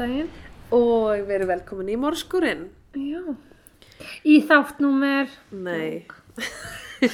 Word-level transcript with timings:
Daginn 0.00 0.30
og 0.72 1.26
við 1.26 1.34
erum 1.34 1.50
velkomin 1.50 1.90
í 1.92 1.96
morskurinn. 2.00 2.62
Já. 2.96 3.20
Í 4.24 4.38
þátt 4.48 4.78
númer... 4.80 5.28
Nei. 5.52 6.06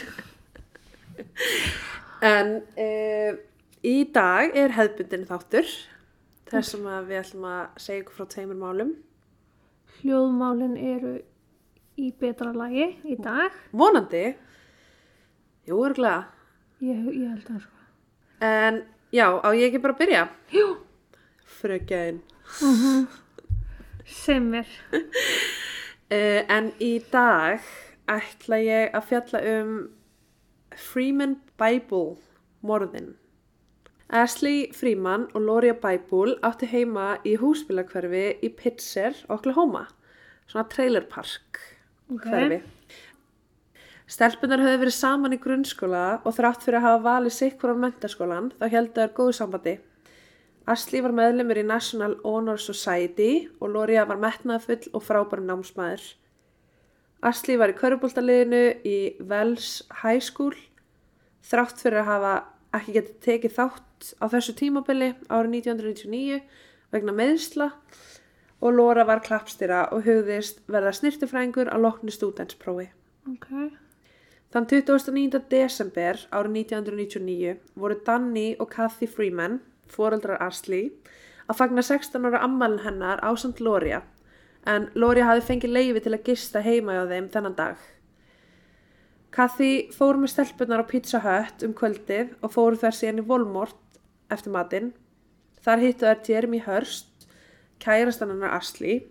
en 2.30 2.52
uh, 2.62 3.32
í 3.82 3.96
dag 4.14 4.54
er 4.54 4.76
hefðbundin 4.76 5.26
þáttur 5.26 5.72
þar 6.46 6.68
sem 6.68 6.86
að 6.86 7.08
við 7.08 7.20
ætlum 7.24 7.48
að 7.50 7.80
segja 7.82 8.04
ykkur 8.04 8.18
frá 8.20 8.30
tveimur 8.36 8.60
málum. 8.60 8.94
Hljóðmálin 9.96 10.78
eru 10.78 11.16
í 11.98 12.12
betra 12.20 12.52
lagi 12.54 12.92
í 13.02 13.18
dag. 13.18 13.50
Vonandi. 13.74 14.28
Jú, 15.66 15.82
örgulega. 15.82 16.22
Ég, 16.86 17.02
ég 17.16 17.34
held 17.34 17.50
það 17.50 17.60
sko. 17.66 17.84
En 18.46 18.80
já, 19.10 19.26
á 19.42 19.48
ég 19.58 19.72
ekki 19.72 19.82
bara 19.82 19.98
að 19.98 20.02
byrja? 20.04 20.24
Jú. 20.54 20.70
Fröggjæðin. 22.46 23.06
Sem 24.06 24.54
er. 24.54 24.70
Uh, 24.94 26.42
en 26.46 26.70
í 26.78 26.96
dag 27.10 27.62
ætla 28.06 28.58
ég 28.62 28.94
að 28.94 29.06
fjalla 29.10 29.40
um 29.56 29.70
Freeman 30.76 31.38
Bible 31.58 32.16
morðin. 32.66 33.14
Ashley 34.06 34.68
Freeman 34.70 35.26
og 35.34 35.42
Loria 35.42 35.74
Bible 35.74 36.36
átti 36.46 36.68
heima 36.70 37.16
í 37.26 37.34
húsbílakverfi 37.40 38.38
í 38.46 38.52
Pitzer, 38.54 39.18
Oklahoma. 39.32 39.88
Svona 40.46 40.68
trailerpark 40.70 41.58
hverfi. 42.22 42.60
Stelpunar 44.06 44.62
höfðu 44.62 44.84
verið 44.84 44.94
saman 44.94 45.34
í 45.34 45.40
grunnskóla 45.42 46.04
og 46.22 46.36
þrátt 46.36 46.62
fyrir 46.62 46.78
að 46.78 46.86
hafa 46.86 47.02
valið 47.08 47.34
sitt 47.34 47.58
hvora 47.58 47.74
mentaskólan 47.82 48.52
þá 48.60 48.66
heldur 48.70 49.10
góðu 49.16 49.34
sambandi. 49.40 49.74
Ashley 50.66 51.02
var 51.04 51.14
meðlumur 51.14 51.60
í 51.60 51.66
National 51.66 52.16
Honor 52.24 52.58
Society 52.58 53.46
og 53.60 53.70
Loria 53.70 54.02
var 54.08 54.18
metnaðfull 54.18 54.88
og 54.92 55.04
frábæri 55.06 55.44
námsmaður. 55.46 56.02
Ashley 57.22 57.58
var 57.58 57.70
í 57.70 57.76
körubóltaliðinu 57.78 58.62
í 58.86 58.96
Wells 59.30 59.84
High 60.02 60.24
School 60.26 60.56
þrátt 61.46 61.80
fyrir 61.84 62.02
að 62.02 62.10
hafa 62.10 62.34
ekki 62.76 62.96
getið 62.98 63.20
tekið 63.28 63.54
þátt 63.56 64.10
á 64.18 64.24
þessu 64.34 64.56
tímabili 64.58 65.12
árið 65.30 65.54
1999 65.62 66.42
vegna 66.92 67.14
meðsla 67.16 67.70
og 68.60 68.74
Lora 68.74 69.06
var 69.06 69.22
klappstýra 69.24 69.86
og 69.94 70.06
hugðist 70.06 70.62
verða 70.70 70.94
snirtifrængur 70.96 71.70
á 71.70 71.76
loknu 71.78 72.12
stúdensprófi. 72.12 72.88
Ok. 73.30 73.48
Þann 74.54 74.68
29. 74.70 75.40
desember 75.50 76.20
árið 76.30 76.60
1999 76.66 77.56
voru 77.76 77.98
Danny 78.06 78.48
og 78.58 78.70
Kathy 78.72 79.08
Freeman, 79.10 79.60
foreldrar 79.92 80.42
Ashley, 80.42 80.90
að 81.46 81.60
fagna 81.60 81.84
16 81.86 82.28
ára 82.28 82.42
ammælin 82.44 82.84
hennar 82.84 83.22
á 83.22 83.30
samt 83.38 83.60
Loria, 83.60 84.02
en 84.66 84.88
Loria 84.94 85.28
hafi 85.30 85.44
fengið 85.46 85.74
leifi 85.76 86.02
til 86.04 86.14
að 86.16 86.24
gista 86.30 86.62
heima 86.64 86.96
hjá 86.96 87.04
þeim 87.12 87.28
þennan 87.34 87.58
dag. 87.58 87.82
Kathy 89.36 89.90
fór 89.92 90.16
með 90.16 90.32
stelpunar 90.32 90.82
á 90.82 90.88
Pizza 90.88 91.20
Hut 91.20 91.64
um 91.66 91.74
kvöldið 91.76 92.32
og 92.40 92.54
fóru 92.54 92.78
þær 92.80 92.96
síðan 92.96 93.20
í 93.20 93.26
Volmort 93.28 94.00
eftir 94.32 94.54
matinn. 94.54 94.94
Þar 95.60 95.82
hittu 95.82 96.08
þær 96.08 96.22
Jeremy 96.30 96.62
Hurst, 96.64 97.28
kærastan 97.82 98.32
hennar 98.32 98.56
Ashley, 98.56 99.02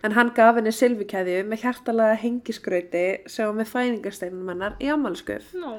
en 0.00 0.16
hann 0.16 0.32
gaf 0.36 0.56
henni 0.56 0.72
silfikæðju 0.72 1.44
með 1.50 1.66
hjartalega 1.66 2.18
hengiskrauti 2.22 3.06
sem 3.28 3.50
var 3.50 3.58
með 3.60 3.72
fæningarsteinum 3.74 4.52
hennar 4.54 4.78
í 4.80 4.88
ammálskuf. 4.94 5.52
Nó. 5.60 5.76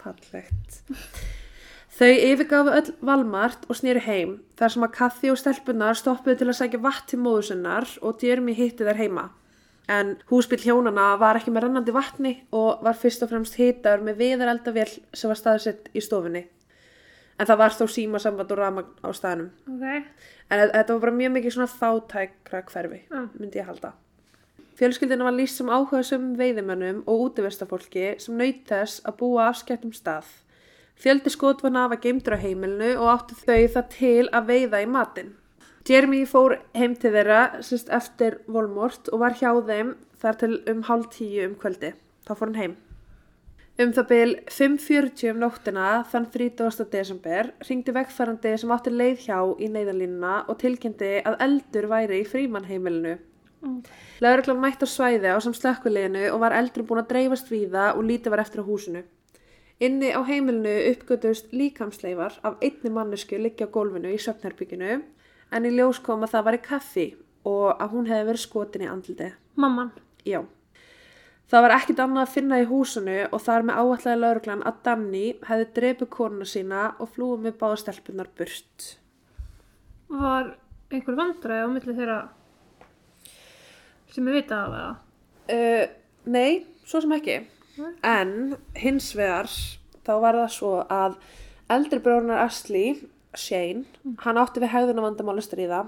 Fallegt. 0.00 0.80
Þau 1.94 2.10
yfirgafu 2.10 2.72
öll 2.74 2.88
Valmart 3.06 3.68
og 3.70 3.76
snýru 3.78 4.00
heim 4.02 4.32
þar 4.58 4.72
sem 4.74 4.82
að 4.86 4.94
Kathy 4.96 5.30
og 5.30 5.38
stelpunar 5.38 5.94
stoppuðu 5.98 6.40
til 6.40 6.48
að 6.50 6.56
sækja 6.58 6.80
vatn 6.82 7.06
til 7.12 7.20
móðusinnar 7.22 7.86
og 8.02 8.22
Jeremy 8.24 8.54
hitti 8.58 8.86
þær 8.88 8.98
heima. 8.98 9.28
En 9.86 10.14
húsbíl 10.30 10.58
hjónana 10.64 11.12
var 11.20 11.38
ekki 11.38 11.52
með 11.54 11.66
rannandi 11.68 11.92
vatni 11.94 12.32
og 12.56 12.82
var 12.82 12.96
fyrst 12.98 13.22
og 13.22 13.30
fremst 13.30 13.58
hitaður 13.60 14.02
með 14.08 14.18
viðareldavél 14.22 14.90
sem 15.14 15.30
var 15.30 15.38
staðsett 15.38 15.90
í 15.94 16.02
stofunni. 16.02 16.46
En 17.38 17.46
það 17.50 17.60
var 17.62 17.74
þó 17.76 17.84
símasamband 17.90 18.52
og 18.54 18.58
ramagn 18.58 18.90
á 19.04 19.08
staðnum. 19.14 19.50
Ok. 19.68 19.84
En 20.50 20.60
þe- 20.60 20.72
þetta 20.74 20.94
var 20.96 21.00
bara 21.04 21.16
mjög 21.18 21.32
mikið 21.36 21.54
svona 21.56 21.72
þátækra 21.78 22.62
hverfi, 22.72 23.00
Já. 23.10 23.28
myndi 23.38 23.58
ég 23.60 23.66
halda. 23.66 23.92
Fjölskyldina 24.78 25.22
var 25.24 25.32
lýst 25.36 25.58
sem 25.60 25.66
áhugaðsum 25.70 26.34
veiðimönnum 26.38 27.02
og 27.06 27.20
útiverstafólki 27.30 28.20
sem 28.20 28.36
naut 28.38 28.64
þess 28.66 29.00
að 29.04 29.16
búa 29.20 29.48
afskættum 29.52 29.92
stað. 29.94 30.24
Fjöldi 31.00 31.30
skotvana 31.32 31.88
var 31.90 32.00
geimdur 32.02 32.36
á 32.36 32.44
heimilinu 32.44 32.94
og 33.00 33.10
áttu 33.14 33.36
þau 33.40 33.64
það 33.74 33.90
til 33.96 34.28
að 34.30 34.46
veiða 34.52 34.82
í 34.84 34.86
matinn. 34.88 35.34
Jeremy 35.84 36.22
fór 36.24 36.56
heim 36.72 36.94
til 36.96 37.12
þeirra 37.12 37.40
sérst 37.66 37.90
eftir 37.92 38.38
volmort 38.48 39.10
og 39.12 39.20
var 39.20 39.34
hjá 39.36 39.50
þeim 39.66 39.90
þar 40.22 40.38
til 40.40 40.54
um 40.72 40.82
hálf 40.88 41.10
tíu 41.12 41.44
um 41.44 41.58
kvöldi. 41.60 41.92
Þá 42.24 42.32
fór 42.32 42.48
hann 42.48 42.60
heim. 42.62 42.76
Um 43.74 43.90
það 43.90 44.06
byl 44.12 44.32
5.40 44.54 45.32
um 45.32 45.40
nóttina 45.42 45.86
þann 46.06 46.30
30. 46.30 46.84
desember 46.92 47.48
ringdi 47.68 47.92
vegfærandi 47.96 48.52
sem 48.62 48.70
átti 48.70 48.92
leið 48.94 49.24
hjá 49.26 49.38
í 49.58 49.68
neyðalínuna 49.74 50.34
og 50.46 50.60
tilkynnti 50.62 51.10
að 51.26 51.40
eldur 51.48 51.88
væri 51.90 52.20
í 52.22 52.28
frímannheimilinu. 52.30 53.16
Lögreglan 54.22 54.62
mætt 54.62 54.84
á 54.84 54.88
svæði 54.88 55.34
á 55.34 55.38
sem 55.42 55.56
slökkuleginu 55.58 56.28
og 56.30 56.40
var 56.44 56.54
eldur 56.54 56.86
búin 56.86 57.02
að 57.02 57.10
dreifast 57.10 57.50
víða 57.50 57.90
og 57.96 58.06
lítið 58.06 58.36
var 58.36 58.44
eftir 58.44 58.62
á 58.62 58.68
húsinu. 58.68 59.02
Inni 59.84 60.14
á 60.14 60.20
heimilinu 60.24 60.74
uppgötust 60.92 61.52
líkamsleifar 61.52 62.38
af 62.46 62.60
einni 62.64 62.90
mannesku 62.94 63.36
liggja 63.36 63.66
á 63.68 63.74
gólfinu 63.74 64.12
í 64.14 64.20
söfnherbygginu 64.22 64.92
en 65.54 65.66
í 65.68 65.72
ljós 65.74 66.00
kom 66.04 66.24
að 66.24 66.36
það 66.36 66.44
var 66.46 66.56
í 66.56 66.64
kaffi 66.64 67.06
og 67.44 67.82
að 67.82 67.90
hún 67.92 68.08
hefði 68.08 68.28
verið 68.30 68.44
skotin 68.44 68.84
í 68.86 68.90
andliti. 68.90 69.30
Mamman. 69.60 69.90
Já. 70.24 70.40
Það 71.50 71.64
var 71.66 71.74
ekkit 71.76 72.00
annað 72.00 72.22
að 72.24 72.34
finna 72.34 72.60
í 72.62 72.68
húsinu 72.70 73.16
og 73.28 73.42
þar 73.44 73.66
með 73.68 73.80
áallega 73.80 74.20
lauruglan 74.20 74.62
að 74.64 74.78
Danny 74.86 75.24
hefði 75.44 75.66
dreipið 75.76 76.10
konuna 76.14 76.48
sína 76.48 76.84
og 76.96 77.10
flúið 77.12 77.44
með 77.44 77.58
báða 77.60 77.80
stelpunar 77.82 78.30
burt. 78.38 78.86
Var 80.08 80.54
einhver 80.94 81.18
vandræði 81.18 81.66
á 81.66 81.68
milli 81.74 81.96
þeirra 81.98 82.20
sem 84.14 84.24
við 84.30 84.38
vita 84.38 84.62
af 84.62 84.78
eða? 84.78 84.94
Uh, 85.54 85.84
nei, 86.30 86.64
svo 86.86 87.02
sem 87.04 87.12
ekki. 87.18 87.42
En 88.06 88.56
hins 88.78 89.10
vegar 89.16 89.50
þá 90.04 90.14
var 90.22 90.38
það 90.38 90.50
svo 90.54 90.72
að 90.92 91.16
eldri 91.74 92.00
brónar 92.04 92.44
Ashley, 92.44 92.96
Shane, 93.34 93.84
hann 94.22 94.38
átti 94.38 94.62
við 94.62 94.74
hegðuna 94.74 95.06
vandamáli 95.08 95.42
stríða. 95.42 95.84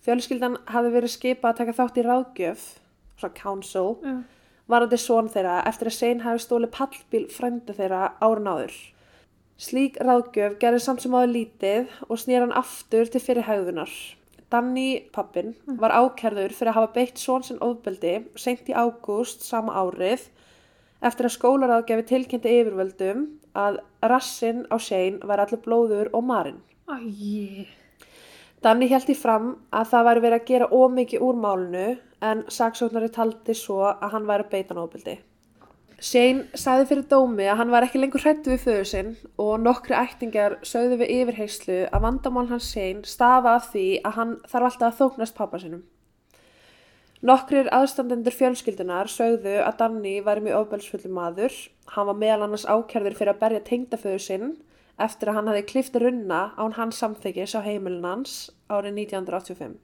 Fjölskyldan 0.00 0.56
hafði 0.70 0.92
verið 0.94 1.12
skipað 1.12 1.50
að 1.50 1.58
taka 1.58 1.76
þátt 1.76 1.98
í 2.00 2.04
ráðgjöf, 2.06 2.62
svona 3.20 3.36
council, 3.36 3.90
Já. 4.00 4.14
varandi 4.70 5.00
són 5.00 5.28
þeirra 5.28 5.58
eftir 5.68 5.90
að 5.90 5.96
Shane 5.98 6.24
hafi 6.24 6.44
stólið 6.46 6.72
pallbíl 6.78 7.26
frænda 7.34 7.76
þeirra 7.76 8.14
árun 8.24 8.48
áður. 8.48 8.78
Slík 9.60 9.98
ráðgjöf 10.00 10.56
gerði 10.62 10.80
samt 10.80 11.04
sem 11.04 11.12
áður 11.12 11.34
lítið 11.34 11.92
og 12.08 12.22
snýr 12.22 12.46
hann 12.46 12.56
aftur 12.56 13.10
til 13.12 13.20
fyrir 13.20 13.44
hegðunar. 13.44 13.92
Danny, 14.50 15.04
pappin, 15.12 15.52
var 15.78 15.92
ákærður 15.92 16.54
fyrir 16.56 16.72
að 16.72 16.78
hafa 16.78 16.94
beitt 16.94 17.20
són 17.20 17.44
sinn 17.44 17.60
ofbeldi 17.62 18.16
seint 18.40 18.70
í 18.72 18.74
ágúst 18.74 19.44
sama 19.46 19.76
árið 19.76 20.24
eftir 21.00 21.28
að 21.28 21.36
skólaráðgjafi 21.36 22.06
tilkynnti 22.10 22.56
yfirvöldum 22.60 23.26
að 23.56 23.80
rassinn 24.12 24.66
á 24.68 24.76
Shane 24.78 25.26
var 25.26 25.42
allir 25.42 25.62
blóður 25.64 26.12
og 26.12 26.26
marinn. 26.26 26.60
Æj. 26.90 27.66
Danni 28.60 28.90
held 28.90 29.08
í 29.08 29.16
fram 29.16 29.54
að 29.72 29.90
það 29.94 30.06
væri 30.08 30.22
verið 30.26 30.38
að 30.40 30.48
gera 30.50 30.68
ómikið 30.68 31.24
úr 31.24 31.40
málinu 31.40 31.88
en 32.20 32.44
saksóknari 32.52 33.08
taldi 33.14 33.56
svo 33.56 33.82
að 33.88 34.10
hann 34.12 34.28
væri 34.28 34.44
að 34.44 34.50
beita 34.52 34.76
nóbildi. 34.76 35.16
Shane 36.00 36.56
sagði 36.56 36.86
fyrir 36.88 37.08
dómi 37.08 37.44
að 37.44 37.58
hann 37.60 37.72
var 37.72 37.84
ekki 37.84 38.00
lengur 38.00 38.22
hrættu 38.24 38.54
við 38.54 38.62
föðu 38.64 38.84
sinn 38.88 39.10
og 39.40 39.58
nokkri 39.60 39.96
ættingar 39.96 40.56
sögðu 40.64 41.00
við 41.02 41.12
yfirheyslu 41.16 41.80
að 41.88 42.04
vandamál 42.06 42.46
hans 42.52 42.68
Shane 42.72 43.04
stafa 43.08 43.56
af 43.58 43.68
því 43.72 43.86
að 44.00 44.16
hann 44.16 44.36
þarf 44.48 44.68
alltaf 44.70 44.86
að 44.88 45.00
þóknast 45.00 45.36
pappa 45.36 45.60
sinum. 45.60 45.82
Nokkrir 47.20 47.66
aðstandendur 47.68 48.32
fjölskyldunar 48.32 49.10
sögðu 49.12 49.58
að 49.60 49.74
Danni 49.82 50.12
væri 50.24 50.40
mjög 50.46 50.62
ofbelsfullu 50.62 51.10
maður. 51.12 51.52
Hann 51.92 52.06
var 52.08 52.16
meðal 52.16 52.46
annars 52.46 52.64
ákjærður 52.64 53.16
fyrir 53.18 53.32
að 53.34 53.42
berja 53.42 53.64
tengdaföðu 53.66 54.20
sinn 54.24 54.46
eftir 55.00 55.28
að 55.28 55.36
hann 55.36 55.50
hafi 55.50 55.66
klift 55.68 55.98
runna 56.00 56.40
án 56.56 56.76
hans 56.78 57.00
samþykis 57.02 57.56
á 57.56 57.60
heimilin 57.64 58.06
hans 58.08 58.38
árið 58.72 59.02
1985. 59.04 59.76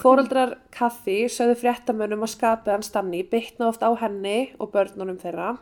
Fóreldrar 0.00 0.54
Kathy 0.72 1.18
sögðu 1.32 1.58
fréttamönnum 1.60 2.24
að 2.24 2.32
skapið 2.34 2.74
hans 2.74 2.90
Danni 2.92 3.20
bytna 3.28 3.68
oft 3.68 3.84
á 3.84 3.92
henni 4.00 4.54
og 4.56 4.72
börnunum 4.72 5.20
þeirra. 5.20 5.58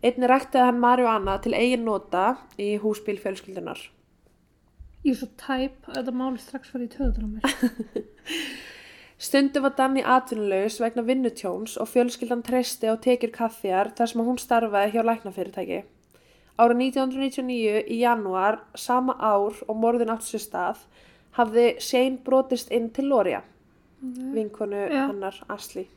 Einni 0.00 0.32
ræktaði 0.32 0.64
hann 0.64 0.80
Marihuana 0.80 1.36
til 1.44 1.52
eigin 1.56 1.84
nota 1.84 2.38
í 2.56 2.74
húsbíl 2.80 3.18
fjölskyldunar. 3.20 3.80
Ég 5.04 5.12
er 5.12 5.20
svo 5.20 5.28
tæp 5.36 5.88
að 5.88 6.00
þetta 6.00 6.16
máli 6.16 6.40
strax 6.40 6.72
farið 6.72 6.88
í 6.88 6.92
töðunar 6.96 7.24
á 7.24 7.30
mér. 7.36 8.08
Stundu 9.18 9.60
var 9.64 9.72
Danni 9.74 10.02
atvinnulegs 10.06 10.76
vegna 10.78 11.02
vinnutjóns 11.02 11.72
og 11.82 11.88
fjölskyldan 11.90 12.44
treysti 12.46 12.86
á 12.86 12.94
tekjur 13.02 13.32
kaffjar 13.34 13.90
þar 13.98 14.10
sem 14.10 14.20
hún 14.22 14.36
starfaði 14.38 14.92
hjá 14.94 15.02
læknafyrirtæki. 15.08 15.78
Árið 16.58 16.82
1999 16.84 17.80
í 17.90 17.96
janúar, 17.98 18.60
sama 18.78 19.16
ár 19.18 19.58
og 19.66 19.76
morðin 19.82 20.12
átt 20.14 20.26
sér 20.26 20.42
stað, 20.44 20.84
hafði 21.34 21.64
Shane 21.82 22.20
brotist 22.26 22.70
inn 22.70 22.90
til 22.94 23.08
Loria, 23.10 23.40
vinkonu 24.00 24.84
Já. 24.86 25.08
hennar 25.08 25.40
Asli. 25.50 25.88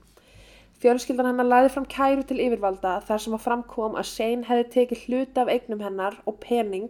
Fjölskyldan 0.81 1.29
hennar 1.29 1.45
læði 1.45 1.69
fram 1.75 1.85
kæru 1.85 2.25
til 2.25 2.39
yfirvalda 2.41 2.95
þar 3.05 3.21
sem 3.21 3.37
að 3.37 3.45
framkom 3.45 3.99
að 4.01 4.09
Shane 4.15 4.49
hefði 4.49 4.65
tekið 4.77 5.05
hluti 5.05 5.43
af 5.43 5.53
eignum 5.53 5.85
hennar 5.85 6.17
og 6.25 6.39
pening 6.41 6.89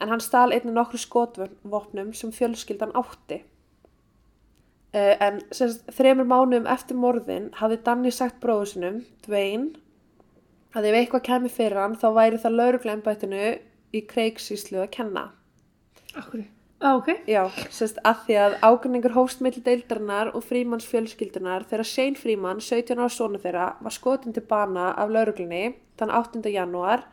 en 0.00 0.12
hann 0.12 0.20
stal 0.20 0.50
einnig 0.52 0.76
nokkru 0.76 1.00
skotvopnum 1.00 2.12
sem 2.12 2.32
fjölskyldan 2.32 2.92
átti. 2.92 3.40
Uh, 4.92 5.14
en 5.24 5.38
semst, 5.56 5.86
þremur 5.96 6.28
mánuðum 6.28 6.66
eftir 6.68 6.98
morðin 7.00 7.50
hafði 7.56 7.78
Danni 7.86 8.10
sagt 8.12 8.42
bróður 8.42 8.74
sinum, 8.74 8.98
Dwayne, 9.24 9.70
að 10.76 10.90
ef 10.90 10.98
eitthvað 10.98 11.28
kemi 11.28 11.52
fyrir 11.52 11.80
hann 11.80 11.94
þá 12.00 12.10
væri 12.16 12.40
það 12.42 12.58
lauruglembættinu 12.58 13.46
í 13.92 14.02
kreiksíslu 14.08 14.82
að 14.82 14.90
kenna. 14.98 15.30
Akkur. 16.12 16.44
Ah, 16.82 16.96
ok. 16.98 17.12
Já, 17.30 17.44
sérst 17.70 18.00
að 18.02 18.24
því 18.26 18.36
að 18.42 18.54
ágrinningur 18.66 19.14
hófst 19.14 19.42
milli 19.44 19.62
deildarinnar 19.62 20.32
og 20.34 20.42
frímanns 20.42 20.88
fjölskyldunar 20.90 21.68
þegar 21.70 21.86
Shane 21.86 22.18
Fríman, 22.18 22.60
17 22.60 22.98
ára 22.98 23.12
sonu 23.12 23.38
þeirra, 23.38 23.68
var 23.78 23.94
skotin 23.94 24.34
til 24.34 24.42
bana 24.50 24.90
af 24.98 25.12
lauruglunni 25.14 25.76
þann 26.00 26.10
8. 26.18 26.42
janúar 26.50 27.06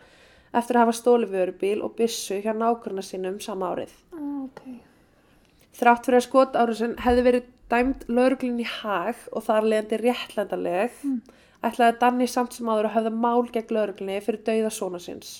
eftir 0.50 0.80
að 0.80 0.88
hafa 0.88 0.98
stóli 0.98 1.30
vörubíl 1.30 1.84
og 1.86 1.94
byssu 2.00 2.42
hjá 2.42 2.56
nágrunna 2.58 3.06
sínum 3.06 3.38
sama 3.46 3.75
árið. 3.75 3.94
Ah, 4.18 4.48
ok. 4.48 4.88
Þrátt 5.77 6.07
fyrir 6.07 6.19
að 6.19 6.25
skotárusin 6.25 6.95
hefði 7.04 7.25
verið 7.27 7.50
dæmd 7.69 8.07
lauruglunni 8.10 8.66
í 8.66 8.71
hag 8.80 9.19
og 9.30 9.45
þar 9.45 9.68
leðandi 9.69 10.00
réttlendaleg, 10.01 10.95
ætlaði 11.66 12.00
Danni 12.01 12.27
samt 12.27 12.56
sem 12.56 12.71
áður 12.71 12.89
að 12.89 12.95
höfða 12.98 13.13
mál 13.25 13.45
gegn 13.54 13.75
lauruglunni 13.77 14.18
fyrir 14.25 14.42
dauða 14.48 14.74
svona 14.74 15.01
síns. 15.04 15.31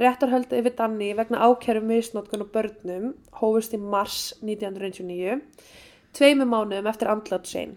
Réttarhöldi 0.00 0.58
yfir 0.58 0.74
Danni 0.78 1.12
vegna 1.14 1.44
ákæru 1.46 1.84
misnótkun 1.84 2.42
og 2.42 2.50
börnum 2.54 3.12
hófust 3.38 3.76
í 3.76 3.78
mars 3.78 4.32
1999, 4.40 5.38
tveimu 6.16 6.48
mánuðum 6.50 6.90
eftir 6.90 7.12
andlat 7.12 7.46
Shane. 7.46 7.76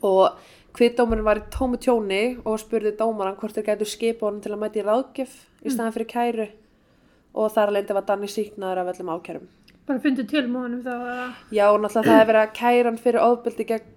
Og 0.00 0.38
kviðdómurinn 0.78 1.26
var 1.26 1.42
í 1.42 1.48
tómu 1.52 1.76
tjóni 1.82 2.38
og 2.46 2.60
spurði 2.62 2.94
dómaran 2.96 3.36
hvort 3.36 3.58
þeir 3.58 3.68
gætu 3.72 3.90
skipa 3.90 4.28
honum 4.28 4.40
til 4.40 4.54
að 4.54 4.62
mæti 4.62 4.86
ráðgjöf 4.86 5.36
í 5.60 5.74
staðan 5.74 5.96
fyrir 5.98 6.12
kæru 6.14 6.50
og 7.34 7.52
þar 7.52 7.74
lendi 7.76 7.96
var 7.96 8.06
Danni 8.08 8.30
síknaður 8.30 8.80
af 8.84 8.94
öllum 8.94 9.12
ákærum. 9.18 9.48
Bara 9.90 10.02
fundið 10.04 10.26
til 10.30 10.44
móðanum 10.46 10.82
þá 10.84 10.90
eða? 10.94 11.22
Já, 11.50 11.64
náttúrulega 11.66 12.04
það 12.06 12.12
hefur 12.14 12.28
verið 12.28 12.44
að 12.44 12.52
kæra 12.60 12.86
hann 12.86 12.98
fyrir 13.02 13.24
ofbeldi 13.24 13.64
gegn 13.66 13.88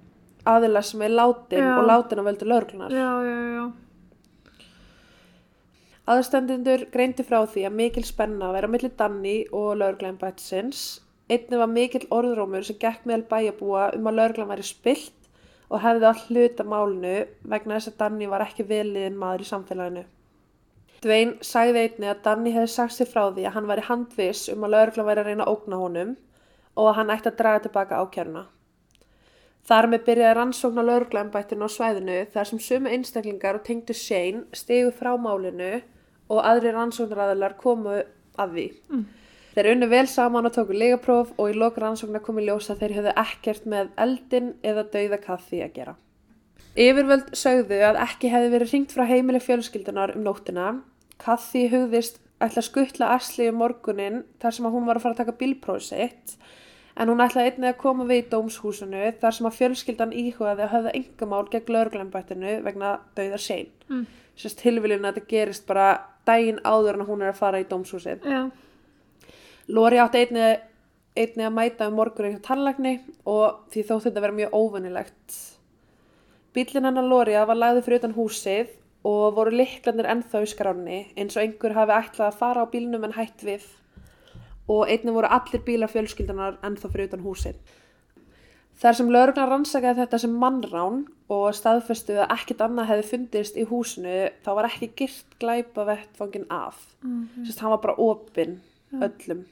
aðila 0.50 0.82
sem 0.84 1.04
er 1.06 1.12
látin 1.14 1.62
Já. 1.62 1.74
og 1.78 1.86
látin 1.86 2.22
á 2.22 2.24
völdu 2.26 2.48
lauruglunar. 2.50 2.96
Já, 2.98 3.10
já, 3.28 3.38
já. 3.54 3.66
Aðstendindur 6.14 6.88
greindi 6.92 7.24
frá 7.24 7.44
því 7.46 7.68
að 7.70 7.78
mikil 7.78 8.04
spenna 8.08 8.50
væri 8.56 8.68
á 8.68 8.74
milli 8.74 8.90
Danni 8.98 9.36
og 9.54 9.78
lauruglæn 9.84 10.18
bætsins. 10.20 10.82
Einnig 11.30 11.62
var 11.62 11.70
mikil 11.72 12.04
orðrómur 12.10 12.66
sem 12.66 12.82
gekk 12.82 13.06
meðal 13.06 13.30
bæjabúa 13.30 13.86
um 13.94 14.10
að 14.10 14.18
lauruglan 14.18 14.50
væri 14.50 14.66
spilt 14.68 15.30
og 15.70 15.86
hefði 15.86 16.10
all 16.10 16.26
hluta 16.26 16.66
málinu 16.68 17.16
vegna 17.54 17.78
þess 17.78 17.94
að 17.94 18.00
Danni 18.02 18.34
var 18.34 18.44
ekki 18.50 18.66
veliðin 18.68 19.22
maður 19.22 19.46
í 19.46 19.52
samfélaginu. 19.54 20.04
Dvein 21.04 21.34
sagði 21.44 21.86
einnig 21.86 22.10
að 22.14 22.22
Danni 22.24 22.52
hefði 22.56 22.72
sagt 22.72 22.96
sér 22.96 23.10
frá 23.12 23.26
því 23.28 23.48
að 23.48 23.56
hann 23.58 23.66
væri 23.68 23.88
handviss 23.90 24.50
um 24.54 24.64
að 24.64 24.76
lauruglan 24.76 25.08
væri 25.10 25.24
að 25.24 25.30
reyna 25.30 25.46
að 25.46 25.56
ógna 25.56 25.80
honum 25.82 26.12
og 26.80 26.90
að 26.90 26.96
hann 27.00 27.12
ætti 27.16 27.32
að 27.32 27.40
draga 27.42 27.64
tilbaka 27.66 28.00
ákjöruna. 28.04 28.44
Þar 29.68 29.88
með 29.92 30.06
byrjaði 30.08 30.38
rannsókn 30.38 30.80
á 30.80 30.84
lauruglæmbættinu 30.90 31.68
á 31.68 31.76
svæðinu 31.76 32.16
þar 32.34 32.50
sem 32.50 32.62
sumu 32.64 32.92
einstaklingar 32.92 33.60
og 33.60 33.66
tengdu 33.68 33.96
Shane 33.96 34.46
stegu 34.56 34.94
frá 34.96 35.14
málinu 35.20 35.74
og 36.32 36.40
aðri 36.44 36.72
rannsóknaræðilar 36.76 37.58
komu 37.60 38.00
að 38.40 38.56
því. 38.56 38.66
Þeir 39.54 39.70
unnu 39.74 39.88
vel 39.92 40.08
saman 40.10 40.50
og 40.50 40.56
tóku 40.56 40.74
legapróf 40.74 41.36
og 41.38 41.52
í 41.52 41.58
lok 41.60 41.78
rannsóknar 41.78 42.24
komi 42.26 42.48
ljós 42.48 42.72
að 42.74 42.80
þeir 42.84 42.96
höfðu 42.98 43.14
ekkert 43.24 43.68
með 43.70 43.92
eldin 44.06 44.54
eða 44.66 44.88
dauða 44.96 45.20
kaffi 45.22 45.62
að 45.62 45.76
gera. 45.76 45.94
Yfirvöld 46.74 47.36
sögðu 47.38 47.84
að 47.86 48.00
ekki 48.02 48.32
hefði 48.34 48.50
verið 48.56 48.72
ringt 48.74 48.96
frá 48.96 49.04
heimili 49.06 49.44
fjölskyldunar 49.44 50.16
um 50.18 50.24
nóttina. 50.26 50.72
Kathy 51.24 51.68
hugðist 51.72 52.20
ætla 52.44 52.60
að 52.60 52.68
skuttla 52.68 53.14
Asli 53.16 53.48
um 53.52 53.62
morgunin 53.62 54.24
þar 54.44 54.56
sem 54.58 54.68
að 54.68 54.76
hún 54.76 54.88
var 54.88 55.00
að 55.00 55.06
fara 55.06 55.16
að 55.16 55.22
taka 55.22 55.38
bílprófið 55.40 55.86
sitt 55.88 56.36
en 57.00 57.10
hún 57.10 57.24
ætlaði 57.24 57.54
einnig 57.54 57.72
að 57.72 57.80
koma 57.82 58.08
við 58.10 58.20
í 58.22 58.26
dómshúsinu 58.34 59.06
þar 59.22 59.38
sem 59.38 59.48
að 59.50 59.56
fjölskyldan 59.60 60.18
íhugaði 60.24 60.66
að 60.66 60.74
höfða 60.76 60.94
engamál 61.00 61.46
gegn 61.54 61.72
lögurglembættinu 61.76 62.58
vegna 62.66 62.92
dauðar 63.18 63.42
sein. 63.42 63.72
Mm. 63.90 64.04
Sérst 64.38 64.62
tilviljun 64.62 65.08
að 65.08 65.18
þetta 65.18 65.32
gerist 65.32 65.66
bara 65.70 65.88
daginn 66.28 66.62
áður 66.62 67.00
en 67.00 67.06
að 67.06 67.10
hún 67.10 67.24
er 67.24 67.32
að 67.32 67.40
fara 67.40 67.64
í 67.64 67.66
dómshúsið. 67.70 68.28
Já. 68.28 68.44
Lóri 69.74 70.02
átti 70.04 70.22
einnig, 70.22 70.62
einnig 71.18 71.48
að 71.48 71.58
mæta 71.58 71.90
um 71.90 71.98
morgunin 71.98 72.36
hjá 72.36 72.46
tannlagni 72.50 72.96
og 73.30 73.64
því 73.74 73.88
þótt 73.90 74.08
þetta 74.10 74.26
vera 74.28 74.38
mjög 74.42 74.56
óvinnilegt. 74.60 75.42
Bílinn 76.54 76.86
hennar 76.86 77.10
Lória 77.10 77.48
var 77.50 77.58
lagði 77.58 77.86
fyrir 77.88 78.04
utan 78.04 78.18
húsið 78.18 78.74
og 79.04 79.36
voru 79.36 79.52
liklanir 79.52 80.08
ennþá 80.08 80.44
í 80.46 80.50
skráni 80.50 81.00
eins 81.20 81.36
og 81.36 81.44
einhver 81.44 81.76
hafi 81.76 81.96
ætlað 82.00 82.30
að 82.30 82.38
fara 82.40 82.64
á 82.64 82.72
bílnum 82.72 83.04
en 83.08 83.16
hætt 83.18 83.44
við 83.44 83.66
og 84.72 84.88
einnig 84.88 85.16
voru 85.16 85.28
allir 85.28 85.64
bílar 85.66 85.92
fjölskyldunar 85.92 86.60
ennþá 86.64 86.92
fyrir 86.92 87.10
utan 87.12 87.26
húsið. 87.26 87.58
Þar 88.80 88.98
sem 88.98 89.10
lauruglan 89.12 89.50
rannsakaði 89.52 90.02
þetta 90.02 90.20
sem 90.24 90.38
mannrán 90.40 91.02
og 91.32 91.50
staðfestu 91.56 92.16
að 92.20 92.32
ekkit 92.36 92.64
annað 92.64 92.90
hefði 92.90 93.10
fundist 93.12 93.60
í 93.60 93.66
húsinu 93.70 94.16
þá 94.44 94.50
var 94.58 94.68
ekki 94.70 94.90
girt 94.98 95.36
glæpa 95.40 95.86
vettfangin 95.88 96.48
af. 96.52 96.80
Mm. 97.04 97.28
Sérst, 97.44 97.62
hann 97.62 97.76
var 97.76 97.84
bara 97.84 98.00
opinn 98.02 98.62
öllum. 98.94 99.44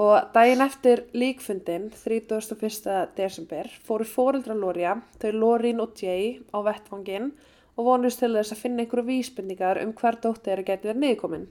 Og 0.00 0.30
daginn 0.32 0.64
eftir 0.64 1.02
líkfundin, 1.12 1.90
31. 1.92 3.10
desember, 3.18 3.68
fóru 3.84 4.06
fóreldra 4.08 4.56
Lória, 4.56 4.94
þau 5.20 5.32
Lorín 5.34 5.82
og 5.82 5.98
Jay 5.98 6.38
á 6.54 6.58
vettfangin 6.64 7.32
og 7.34 7.49
vonust 7.86 8.20
til 8.22 8.32
þess 8.34 8.54
að 8.54 8.62
finna 8.64 8.84
einhverju 8.84 9.06
vísbendingar 9.08 9.80
um 9.84 9.94
hver 9.96 10.18
dóttir 10.22 10.50
þeirra 10.50 10.66
geti 10.70 10.90
verið 10.90 11.02
niðurkomin. 11.04 11.46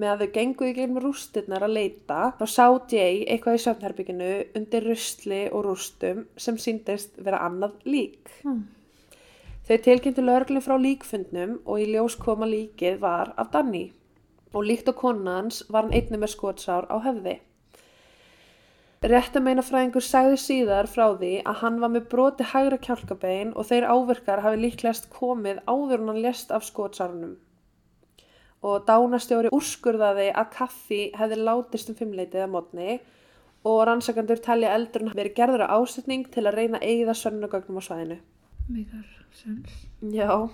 Með 0.00 0.12
að 0.12 0.20
þau 0.22 0.34
gengu 0.36 0.68
í 0.68 0.74
gegnum 0.76 1.02
rústirnar 1.04 1.64
að 1.66 1.76
leita, 1.76 2.20
þá 2.38 2.44
sá 2.48 2.66
Jay 2.92 3.24
eitthvað 3.26 3.56
í 3.58 3.62
söfnherbygginu 3.64 4.30
undir 4.56 4.86
rusli 4.86 5.40
og 5.50 5.64
rústum 5.66 6.22
sem 6.40 6.58
síndist 6.62 7.18
vera 7.18 7.42
annað 7.46 7.76
lík. 7.84 8.30
Mm. 8.46 8.62
Þau 9.68 9.76
tilkynntu 9.84 10.24
lögreglum 10.24 10.64
frá 10.64 10.76
líkfundnum 10.80 11.58
og 11.64 11.82
í 11.82 11.90
ljós 11.92 12.16
koma 12.18 12.48
líkið 12.48 12.96
var 13.02 13.34
af 13.36 13.52
Danny 13.52 13.90
og 14.50 14.66
líkt 14.66 14.88
á 14.90 14.94
konans 14.96 15.62
var 15.68 15.84
hann 15.84 15.94
einnig 15.94 16.22
með 16.22 16.32
skotsár 16.34 16.88
á 16.90 16.96
höfði. 17.04 17.36
Réttameinafræðingur 19.00 20.04
sagði 20.04 20.36
síðar 20.36 20.88
frá 20.92 21.06
því 21.16 21.28
að 21.48 21.60
hann 21.62 21.76
var 21.80 21.92
með 21.94 22.08
broti 22.12 22.44
hægra 22.50 22.76
kjálkabein 22.84 23.54
og 23.56 23.64
þeir 23.70 23.86
áverkar 23.88 24.42
hafi 24.44 24.58
líklegast 24.60 25.08
komið 25.14 25.62
áður 25.64 26.02
en 26.02 26.10
hann 26.12 26.20
lést 26.26 26.52
af 26.52 26.66
skotsárunum. 26.66 27.38
Og 28.60 28.84
dánastjóri 28.84 29.54
úrskurðaði 29.56 30.26
að 30.36 30.52
kaffi 30.58 31.00
hefði 31.16 31.40
látist 31.40 31.88
um 31.88 31.96
fimmleitið 31.96 32.44
að 32.44 32.52
mótni 32.58 32.98
og 33.64 33.80
rannsakandur 33.88 34.44
talja 34.44 34.74
eldurinn 34.76 35.16
verið 35.16 35.36
gerður 35.40 35.64
á 35.64 35.80
ásetning 35.80 36.28
til 36.28 36.44
að 36.44 36.60
reyna 36.60 36.84
eigða 36.84 37.16
sönnugögnum 37.16 37.80
á 37.80 37.82
svæðinu. 37.88 38.20
Megar 38.68 39.08
sens. 39.32 39.80
Já. 40.12 40.52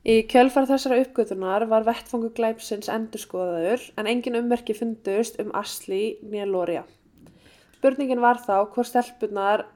Í 0.00 0.22
kjölfar 0.32 0.72
þessara 0.72 1.02
uppgötunar 1.04 1.68
var 1.68 1.84
vettfangu 1.84 2.32
glæpsins 2.32 2.88
endurskoðaður 2.88 3.90
en 4.00 4.08
engin 4.08 4.40
ummerki 4.40 4.72
fundust 4.72 5.36
um 5.44 5.52
Asli 5.52 6.04
nýja 6.24 6.48
Lória. 6.48 6.88
Spurningin 7.84 8.22
var 8.24 8.38
þá 8.40 8.62
hvort 8.72 8.88
stelpunar, 8.88 9.66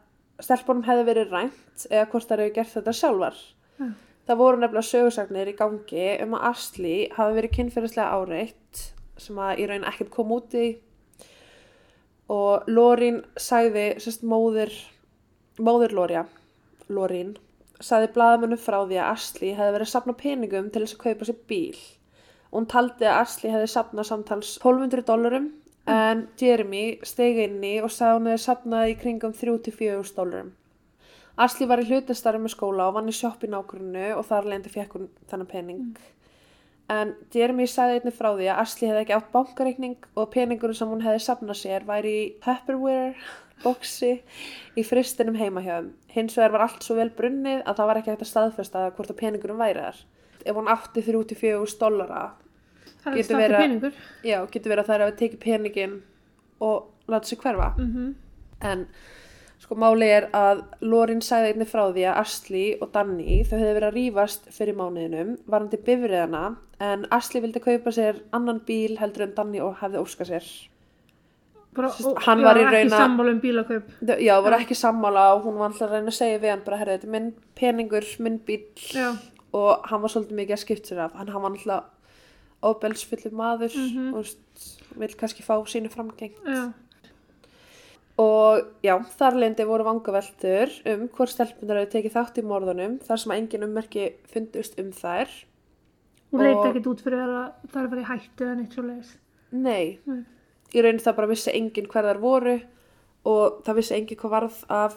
stelpunum 0.40 0.86
hefði 0.86 1.02
verið 1.10 1.32
rænt 1.34 1.82
eða 1.90 2.06
hvort 2.08 2.30
þær 2.30 2.40
hefði 2.40 2.54
gert 2.56 2.70
þetta 2.72 2.94
sjálfar. 2.96 3.42
Já. 3.76 3.88
Það 4.30 4.38
voru 4.40 4.60
nefnilega 4.62 4.88
sögursagnir 4.88 5.50
í 5.50 5.54
gangi 5.58 6.06
um 6.24 6.38
að 6.38 6.46
Asli 6.48 6.94
hafi 7.12 7.36
verið 7.36 7.52
kynferðislega 7.58 8.16
áreitt 8.16 8.80
sem 9.20 9.42
að 9.44 9.60
í 9.60 9.68
raun 9.68 9.84
ekkert 9.92 10.14
kom 10.14 10.32
út 10.38 10.56
í 10.56 10.70
og 12.32 12.72
Lórin 12.72 13.20
sagði, 13.36 13.86
sérst 14.00 14.24
móðir, 14.24 14.72
móðir 15.60 15.92
Lória, 16.00 16.24
Lórin, 16.88 17.36
sagði 17.76 18.14
blaðamennu 18.16 18.56
frá 18.56 18.78
því 18.86 19.02
að 19.02 19.12
Asli 19.12 19.52
hefði 19.52 19.76
verið 19.76 19.90
að 19.90 19.94
safna 19.98 20.18
peningum 20.24 20.72
til 20.72 20.86
þess 20.86 20.96
að 20.96 21.04
kaupa 21.04 21.28
sér 21.28 21.40
bíl. 21.52 21.86
Hún 22.56 22.72
taldi 22.72 23.04
að 23.04 23.22
Asli 23.26 23.52
hefði 23.52 23.72
safnað 23.76 24.12
samtals 24.14 24.56
1200 24.64 25.04
dólarum 25.12 25.52
en 25.94 26.26
Jeremy 26.40 26.84
stegi 27.06 27.46
inni 27.48 27.74
og 27.82 27.92
sagði 27.94 28.10
að 28.10 28.18
hún 28.18 28.30
hefði 28.32 28.44
safnað 28.44 28.92
í 28.92 28.96
kringum 29.02 29.34
3-4 29.36 30.14
dólarum. 30.16 30.52
Asli 31.38 31.68
var 31.70 31.82
í 31.82 31.86
hlutastarfi 31.86 32.42
með 32.42 32.54
skóla 32.56 32.88
og 32.90 32.96
vann 32.98 33.10
í 33.10 33.14
sjopp 33.14 33.44
í 33.46 33.50
nágrunnu 33.52 34.06
og 34.16 34.24
þar 34.26 34.48
lendi 34.52 34.72
fekk 34.72 34.96
hún 34.96 35.10
þennan 35.30 35.50
pening. 35.50 35.98
En 36.90 37.12
Jeremy 37.34 37.66
sagði 37.68 38.00
einnig 38.00 38.16
frá 38.16 38.30
því 38.32 38.48
að 38.48 38.62
Asli 38.64 38.88
hefði 38.88 39.04
ekki 39.04 39.16
átt 39.18 39.30
bankareikning 39.34 40.08
og 40.16 40.30
peningur 40.32 40.74
sem 40.74 40.88
hún 40.90 41.04
hefði 41.04 41.20
safnað 41.26 41.60
sér 41.60 41.86
væri 41.86 42.14
í 42.16 42.24
Tupperware 42.42 43.14
boxi 43.62 44.12
í 44.78 44.84
fristinum 44.86 45.36
heima 45.38 45.62
hjá 45.62 45.74
þeim 45.80 45.92
hins 46.14 46.36
vegar 46.38 46.54
var 46.54 46.64
allt 46.66 46.84
svo 46.86 46.96
vel 46.98 47.10
brunnið 47.14 47.62
að 47.64 47.78
það 47.78 47.90
var 47.90 48.00
ekki 48.00 48.12
hægt 48.12 48.24
að 48.24 48.30
staðfesta 48.32 48.84
hvort 48.96 49.12
að 49.12 49.20
peningurum 49.20 49.62
væri 49.62 49.84
þar. 49.84 50.02
Ef 50.46 50.56
hún 50.56 50.70
átti 50.72 51.04
34 51.04 51.78
dollara, 51.80 52.22
Það 53.08 53.18
er 53.18 53.22
Getur 53.22 53.40
verið 53.42 53.82
að- 53.88 53.92
já, 54.24 54.38
getur 54.50 54.72
verið 54.72 54.84
að 54.84 54.90
þær 54.92 55.04
hafi 55.06 55.16
tekið 55.22 55.40
peningin 55.46 55.96
og 56.60 56.88
láta 57.08 57.24
sig 57.26 57.38
hverfa. 57.38 57.74
Mm 57.78 58.14
En 58.60 58.86
sko 59.58 59.74
máli 59.78 60.06
er 60.10 60.28
að 60.34 60.64
Lorin 60.80 61.20
sagði 61.20 61.52
einnig 61.52 61.68
frá 61.70 61.84
því 61.92 62.04
að 62.10 62.16
Asli 62.24 62.64
og 62.82 62.90
Danny 62.92 63.44
þau 63.44 63.58
hefðu 63.58 63.74
verið 63.76 63.88
að 63.88 63.94
rífast 63.98 64.48
fyrir 64.50 64.74
mánuðinum 64.74 65.36
varandi 65.46 65.76
bifriðana 65.86 66.56
en 66.80 67.06
Asli 67.10 67.40
vildi 67.40 67.60
kaupa 67.60 67.90
sér 67.94 68.18
annan 68.32 68.60
bíl 68.66 68.96
heldur 68.98 69.22
en 69.28 69.34
Danny 69.36 69.60
og 69.60 69.76
hefði 69.78 70.02
óskað 70.02 70.30
sér. 70.32 70.48
Bara, 71.76 71.90
Sest, 71.90 72.06
og, 72.08 72.18
hann 72.24 72.40
já, 72.40 72.44
var 72.48 72.56
í 72.58 72.62
ekki 72.64 72.74
raun 72.74 72.90
að- 72.90 73.02
sammála 73.02 73.30
um 73.30 73.40
bílakaup. 73.40 73.90
Já, 74.18 74.40
voru 74.42 74.56
ekki 74.58 74.74
sammála 74.74 75.24
og 75.36 75.44
hún 75.44 75.58
var 75.58 75.68
alltaf 75.70 75.88
að 75.88 75.92
reyna 75.92 76.08
að 76.10 76.18
segja 76.18 76.38
við 76.42 76.50
hann 76.50 76.62
bara, 76.64 76.76
herri, 76.80 76.96
þetta 76.98 77.04
er 77.04 77.10
minn 77.14 77.28
peningur, 77.54 78.06
minn 78.20 78.38
bíl 78.40 78.64
Já, 78.94 79.12
og 79.54 79.86
hann 79.86 80.00
var 80.02 80.08
svolítið 80.10 80.38
mikið 80.40 80.56
að 80.56 80.64
skipta 80.64 80.88
sér 80.90 81.04
af. 81.04 81.12
Hann, 81.14 81.28
hann 81.28 81.42
var 81.42 81.50
alltaf 81.50 81.84
óbelsfullir 82.62 83.32
maður 83.32 83.74
Mhm. 83.76 84.14
og 84.14 84.22
veist, 84.24 84.78
vill 84.98 85.14
kannski 85.14 85.42
fá 85.42 85.54
sínu 85.66 85.90
framgeng. 85.90 86.34
já, 86.44 86.72
Og 88.18 88.64
já, 88.82 88.96
þar 89.14 89.36
leindi 89.38 89.62
voru 89.64 89.84
vangaveltur 89.86 90.72
um 90.90 91.04
hvort 91.08 91.30
stelpunar 91.30 91.78
hefur 91.78 91.92
tekið 91.92 92.14
þátt 92.16 92.40
í 92.40 92.42
morðunum 92.42 92.96
þar 93.06 93.16
sem 93.22 93.30
að 93.32 93.38
engin 93.38 93.62
ummerki 93.68 94.06
fundust 94.26 94.78
um 94.80 94.90
þær. 94.90 95.28
hún 96.32 96.40
Og- 96.56 96.66
ekkert 96.66 96.86
út 96.90 97.00
fyrir 97.00 97.20
að 97.22 97.52
það 97.70 97.76
er 97.80 97.86
að 97.86 97.90
fara 97.90 98.02
í 98.02 98.04
hættu 98.04 98.44
eða 98.44 98.56
neitt 98.56 98.72
svo 98.74 98.82
leiðis. 98.82 99.12
Nei, 99.52 99.98
Nei. 100.04 100.24
í 100.74 100.82
raunin 100.82 101.00
það 101.00 101.16
bara 101.16 101.26
vissi 101.28 101.52
engin 101.54 101.86
hver 101.86 102.02
þar 102.04 102.18
voru 102.20 102.62
og 103.24 103.62
það 103.64 103.74
vissi 103.76 103.94
engin 103.96 104.16
hvað 104.18 104.30
varð 104.30 104.64
af 104.68 104.96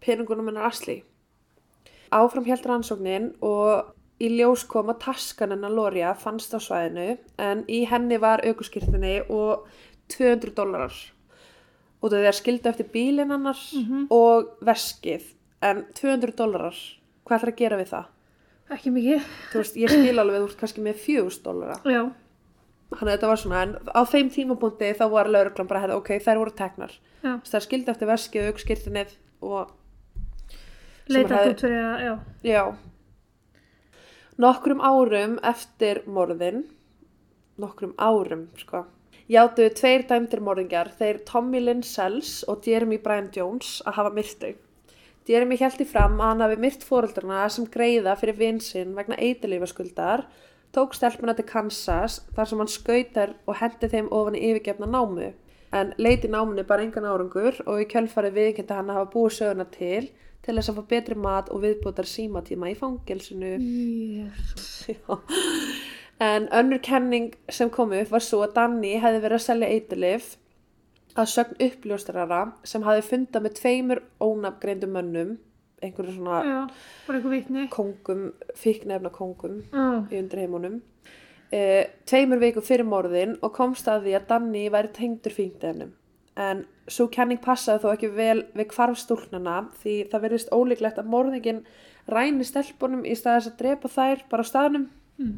peningunum 0.00 0.46
hennar 0.46 0.66
Asli. 0.70 1.02
Áfram 2.12 2.46
held 2.46 2.62
rannsóknin 2.64 3.34
og 3.42 3.84
í 4.20 4.28
ljós 4.34 4.64
kom 4.66 4.88
að 4.90 4.98
taskan 5.04 5.52
hennar 5.54 5.70
Lória 5.70 6.14
fannst 6.18 6.54
á 6.54 6.58
svæðinu 6.58 7.18
en 7.38 7.64
í 7.70 7.84
henni 7.90 8.18
var 8.18 8.42
aukuskirtinni 8.46 9.20
og 9.30 9.66
200 10.10 10.54
dólarar. 10.56 10.94
Og 12.02 12.10
það 12.12 12.26
er 12.30 12.36
skildu 12.38 12.68
eftir 12.70 12.86
bílinn 12.94 13.30
hennar 13.34 13.58
og 14.10 14.52
veskið 14.64 15.24
en 15.62 15.84
200 15.98 16.34
dólarar, 16.38 16.76
hvað 17.26 17.38
ætlar 17.40 17.52
að 17.52 17.58
gera 17.62 17.78
við 17.80 17.90
það? 17.92 18.06
Ekki 18.70 18.90
mikið. 18.92 19.28
Þú 19.52 19.58
veist, 19.62 19.76
ég 19.80 19.90
skil 19.94 20.18
alveg 20.20 20.42
úr 20.44 20.56
kannski 20.60 20.82
með 20.84 20.98
4000 21.06 21.44
dólara. 21.46 21.78
Já, 21.88 22.02
Þannig 22.88 23.02
að 23.04 23.10
þetta 23.18 23.28
var 23.28 23.36
svona, 23.36 23.62
en 23.62 23.72
á 23.92 24.00
þeim 24.08 24.28
tímapunkti 24.32 24.86
þá 24.96 25.02
var 25.12 25.28
lauruglan 25.28 25.66
bara, 25.68 25.96
ok, 25.96 26.08
þær 26.24 26.38
voru 26.40 26.54
teknar. 26.56 26.92
já. 27.22 27.34
Það 27.44 27.54
er 27.58 27.64
skildi 27.66 27.90
eftir 27.92 28.08
veskið, 28.08 29.08
og 29.40 29.68
sem 30.48 31.14
Leita 31.14 31.34
hefði- 31.36 31.50
út 31.52 31.60
fyrir 31.60 31.82
að, 31.84 32.00
já. 32.04 32.14
já. 32.48 32.62
Nokkrum 34.38 34.78
árum 34.78 35.32
eftir 35.42 35.98
morðin, 36.06 36.60
nokkrum 37.58 37.96
árum, 37.98 38.44
sko, 38.54 38.84
játuðu 39.26 39.72
tveir 39.74 40.04
dæmdir 40.06 40.38
morðingjar, 40.46 40.92
þeir 40.94 41.16
Tommy 41.26 41.58
Lynn 41.58 41.82
Sells 41.82 42.44
og 42.46 42.62
Jeremy 42.62 43.00
Brian 43.02 43.32
Jones 43.34 43.80
að 43.82 43.96
hafa 43.96 44.12
myrtu. 44.14 44.52
Jeremy 45.26 45.58
held 45.58 45.82
í 45.82 45.88
fram 45.90 46.14
að 46.20 46.30
hann 46.30 46.44
hafi 46.44 46.58
myrt 46.62 46.86
fóreldrarna 46.86 47.40
sem 47.50 47.66
greiða 47.66 48.14
fyrir 48.20 48.38
vinsinn 48.38 48.94
vegna 48.94 49.18
eitilífaskuldar, 49.18 50.22
tók 50.70 50.94
stelpuna 50.94 51.34
til 51.34 51.48
Kansas 51.50 52.20
þar 52.36 52.52
sem 52.52 52.62
hann 52.62 52.72
skautar 52.76 53.34
og 53.42 53.58
hendi 53.58 53.90
þeim 53.90 54.12
ofan 54.20 54.38
í 54.38 54.44
yfirgefna 54.52 54.86
námu. 54.86 55.32
En 55.74 55.90
leiti 55.98 56.30
námunni 56.30 56.62
bara 56.62 56.86
engan 56.86 57.10
árangur 57.10 57.58
og 57.66 57.82
í 57.82 57.90
kjölfarið 57.90 58.38
viðkynnt 58.38 58.70
hann 58.70 58.94
að 58.94 59.02
hafa 59.02 59.14
búið 59.18 59.38
söguna 59.40 59.66
til 59.74 60.12
til 60.46 60.56
þess 60.56 60.72
að 60.72 60.80
fá 60.80 60.88
betri 60.94 61.16
mat 61.18 61.52
og 61.52 61.62
viðbútar 61.64 62.08
símatíma 62.08 62.72
í 62.72 62.76
fangelsinu. 62.78 63.54
Já. 64.88 65.18
En 66.18 66.48
önnur 66.50 66.80
kenning 66.82 67.34
sem 67.48 67.70
kom 67.70 67.92
upp 67.94 68.10
var 68.10 68.24
svo 68.24 68.42
að 68.42 68.56
Danny 68.56 68.96
hefði 68.98 69.20
verið 69.22 69.38
að 69.38 69.44
selja 69.44 69.68
eitilif 69.70 70.32
að 71.18 71.30
sögn 71.32 71.60
uppljóstrara 71.68 72.40
sem 72.66 72.82
hefði 72.86 73.04
fundað 73.06 73.44
með 73.44 73.54
tveimur 73.58 74.00
ónafgreindum 74.22 74.94
mönnum, 74.94 75.36
einhverju 75.82 76.16
svona 76.16 76.40
Já, 76.46 76.58
einhver 77.14 77.68
kongum, 77.74 78.24
fíknefna 78.58 79.12
kongum 79.14 79.60
Já, 79.70 79.86
í 80.10 80.18
undirheimunum. 80.18 80.80
E, 81.54 81.60
tveimur 82.08 82.42
viku 82.42 82.62
fyrir 82.66 82.86
morðin 82.86 83.38
og 83.40 83.54
komst 83.56 83.88
að 83.88 84.08
því 84.08 84.18
að 84.18 84.28
Danny 84.32 84.66
væri 84.74 84.92
tengdur 84.98 85.34
fíknefnum. 85.38 85.94
En 86.38 86.64
svo 86.86 87.08
kenning 87.10 87.40
passaði 87.42 87.82
þó 87.82 87.92
ekki 87.92 88.10
vel 88.14 88.40
við 88.56 88.70
hvarfstúlnana 88.76 89.58
því 89.82 89.94
það 90.12 90.24
verðist 90.24 90.52
ólíklegt 90.54 91.00
að 91.00 91.10
morðingin 91.12 91.64
ræni 92.08 92.46
stelpunum 92.46 93.02
í 93.04 93.16
staðis 93.18 93.50
að 93.50 93.58
drepa 93.62 93.90
þær 93.92 94.22
bara 94.30 94.46
á 94.46 94.50
staðnum. 94.50 94.86
Mm. 95.18 95.34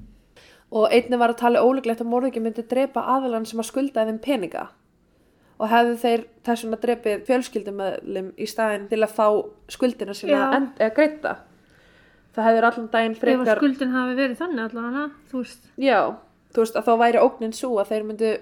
Og 0.70 0.92
einnig 0.92 1.18
var 1.22 1.32
að 1.32 1.40
tala 1.40 1.64
ólíklegt 1.64 2.04
að 2.04 2.12
morðingin 2.12 2.44
myndi 2.44 2.66
drepa 2.68 3.06
aðalann 3.16 3.48
sem 3.48 3.62
að 3.62 3.70
skulda 3.70 4.04
þeim 4.06 4.20
peninga. 4.22 4.68
Og 5.60 5.68
hefðu 5.72 5.96
þeir 6.04 6.26
þessum 6.46 6.76
að 6.76 6.84
drepið 6.84 7.24
fjölskyldumöðlum 7.28 8.30
í 8.36 8.46
staðin 8.48 8.86
til 8.92 9.00
að 9.00 9.16
fá 9.16 9.26
skuldina 9.72 10.14
sína 10.16 10.44
eða 10.78 10.92
greita. 10.96 11.34
Það 12.36 12.46
hefur 12.46 12.68
allan 12.68 12.92
daginn 12.92 13.16
ef 13.16 13.24
að 13.24 13.26
frekar... 13.26 13.58
skuldin 13.58 13.92
hafi 13.96 14.14
verið 14.20 14.38
þannig 14.38 14.62
allavega, 14.68 15.04
þú 15.32 15.42
veist. 15.42 15.68
Já, 15.80 15.98
þú 16.54 16.62
veist 16.62 16.78
að 16.78 16.86
þá 16.86 16.92
væri 17.02 17.22
ógnin 17.24 17.56
svo 17.56 17.72
að 17.82 17.90
þeir 17.90 18.06
myndu 18.06 18.32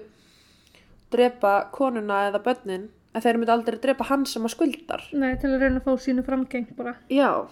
drepa 1.13 1.53
konuna 1.75 2.25
eða 2.29 2.43
börnin 2.45 2.89
en 3.13 3.23
þeir 3.23 3.39
myndu 3.39 3.53
aldrei 3.53 3.79
drepa 3.81 4.07
hann 4.09 4.25
sem 4.29 4.45
að 4.45 4.53
skuldar. 4.55 5.05
Nei, 5.13 5.33
til 5.41 5.51
að 5.53 5.63
reyna 5.63 5.81
að 5.81 5.87
fá 5.87 6.03
sínu 6.05 6.25
framgeng 6.25 6.69
bara. 6.77 6.95
Já. 7.09 7.49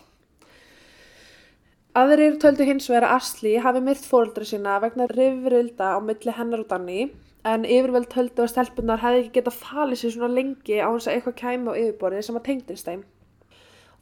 Aðrir 1.98 2.38
töldu 2.38 2.68
hins 2.68 2.86
vegar 2.92 3.08
að 3.08 3.16
Asli 3.18 3.56
hafi 3.64 3.82
myrt 3.82 4.06
fóreldri 4.06 4.46
sína 4.46 4.78
vegna 4.84 5.08
rifrilda 5.10 5.96
á 5.98 6.00
milli 6.04 6.36
hennar 6.38 6.62
og 6.62 6.70
Danny 6.70 7.08
en 7.48 7.66
yfirvöld 7.66 8.10
töldu 8.12 8.44
að 8.44 8.52
stelpunar 8.52 9.02
hefði 9.02 9.24
ekki 9.24 9.36
getað 9.40 9.62
falið 9.64 10.02
sér 10.02 10.14
svona 10.14 10.36
lengi 10.36 10.78
á 10.78 10.90
þess 10.94 11.10
að 11.10 11.16
eitthvað 11.16 11.38
kæmi 11.42 11.74
á 11.74 11.80
yfirborðið 11.82 12.28
sem 12.28 12.38
að 12.38 12.46
tengdist 12.50 12.90
þeim. 12.90 13.04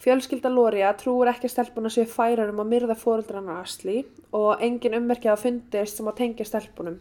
Fjölskylda 0.03 0.51
Lória 0.51 0.91
trúur 0.99 1.31
ekki 1.31 1.47
að 1.47 1.53
stelpuna 1.53 1.91
séu 1.93 2.07
færar 2.09 2.51
um 2.51 2.59
að 2.65 2.71
myrða 2.73 2.97
fóreldrana 2.99 3.61
Asli 3.61 4.01
og 4.35 4.63
engin 4.65 4.97
ummerki 4.97 5.31
að 5.31 5.45
fundist 5.45 6.01
sem 6.01 6.09
að 6.11 6.17
tengja 6.19 6.47
stelpunum. 6.49 6.97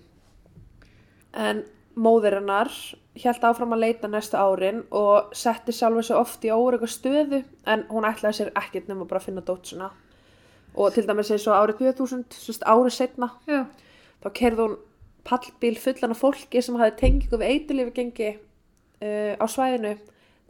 En 1.35 1.65
móðir 1.97 2.39
hennar 2.41 2.71
held 3.23 3.45
áfram 3.47 3.75
að 3.77 3.85
leita 3.85 4.09
næstu 4.11 4.39
árin 4.39 4.83
og 4.95 5.35
setti 5.37 5.73
sjálfa 5.75 6.03
sig 6.03 6.17
oft 6.19 6.47
í 6.47 6.51
órega 6.51 6.89
stöðu 6.91 7.45
en 7.71 7.85
hún 7.91 8.07
ætlaði 8.09 8.41
sér 8.41 8.51
ekkert 8.59 8.89
nema 8.91 9.07
bara 9.07 9.21
að 9.23 9.29
finna 9.29 9.45
dótsuna. 9.47 9.91
Og 10.75 10.91
til 10.95 11.07
dæmis 11.07 11.31
eins 11.31 11.47
og 11.47 11.55
árið 11.55 11.85
2000, 11.95 12.25
sérst 12.35 12.67
árið 12.67 12.97
setna, 12.97 13.31
Já, 13.47 13.63
þá 14.25 14.29
kerði 14.35 14.65
hún 14.65 14.75
pallbíl 15.25 15.77
fullan 15.79 16.15
af 16.15 16.21
fólki 16.21 16.63
sem 16.63 16.81
hafði 16.81 16.99
tengingu 16.99 17.39
við 17.39 17.53
eitulífi 17.53 17.95
gengi 18.01 18.33
uh, 18.35 19.35
á 19.39 19.47
svæðinu 19.47 19.95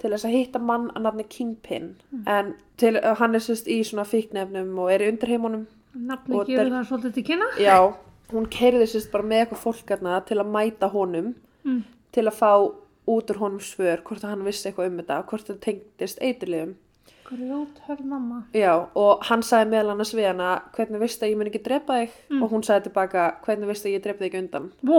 til 0.01 0.11
þess 0.11 0.27
að 0.27 0.37
hitta 0.39 0.63
mann 0.63 0.89
að 0.95 1.05
nafni 1.07 1.27
Kingpin. 1.31 1.93
En 2.27 2.55
til, 2.81 2.97
uh, 2.97 3.13
hann 3.21 3.37
er 3.37 3.45
sérst 3.45 3.69
í 3.71 3.83
svona 3.87 4.07
fíknefnum 4.09 4.73
og 4.81 4.91
er 4.95 5.05
í 5.05 5.13
undirheimunum. 5.13 5.69
nafni 5.95 6.41
gefur 6.49 6.73
það 6.73 6.89
svolítið 6.89 7.15
til 7.15 7.27
kynna. 7.29 7.51
Já, 7.61 7.77
hún 8.33 8.47
kerði 8.50 8.87
sérst 8.88 9.11
bara 9.12 9.25
með 9.25 9.45
eitthvað 9.45 9.62
fólkarna 9.66 10.21
til 10.26 10.38
að 10.40 10.50
mæta 10.54 10.88
honum 10.93 11.35
Mm. 11.64 11.83
til 12.12 12.25
að 12.28 12.35
fá 12.37 12.50
út 13.09 13.31
úr 13.31 13.38
honum 13.40 13.61
svör 13.61 14.02
hvort 14.04 14.21
að 14.25 14.31
hann 14.35 14.45
vissi 14.45 14.69
eitthvað 14.69 14.87
um 14.90 14.99
þetta, 14.99 15.16
hvort 15.26 15.47
það 15.49 15.61
tengdist 15.61 16.19
eiturlifum. 16.21 16.75
Grjót 17.25 17.78
hörð 17.88 18.04
mamma. 18.04 18.43
Já, 18.52 18.87
og 18.95 19.23
hann 19.25 19.40
sagði 19.43 19.71
meðal 19.71 19.90
annars 19.95 20.12
við 20.14 20.26
hana 20.28 20.62
hvernig 20.76 21.00
vistu 21.00 21.25
að 21.25 21.31
ég 21.33 21.38
mun 21.40 21.49
ekki 21.49 21.62
drepa 21.64 21.97
þig 22.02 22.43
og 22.43 22.50
hún 22.52 22.62
sagði 22.62 22.83
tilbaka 22.90 23.23
hvernig 23.47 23.69
vistu 23.73 23.88
að 23.88 23.95
ég 23.97 24.02
drepa 24.04 24.19
þig 24.25 24.28
ekki 24.35 24.43
undan. 24.43 24.66
Vó, 24.85 24.99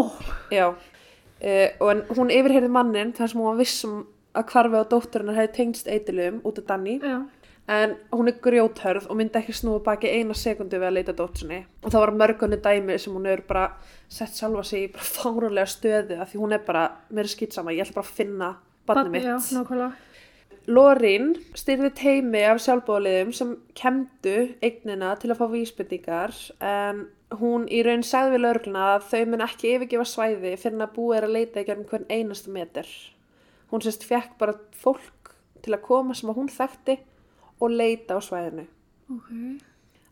Já, 0.52 0.68
uh, 0.74 1.70
og 1.80 1.90
en 1.92 2.02
hún 2.18 2.34
yfirheyrði 2.34 2.70
mannin 2.74 3.14
þar 3.14 3.28
sem 3.30 3.40
hún 3.42 3.52
var 3.52 3.62
vissum 3.62 4.08
að 4.36 4.50
hvarfi 4.52 4.82
á 4.82 4.84
dótturinnar 4.90 5.36
hefði 5.38 5.54
tengst 5.54 5.88
eiturlifum 5.88 6.42
út 6.44 6.58
af 6.58 6.66
Danny 6.68 6.98
já, 7.00 7.22
en 7.68 7.96
hún 8.14 8.30
er 8.30 8.38
grjóthörð 8.46 9.08
og 9.10 9.18
myndi 9.18 9.40
ekki 9.40 9.56
snúa 9.58 9.82
baki 9.86 10.12
eina 10.14 10.36
sekundu 10.38 10.78
við 10.78 10.90
að 10.90 10.98
leita 11.00 11.16
dótsinni 11.18 11.64
og 11.82 11.90
það 11.90 12.04
var 12.04 12.12
mörgunni 12.20 12.60
dæmi 12.62 12.98
sem 13.02 13.16
hún 13.16 13.26
hefur 13.26 13.48
bara 13.50 13.64
sett 14.08 14.38
sjálfa 14.38 14.64
sig 14.70 14.86
í 14.86 14.92
bara 14.94 15.08
fárulega 15.18 15.72
stöðu 15.72 16.20
af 16.22 16.32
því 16.32 16.42
hún 16.44 16.58
er 16.58 16.66
bara, 16.68 16.84
mér 17.10 17.26
er 17.26 17.34
skýtsama, 17.34 17.74
ég 17.74 17.88
ætla 17.88 17.98
bara 18.02 18.06
að 18.06 18.20
finna 18.20 18.52
barnið 18.86 19.16
mitt. 19.16 19.26
Já, 19.26 19.38
nákvæmlega. 19.58 19.94
Lorín 20.66 21.36
styrði 21.54 21.92
teimi 21.94 22.42
af 22.50 22.62
sjálfbóðaliðum 22.64 23.34
sem 23.38 23.52
kemdu 23.78 24.38
eignina 24.66 25.12
til 25.22 25.30
að 25.30 25.42
fá 25.42 25.46
vísbendingar 25.52 26.34
en 26.66 27.04
hún 27.38 27.68
í 27.70 27.84
raun 27.86 28.06
sagði 28.06 28.34
við 28.34 28.44
lögregluna 28.46 28.86
að 28.96 29.10
þau 29.12 29.20
mun 29.30 29.46
ekki 29.46 29.76
yfirgefa 29.76 30.08
svæði 30.10 30.56
fyrir 30.62 30.82
að 30.86 30.96
búið 30.96 31.18
er 31.20 31.28
að 31.28 31.36
leita 31.36 31.62
í 31.62 31.68
gerðum 31.68 31.90
hvern 31.92 32.10
einasta 32.10 32.54
meter. 32.54 32.90
Hún 33.70 33.86
sérst 33.86 34.08
fekk 34.10 34.40
bara 34.42 34.58
fólk 34.74 35.36
til 35.66 35.74
að 35.74 35.86
koma 35.86 36.18
sem 36.18 36.34
að 36.34 36.42
hún 36.42 36.50
þekkti 36.54 36.98
og 37.62 37.72
leita 37.72 38.18
á 38.18 38.22
svæðinu. 38.22 38.66
Ok, 39.12 39.30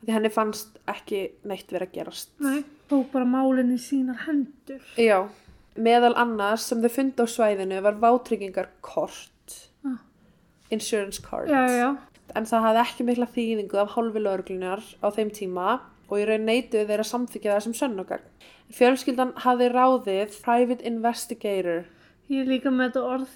Því 0.03 0.11
henni 0.11 0.29
fannst 0.35 0.77
ekki 0.91 1.19
neitt 1.47 1.69
verið 1.71 1.87
að 1.87 1.93
gerast. 1.95 2.29
nei, 2.43 2.63
tók 2.89 3.11
bara 3.13 3.25
málinni 3.25 3.77
sínar 3.79 4.17
hendur. 4.27 4.81
Já, 4.99 5.29
meðal 5.77 6.13
annars 6.19 6.65
sem 6.67 6.81
þau 6.83 6.89
fundi 6.91 7.23
á 7.23 7.27
svæðinu 7.27 7.81
var 7.81 7.93
vátryggingar 8.01 8.67
kort, 8.81 9.69
Ah. 9.85 9.97
insurance 10.71 11.21
card. 11.21 11.47
Já, 11.49 11.67
já, 11.67 11.97
en 12.35 12.43
það 12.45 12.61
hafði 12.67 12.83
ekki 12.83 13.05
mikla 13.05 13.27
þýðingu 13.27 13.75
af 13.79 13.89
hálfi 13.95 14.19
lögreglunar 14.19 14.83
á 15.03 15.07
þeim 15.11 15.31
tíma 15.31 15.79
og 16.09 16.17
í 16.19 16.25
raun 16.27 16.45
neituðu 16.45 16.85
þeir 16.87 16.99
að 16.99 17.11
samþykja 17.13 17.53
það 17.55 17.61
sem 17.63 17.73
sönnugagn. 17.73 18.29
Fjölskyldan 18.73 19.33
hafði 19.35 19.69
ráðið 19.71 20.41
Private 20.43 20.83
Investigator. 20.83 21.85
Ég 22.31 22.39
er 22.45 22.47
líka 22.47 22.71
með 22.71 22.91
þetta 22.93 23.03
orð. 23.03 23.31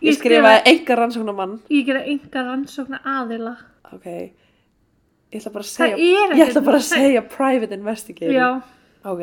Ég 0.00 0.08
Ég 0.08 0.16
skrifaði 0.16 0.62
enga 0.72 0.96
rannsóknarmann. 0.96 1.58
Ég 1.70 1.84
gera 1.86 2.00
enga 2.08 2.44
rannsóknar 2.46 3.02
aðila. 3.04 3.56
Ok, 3.92 4.06
ég 4.06 5.36
ætla 5.40 5.52
bara 5.52 5.64
að 5.66 5.70
segja, 5.70 5.96
ég 6.00 6.32
ætla 6.32 6.46
ekkert- 6.46 6.64
bara 6.64 6.78
að 6.80 6.88
segja 6.88 7.22
Private 7.28 7.74
Investigator. 7.74 8.34
Já. 8.34 8.62
Ok, 9.04 9.22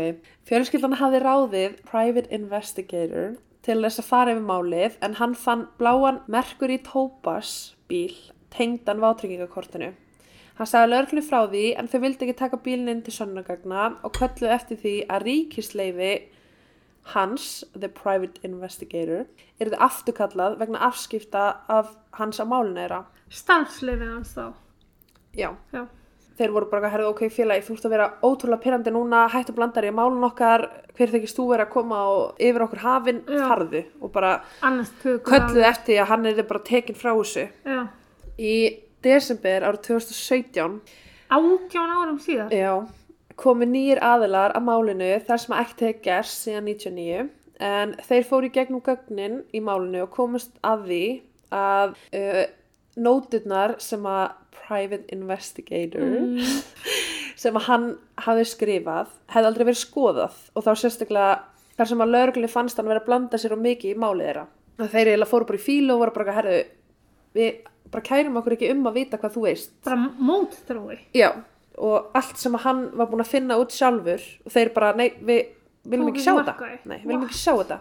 fjölskyldan 0.50 0.96
hafði 1.02 1.22
ráðið 1.24 1.76
Private 1.90 2.32
Investigator 2.32 3.36
til 3.64 3.82
þess 3.84 4.00
að 4.00 4.08
fara 4.08 4.32
yfir 4.36 4.46
málið 4.48 4.98
en 5.02 5.14
hann 5.20 5.36
fann 5.36 5.68
bláan 5.80 6.22
Mercury 6.28 6.78
Topaz 6.78 7.74
bíl 7.90 8.14
tengdan 8.50 9.00
vátryggingakortinu. 9.04 9.92
Hann 10.58 10.66
sagði 10.68 10.90
lögreglunni 10.94 11.28
frá 11.28 11.42
því 11.52 11.66
en 11.78 11.88
þau 11.88 12.00
vildi 12.02 12.26
ekki 12.26 12.38
taka 12.38 12.58
bílinn 12.58 12.90
inn 12.90 13.02
til 13.06 13.14
sönnugagna 13.14 13.98
og 14.04 14.14
kölluðu 14.18 14.50
eftir 14.56 14.78
því 14.82 14.96
að 15.08 15.26
ríkisleifi 15.28 16.14
hans, 17.14 17.64
The 17.80 17.90
Private 17.90 18.42
Investigator, 18.48 19.26
er 19.60 19.70
þetta 19.70 19.84
afturkallað 19.88 20.58
vegna 20.60 20.82
afskipta 20.88 21.44
af 21.72 21.94
hans 22.20 22.40
að 22.44 22.52
málinu 22.52 22.82
þeirra. 22.84 23.04
Starfsleifið 23.30 24.12
hans 24.16 24.34
þá. 24.36 24.46
Já. 25.38 25.52
Já. 25.74 25.86
þeir 26.38 26.52
voru 26.54 26.68
bara 26.70 26.86
að 26.86 26.92
herða 26.94 27.10
ok 27.10 27.22
félagi, 27.34 27.64
þú 27.66 27.74
ert 27.74 27.86
að 27.88 27.94
vera 27.96 28.08
ótrúlega 28.22 28.62
pyrrandi 28.62 28.92
núna, 28.94 29.24
hættu 29.34 29.56
blandar 29.58 29.88
í 29.88 29.90
málun 29.90 30.26
okkar 30.28 30.68
hver 30.94 31.10
þykist 31.10 31.38
þú 31.40 31.46
vera 31.50 31.66
að 31.66 31.72
koma 31.74 32.02
og 32.14 32.38
yfir 32.38 32.62
okkur 32.68 32.82
hafinn, 32.84 33.22
farðu 33.26 33.82
og 34.02 34.12
bara 34.14 34.36
kölluðu 35.02 35.64
eftir 35.66 35.98
að 36.04 36.12
hann 36.12 36.30
er 36.30 36.44
bara 36.46 36.62
tekin 36.68 36.98
frá 36.98 37.10
þessu 37.18 37.48
Já. 37.66 37.80
í 38.38 38.54
desember 39.02 39.66
árið 39.66 39.82
2017 39.90 40.78
Átján 41.28 41.92
árum 41.98 42.20
síðar. 42.22 42.54
já, 42.54 42.86
komu 43.38 43.68
nýjir 43.70 44.02
aðilar 44.04 44.56
að 44.58 44.66
málinu 44.68 45.10
þar 45.28 45.42
sem 45.44 45.56
ekkert 45.60 45.84
hefði 45.86 46.04
gerst 46.08 46.44
síðan 46.46 46.68
99 46.72 47.28
en 47.68 47.96
þeir 48.08 48.26
fóru 48.30 48.50
í 48.50 48.54
gegnum 48.54 48.84
gögnin 48.86 49.40
í 49.54 49.62
málinu 49.66 50.04
og 50.06 50.12
komust 50.14 50.58
að 50.66 50.84
því 50.90 51.02
að 51.58 51.94
uh, 52.18 52.44
nóturnar 52.98 53.76
sem 53.82 54.06
að 54.10 54.28
private 54.58 55.14
investigator 55.16 56.02
Mm. 56.02 56.42
sem 57.42 57.56
að 57.60 57.68
hann 57.70 57.86
hafði 58.26 58.46
skrifað 58.50 59.12
hefði 59.30 59.50
aldrei 59.52 59.66
verið 59.68 59.80
skoðað 59.84 60.38
og 60.58 60.66
þá 60.66 60.72
sérstaklega 60.82 61.36
þar 61.78 61.90
sem 61.92 62.02
að 62.02 62.14
lögreglunni 62.16 62.50
fannst 62.50 62.80
hann 62.82 62.90
vera 62.90 63.04
að 63.04 63.10
blanda 63.12 63.38
sér 63.38 63.54
og 63.54 63.62
mikið 63.62 63.94
í 63.94 64.00
málið 64.02 64.26
þeirra. 64.32 64.46
Að 64.78 64.90
Þeir 64.94 65.10
eiginlega 65.12 65.30
fóru 65.30 65.48
bara 65.50 65.60
í 65.60 65.66
fílu 65.68 65.94
og 65.94 66.02
voru 66.02 66.14
bara 66.16 66.32
að 66.34 66.38
herðu, 66.40 66.58
við 67.38 67.52
bara 67.94 68.08
kærum 68.10 68.40
okkur 68.42 68.56
ekki 68.58 68.72
um 68.74 68.82
að 68.90 68.98
vita 68.98 69.20
hvað 69.22 69.36
þú 69.38 69.44
veist. 69.46 69.72
Bara 69.86 70.00
mótþrói. 70.30 70.98
Já, 71.18 71.30
og 71.78 72.16
allt 72.18 72.40
sem 72.42 72.56
hann 72.64 72.88
var 72.98 73.10
búin 73.12 73.22
að 73.24 73.34
finna 73.36 73.60
út 73.62 73.76
sjálfur 73.76 74.24
og 74.46 74.54
þeir 74.54 74.74
bara, 74.76 74.94
nei, 74.98 75.12
við 75.22 75.54
viljum 75.88 76.10
ekki 76.12 76.26
sjá 76.26 76.34
þetta. 76.40 76.58
Nei, 76.90 76.98
við 77.04 77.08
viljum 77.12 77.28
ekki 77.28 77.40
sjá 77.40 77.54
þetta. 77.62 77.80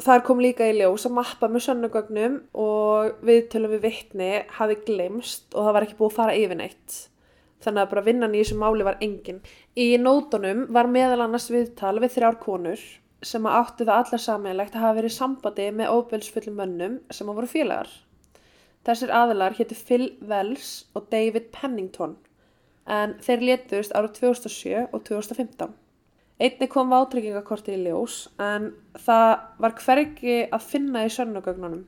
Þar 0.00 0.22
kom 0.24 0.38
líka 0.40 0.64
í 0.70 0.76
ljós 0.78 1.04
að 1.04 1.16
mappa 1.18 1.48
með 1.50 1.66
sönnugögnum 1.66 2.36
og 2.56 3.18
viðtölum 3.26 3.74
við 3.74 3.82
vittni 3.84 4.30
hafi 4.56 4.78
glemst 4.86 5.50
og 5.52 5.66
það 5.66 5.76
var 5.76 5.86
ekki 5.86 5.98
búið 5.98 6.12
að 6.12 6.16
fara 6.16 6.36
yfir 6.38 6.60
neitt. 6.62 6.96
Þannig 7.60 7.82
að 7.82 7.90
bara 7.90 8.04
vinnan 8.06 8.36
í 8.36 8.40
þessu 8.40 8.56
máli 8.56 8.86
var 8.86 8.96
engin. 9.04 9.42
Í 9.76 9.88
nótunum 10.00 10.62
var 10.72 10.88
meðal 10.88 11.26
annars 11.26 11.50
viðtal 11.52 11.98
við 12.00 12.14
þrjár 12.14 12.38
konur 12.40 12.86
sem 13.20 13.44
að 13.44 13.58
áttu 13.58 13.84
það 13.84 13.98
allar 13.98 14.22
sammeilegt 14.24 14.78
að 14.78 14.86
hafa 14.86 14.96
verið 14.96 15.12
sambandi 15.18 15.66
með 15.76 15.92
óbelsfullum 15.92 16.56
mönnum 16.56 16.96
sem 17.12 17.28
að 17.28 17.42
voru 17.42 17.50
félagar. 17.50 17.90
Þessir 18.88 19.12
aðilar 19.12 19.58
hétu 19.58 19.76
Phil 19.76 20.06
Wells 20.24 20.70
og 20.96 21.10
David 21.12 21.50
Pennington 21.52 22.16
en 22.86 23.14
þeir 23.22 23.44
létust 23.48 23.92
árið 23.96 24.14
2007 24.20 24.88
og 24.92 25.02
2015. 25.08 25.74
Einni 26.40 26.68
kom 26.72 26.88
vátryggingakortið 26.94 27.74
í 27.76 27.82
ljós 27.90 28.22
en 28.40 28.70
það 28.96 29.32
var 29.60 29.74
hvergi 29.76 30.36
að 30.48 30.62
finna 30.70 31.02
í 31.04 31.10
sönnugögnunum. 31.12 31.82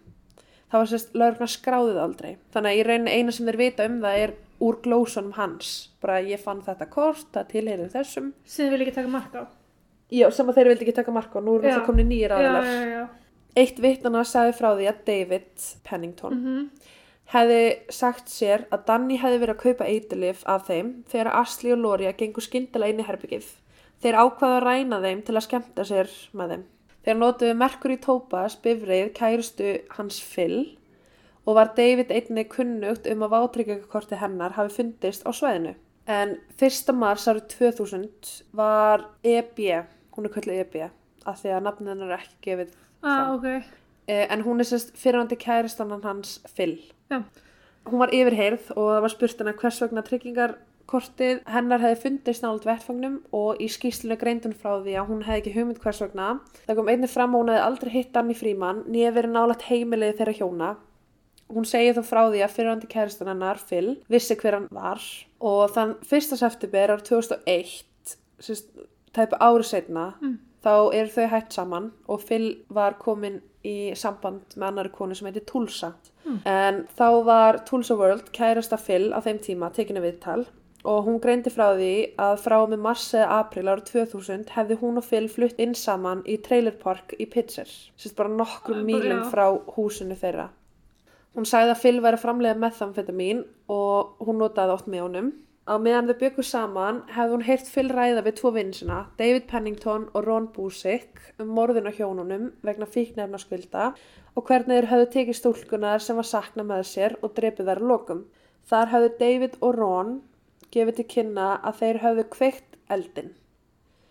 Það 0.72 0.78
var 0.83 0.90
sérst 0.90 1.14
lögurna 1.16 1.48
skráðið 1.52 2.00
aldrei. 2.02 2.37
Þannig 2.52 2.70
að 2.70 2.78
í 2.78 2.85
rauninni 2.88 3.16
eina 3.16 3.33
sem 3.33 3.48
þeir 3.48 3.61
vita 3.61 3.87
um 3.88 3.98
það 4.05 4.20
er 4.26 4.35
úr 4.62 4.78
glósunum 4.85 5.33
hans. 5.37 5.72
Bara 6.05 6.20
ég 6.24 6.40
fann 6.40 6.62
þetta 6.64 6.87
kort, 6.92 7.26
það 7.33 7.48
tilheyrið 7.52 7.90
þessum. 7.96 8.31
Sem 8.44 8.66
þið 8.68 8.72
vil 8.76 8.85
ekki 8.87 8.94
taka 9.00 9.12
mark 9.12 9.35
á. 9.37 9.44
Já, 10.12 10.26
sem 10.33 10.52
þeir 10.52 10.68
vildi 10.72 10.85
ekki 10.87 10.94
taka 11.00 11.12
marka 11.16 11.38
og 11.40 11.44
nú 11.46 11.57
eru 11.59 11.70
það 11.72 11.87
komni 11.88 12.05
nýjir 12.05 12.33
Já, 12.33 12.37
aðilar. 12.37 12.66
já, 12.68 12.88
já. 12.92 13.05
Eitt 13.62 13.78
vittana 13.85 14.24
sagði 14.28 14.52
frá 14.57 14.68
því 14.76 14.88
að 14.90 15.00
David 15.09 15.64
Pennington 15.88 16.37
Mm 16.37 16.66
hefði 17.32 17.62
sagt 17.92 18.28
sér 18.32 18.66
að 18.74 18.84
Danny 18.90 19.16
hefði 19.20 19.40
verið 19.42 19.54
að 19.56 19.62
kaupa 19.62 19.88
eiturlif 19.88 20.44
af 20.48 20.66
þeim 20.68 20.92
þegar 21.08 21.32
Asli 21.40 21.72
og 21.72 21.80
Loria 21.80 22.12
gengur 22.16 22.44
skyndilega 22.44 22.92
inn 22.92 23.02
í 23.02 23.06
herbyggið. 23.08 23.48
Þeir 24.02 24.18
ákvaða 24.18 24.58
að 24.58 24.66
ræna 24.66 25.00
þeim 25.04 25.22
til 25.26 25.36
að 25.36 25.46
skemmta 25.46 25.86
sér 25.88 26.12
með 26.36 26.54
þeim. 26.54 26.64
Þeir 27.02 27.18
notuðu 27.18 27.58
Mercury 27.58 27.98
Topaz 28.02 28.56
bifreið 28.62 29.12
kærustu 29.16 29.72
hans 29.96 30.20
Phil 30.22 30.76
og 31.46 31.56
var 31.58 31.72
David 31.76 32.12
einnig 32.14 32.52
kunnugt 32.52 33.08
um 33.10 33.24
að 33.26 33.34
vátryggingakorti 33.34 34.20
hennar 34.20 34.54
hafi 34.58 34.76
fundist 34.76 35.26
á 35.26 35.30
sveðinu. 35.34 35.74
En 36.06 36.36
1. 36.58 36.94
mars 36.98 37.26
árið 37.30 37.48
2000 37.56 38.32
var 38.58 39.06
EB, 39.22 39.58
hún 40.14 40.26
er 40.26 40.34
kallið 40.34 40.62
EB, 40.64 40.78
af 41.26 41.42
því 41.42 41.54
að 41.56 41.66
nafnið 41.66 41.92
hennar 41.94 42.14
er 42.14 42.24
ekki 42.24 42.40
gefið 42.46 42.78
Ah, 43.02 43.34
ok. 43.34 43.46
Eh, 44.06 44.26
en 44.30 44.42
hún 44.42 44.60
er 44.60 44.66
sérst 44.66 44.94
fyrirhandi 44.98 45.36
kæristannan 45.36 46.04
hans 46.06 46.40
Phil. 46.54 46.76
Já. 47.12 47.22
Hún 47.90 47.98
var 48.01 48.12
yfirheyrð 48.14 48.68
og 48.77 48.85
það 48.94 49.01
var 49.05 49.12
spurt 49.12 49.40
hana 49.42 49.53
hvers 49.59 49.81
vegna 49.83 50.03
tryggingarkortið 50.07 51.40
hennar 51.51 51.83
hefði 51.83 51.98
fundist 52.05 52.44
nált 52.44 52.66
vettfangnum 52.68 53.16
og 53.35 53.59
í 53.62 53.66
skýslinu 53.72 54.16
greindun 54.20 54.55
frá 54.55 54.77
því 54.85 54.94
að 55.01 55.09
hún 55.11 55.25
hefði 55.27 55.40
ekki 55.42 55.55
hugmynd 55.57 55.81
hvers 55.83 56.01
vegna. 56.05 56.29
Það 56.68 56.79
kom 56.79 56.90
einnig 56.92 57.11
fram 57.11 57.35
að 57.35 57.42
hún 57.42 57.53
hefði 57.53 57.64
aldrei 57.66 57.90
hitt 57.96 58.12
Danny 58.14 58.37
Fríman 58.38 58.85
nýja 58.87 59.11
verið 59.16 59.35
nálægt 59.35 59.66
heimilið 59.70 60.14
þeirra 60.20 60.37
hjóna. 60.38 60.70
Hún 61.53 61.66
segir 61.68 61.98
þó 61.98 62.05
frá 62.09 62.22
því 62.31 62.44
að 62.46 62.55
fyrirhandi 62.57 62.88
kæristan 62.88 63.29
hennar 63.29 63.59
Phil 63.61 63.96
vissi 64.09 64.37
hver 64.40 64.55
hann 64.57 64.68
var 64.72 65.03
og 65.42 65.75
þann 65.75 65.96
1. 66.07 66.38
september 66.40 66.94
ár 66.94 67.03
2001, 67.05 67.83
sérst, 68.40 68.70
tæpu 69.12 69.37
árið 69.37 69.68
setna, 69.68 70.07
Mm. 70.22 70.38
þá 70.64 70.94
eru 70.94 71.11
þau 71.11 71.29
hætt 71.29 71.53
saman 71.53 71.90
og 72.09 72.22
Phil 72.22 72.64
var 72.70 72.94
komin 72.94 73.42
í 73.64 73.92
samband 73.98 74.55
með 74.57 74.68
annari 74.70 74.92
konu 74.94 75.14
sem 75.14 75.27
heitir 75.29 75.44
Tulsa. 75.44 75.92
Mm. 76.24 76.40
En 76.46 76.82
þá 76.98 77.08
var 77.26 77.62
Tulsa 77.68 77.96
World 77.98 78.32
kærasta 78.37 78.78
Phil 78.80 79.11
á 79.11 79.18
þeim 79.24 79.40
tíma 79.42 79.72
tekinu 79.74 80.02
viðtal 80.04 80.44
og 80.82 81.04
hún 81.06 81.20
greindi 81.22 81.50
frá 81.52 81.68
því 81.76 81.92
að 82.20 82.40
frá 82.42 82.56
með 82.66 82.80
mars 82.82 83.04
eða 83.14 83.38
april 83.44 83.68
árið 83.70 83.92
2000 83.92 84.48
hefði 84.56 84.78
hún 84.80 84.98
og 84.98 85.06
Phil 85.06 85.28
flutt 85.30 85.61
inn 85.62 85.76
saman 85.78 86.24
í 86.26 86.38
trailerpark 86.42 87.14
í 87.22 87.28
Pitzer, 87.30 87.70
sérst 87.94 88.18
bara 88.18 88.32
nokkrum 88.32 88.82
mílum 88.87 89.22
frá 89.30 89.46
húsinu 89.76 90.18
þeirra. 90.18 90.48
Hún 91.37 91.46
sagði 91.48 91.72
að 91.72 91.82
Phil 91.85 92.02
væri 92.04 92.20
framlega 92.20 92.58
methamfetamin 92.61 93.44
og 93.72 94.18
hún 94.26 94.42
notaði 94.42 94.74
oft 94.74 94.90
með 94.90 95.06
honum. 95.06 95.30
Á 95.62 95.79
meðan 95.79 96.09
þau 96.11 96.16
byggu 96.18 96.42
saman 96.42 96.96
hefði 97.14 97.33
hún 97.37 97.44
heyrt 97.46 97.68
Phil 97.70 97.87
ræða 97.92 98.25
við 98.27 98.35
tvo 98.40 98.51
vinsina, 98.57 98.96
David 99.18 99.44
Pennington 99.51 100.09
og 100.11 100.25
Ron 100.27 100.48
Busick, 100.51 101.20
um 101.38 101.53
morðin 101.55 101.87
á 101.87 101.94
hjónunum 101.94 102.48
vegna 102.66 102.88
fíknefnaskvilda 102.90 103.92
og 104.35 104.48
hvernig 104.48 104.81
þeir 104.81 104.90
höfðu 104.90 105.09
tekið 105.12 105.38
stúlkunar 105.38 106.03
sem 106.03 106.18
var 106.18 106.27
sakna 106.27 106.66
með 106.66 106.83
sér 106.90 107.14
og 107.22 107.37
drepið 107.37 107.70
þær 107.70 107.83
lokum. 107.92 108.25
Þar 108.66 108.92
höfðu 108.96 109.12
David 109.20 109.57
og 109.61 109.79
Ron 109.79 110.12
gefið 110.75 110.98
til 110.98 111.09
kynna 111.14 111.48
að 111.62 111.79
þeir 111.83 112.03
höfðu 112.07 112.27
kveikt 112.35 112.79
eldin. 112.90 113.31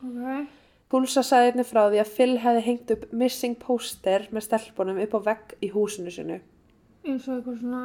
Ok. 0.07 0.47
Púlsa 0.91 1.23
sagði 1.23 1.51
einnig 1.51 1.67
frá 1.67 1.85
því 1.85 1.99
að 2.01 2.13
Phil 2.15 2.33
hefði 2.43 2.61
hengt 2.65 2.95
upp 2.95 3.03
missing 3.15 3.59
poster 3.59 4.27
með 4.31 4.47
stelpunum 4.47 4.99
upp 5.03 5.13
á 5.15 5.21
vegg 5.27 5.53
í 5.63 5.71
húsinu 5.75 6.11
sinu. 6.11 6.39
Eins 7.03 7.27
og 7.27 7.37
eitthvað 7.37 7.59
svona 7.59 7.83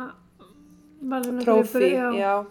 trófi, 1.43 1.91
já. 2.19 2.47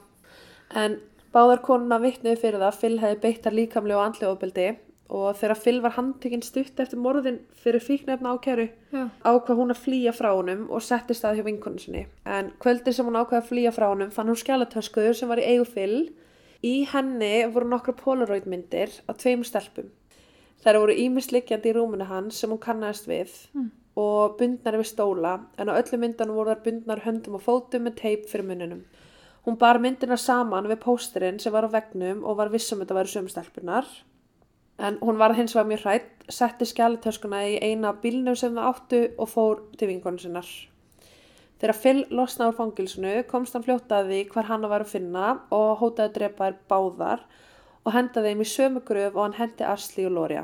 En 0.76 0.98
báðar 1.36 1.62
konuna 1.64 2.00
vittnuðu 2.04 2.40
fyrir 2.42 2.60
það 2.62 2.70
að 2.72 2.80
Phil 2.82 2.98
hefði 3.04 3.22
beitt 3.24 3.48
að 3.50 3.58
líkamlega 3.60 4.00
og 4.02 4.06
andlega 4.10 4.34
ofbeldi 4.36 4.68
og 5.16 5.36
þegar 5.38 5.60
Phil 5.62 5.80
var 5.84 5.94
handtekinn 5.96 6.42
stutt 6.44 6.80
eftir 6.82 6.98
morðin 7.00 7.40
fyrir 7.62 7.84
fíknefna 7.86 8.32
ákæru 8.36 8.66
Já. 8.92 9.04
ákvað 9.24 9.60
hún 9.60 9.74
að 9.76 9.82
flýja 9.84 10.14
frá 10.18 10.32
honum 10.34 10.64
og 10.74 10.82
settist 10.82 11.26
að 11.28 11.38
hjá 11.40 11.46
vinkonu 11.46 11.80
sinni. 11.84 12.06
En 12.26 12.50
kvöldi 12.60 12.94
sem 12.96 13.06
hún 13.06 13.20
ákvað 13.20 13.44
að 13.44 13.50
flýja 13.52 13.74
frá 13.76 13.86
honum 13.92 14.10
fann 14.16 14.32
hún 14.32 14.40
skjálatöskuður 14.42 15.14
sem 15.20 15.30
var 15.30 15.38
í 15.44 15.46
eigu 15.52 15.68
Phil. 15.70 16.10
Í 16.66 16.88
henni 16.90 17.46
voru 17.54 17.70
nokkra 17.70 17.94
polaroid 18.00 18.48
myndir 18.50 18.90
af 19.08 19.20
tveim 19.22 19.44
stelpum. 19.46 19.92
Þær 20.66 20.80
voru 20.82 20.96
ímislikjandi 20.98 21.70
í 21.70 21.76
rúminu 21.78 22.08
hans 22.10 22.40
sem 22.42 22.50
hún 22.50 22.60
kannast 22.64 23.06
við 23.08 23.30
Mm. 23.54 23.70
og 23.96 24.38
bundnar 24.40 24.76
við 24.76 24.90
stóla 24.90 25.36
en 25.58 25.70
á 25.70 25.78
öllu 25.78 26.00
myndanum 26.02 26.36
voru 26.36 26.56
þær 26.56 26.64
bundnar 26.66 27.00
höndum 27.06 27.36
og 27.38 27.44
fótum 27.46 27.86
með 27.86 27.96
teip 28.02 28.26
fyrir 28.28 28.44
muninum. 28.50 28.82
Hún 29.46 29.60
bar 29.62 29.78
myndina 29.78 30.18
saman 30.18 30.66
við 30.66 30.80
pósterinn 30.82 31.38
sem 31.42 31.54
var 31.54 31.68
á 31.70 31.76
vegnum 31.76 32.24
og 32.26 32.40
var 32.40 32.50
vissum 32.50 32.80
þetta 32.82 32.98
væri 32.98 33.12
sömstelpunar. 33.14 33.90
En 34.82 34.98
hún 35.06 35.20
var 35.22 35.36
hins 35.38 35.54
vegar 35.56 35.70
mjög 35.70 35.84
hrætt, 35.86 36.08
setti 36.34 36.66
skjálatöskuna 36.68 37.44
í 37.48 37.60
eina 37.62 37.94
bílnum 38.02 38.36
sem 38.36 38.58
það 38.58 38.72
áttu 38.72 39.02
og 39.22 39.30
fór 39.30 39.62
til 39.78 39.92
vinkonu 39.92 40.20
sinnar. 40.20 40.50
Þegar 41.62 41.80
Phil 41.84 42.02
losnaði 42.10 42.52
úr 42.52 42.58
fangilsinu 42.58 43.14
komst 43.30 43.56
hann 43.56 43.64
fljótt 43.64 43.94
að 43.94 44.10
því 44.10 44.24
hvar 44.34 44.50
hann 44.50 44.66
var 44.72 44.84
að 44.84 44.92
finna 44.92 45.28
og 45.56 45.78
hótaði 45.80 46.10
að 46.10 46.18
drepa 46.18 46.50
þær 46.50 46.58
báðar 46.74 47.24
og 47.86 47.96
hendaði 47.96 48.34
þeim 48.34 48.44
í 48.44 48.50
sömu 48.50 48.84
gröf 48.90 49.14
og 49.14 49.24
hann 49.28 49.38
hendi 49.40 49.70
Asli 49.70 50.10
og 50.10 50.18
Lória. 50.18 50.44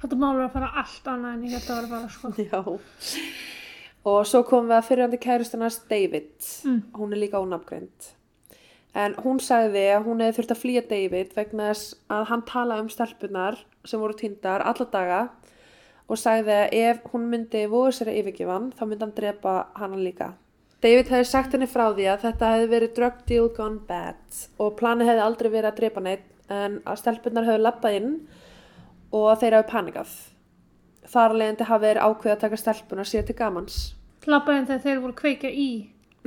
Þetta 0.00 0.18
mál 0.18 0.32
var 0.40 0.48
að 0.48 0.56
fara 0.56 0.72
allt 0.82 1.12
annað 1.12 1.36
en 1.36 1.46
ég 1.46 1.54
hætti 1.58 1.72
að 1.74 1.78
vera 1.78 1.92
bara 1.92 2.10
sko. 2.16 2.32
Já. 2.40 3.54
Og 4.06 4.22
svo 4.28 4.44
komum 4.46 4.70
við 4.70 4.78
að 4.78 4.86
fyrirhandi 4.88 5.18
kæristannars 5.22 5.80
David. 5.90 6.30
Mm. 6.64 6.80
Hún 6.94 7.12
er 7.12 7.22
líka 7.24 7.40
ónafgreind. 7.42 8.12
En 8.98 9.14
hún 9.22 9.40
sagði 9.42 9.84
að 9.94 10.06
hún 10.08 10.22
hefði 10.24 10.36
þurft 10.38 10.54
að 10.54 10.62
flýja 10.62 10.82
David 10.88 11.34
vegna 11.36 11.68
þess 11.70 11.98
að 12.12 12.24
hann 12.30 12.44
talaði 12.48 12.84
um 12.84 12.90
stelpunar 12.92 13.58
sem 13.86 14.00
voru 14.00 14.16
týndar 14.16 14.64
alla 14.64 14.86
daga 14.92 15.20
og 16.08 16.18
sagði 16.18 16.54
að 16.56 16.76
ef 16.80 17.02
hún 17.12 17.28
myndi 17.28 17.66
voru 17.70 17.92
sér 17.94 18.10
að 18.12 18.20
yfirgefa 18.22 18.56
hann 18.56 18.70
þá 18.72 18.84
myndi 18.86 19.04
hann 19.04 19.16
drepa 19.18 19.54
hana 19.76 20.00
líka. 20.00 20.32
David 20.78 21.10
hefði 21.10 21.26
sagt 21.26 21.54
henni 21.54 21.68
frá 21.68 21.88
því 21.90 22.08
að 22.08 22.24
þetta 22.24 22.52
hefði 22.54 22.72
verið 22.72 22.96
drug 22.96 23.22
deal 23.28 23.48
gone 23.54 23.80
bad 23.88 24.42
og 24.62 24.76
planið 24.78 25.10
hefði 25.10 25.24
aldrei 25.26 25.50
verið 25.50 25.70
að 25.72 25.78
drepa 25.82 26.04
neitt 26.06 26.52
en 26.54 26.80
að 26.86 27.00
stelpunar 27.02 27.48
hefði 27.48 27.64
lappað 27.64 27.96
inn 27.98 28.12
og 29.12 29.30
þeir 29.40 29.58
hefði 29.58 29.70
panikað. 29.72 30.12
Þar 31.08 31.36
leðandi 31.40 31.66
hafi 31.70 31.84
verið 31.86 32.04
ákveð 32.04 32.32
að 32.34 32.40
taka 32.42 32.58
stelpunar 32.60 33.08
sér 33.08 33.24
til 33.28 33.36
gamans. 33.38 33.78
Lappaðin 34.28 34.66
þegar 34.68 34.82
þeir 34.84 34.98
voru 35.04 35.14
kveika 35.16 35.48
í. 35.48 35.68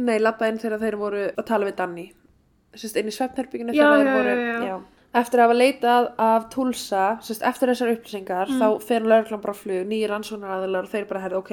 Nei, 0.02 0.16
lappað 0.24 0.50
inn 0.54 0.62
þegar 0.64 0.82
þeir 0.82 0.98
voru 0.98 1.22
að 1.38 1.46
tala 1.46 1.68
við 1.68 1.76
Danny. 1.78 2.08
Sérst, 2.74 2.98
inn 2.98 3.12
í 3.12 3.14
svefnherbygginu 3.14 3.76
Já, 3.76 3.84
þegar 3.84 4.00
þeir 4.00 4.08
já, 4.08 4.16
voru... 4.16 4.48
já, 4.48 4.72
já. 4.72 4.80
Eftir 5.22 5.42
að 5.42 5.50
hafa 5.50 5.56
leitað 5.60 6.06
af 6.24 6.46
Tulsa, 6.54 7.02
sérst, 7.28 7.42
eftir 7.44 7.68
þessar 7.74 7.90
upplýsingar, 7.98 8.48
Mm. 8.48 8.62
þá 8.62 8.86
fer 8.88 9.02
lögreglan 9.04 9.42
bara 9.44 9.54
flug, 9.60 9.82
nýjir 9.92 10.10
rannsóknaraðilar 10.14 10.88
og 10.88 10.92
þeir 10.94 11.08
bara 11.10 11.20
herðu, 11.26 11.42
ok, 11.44 11.52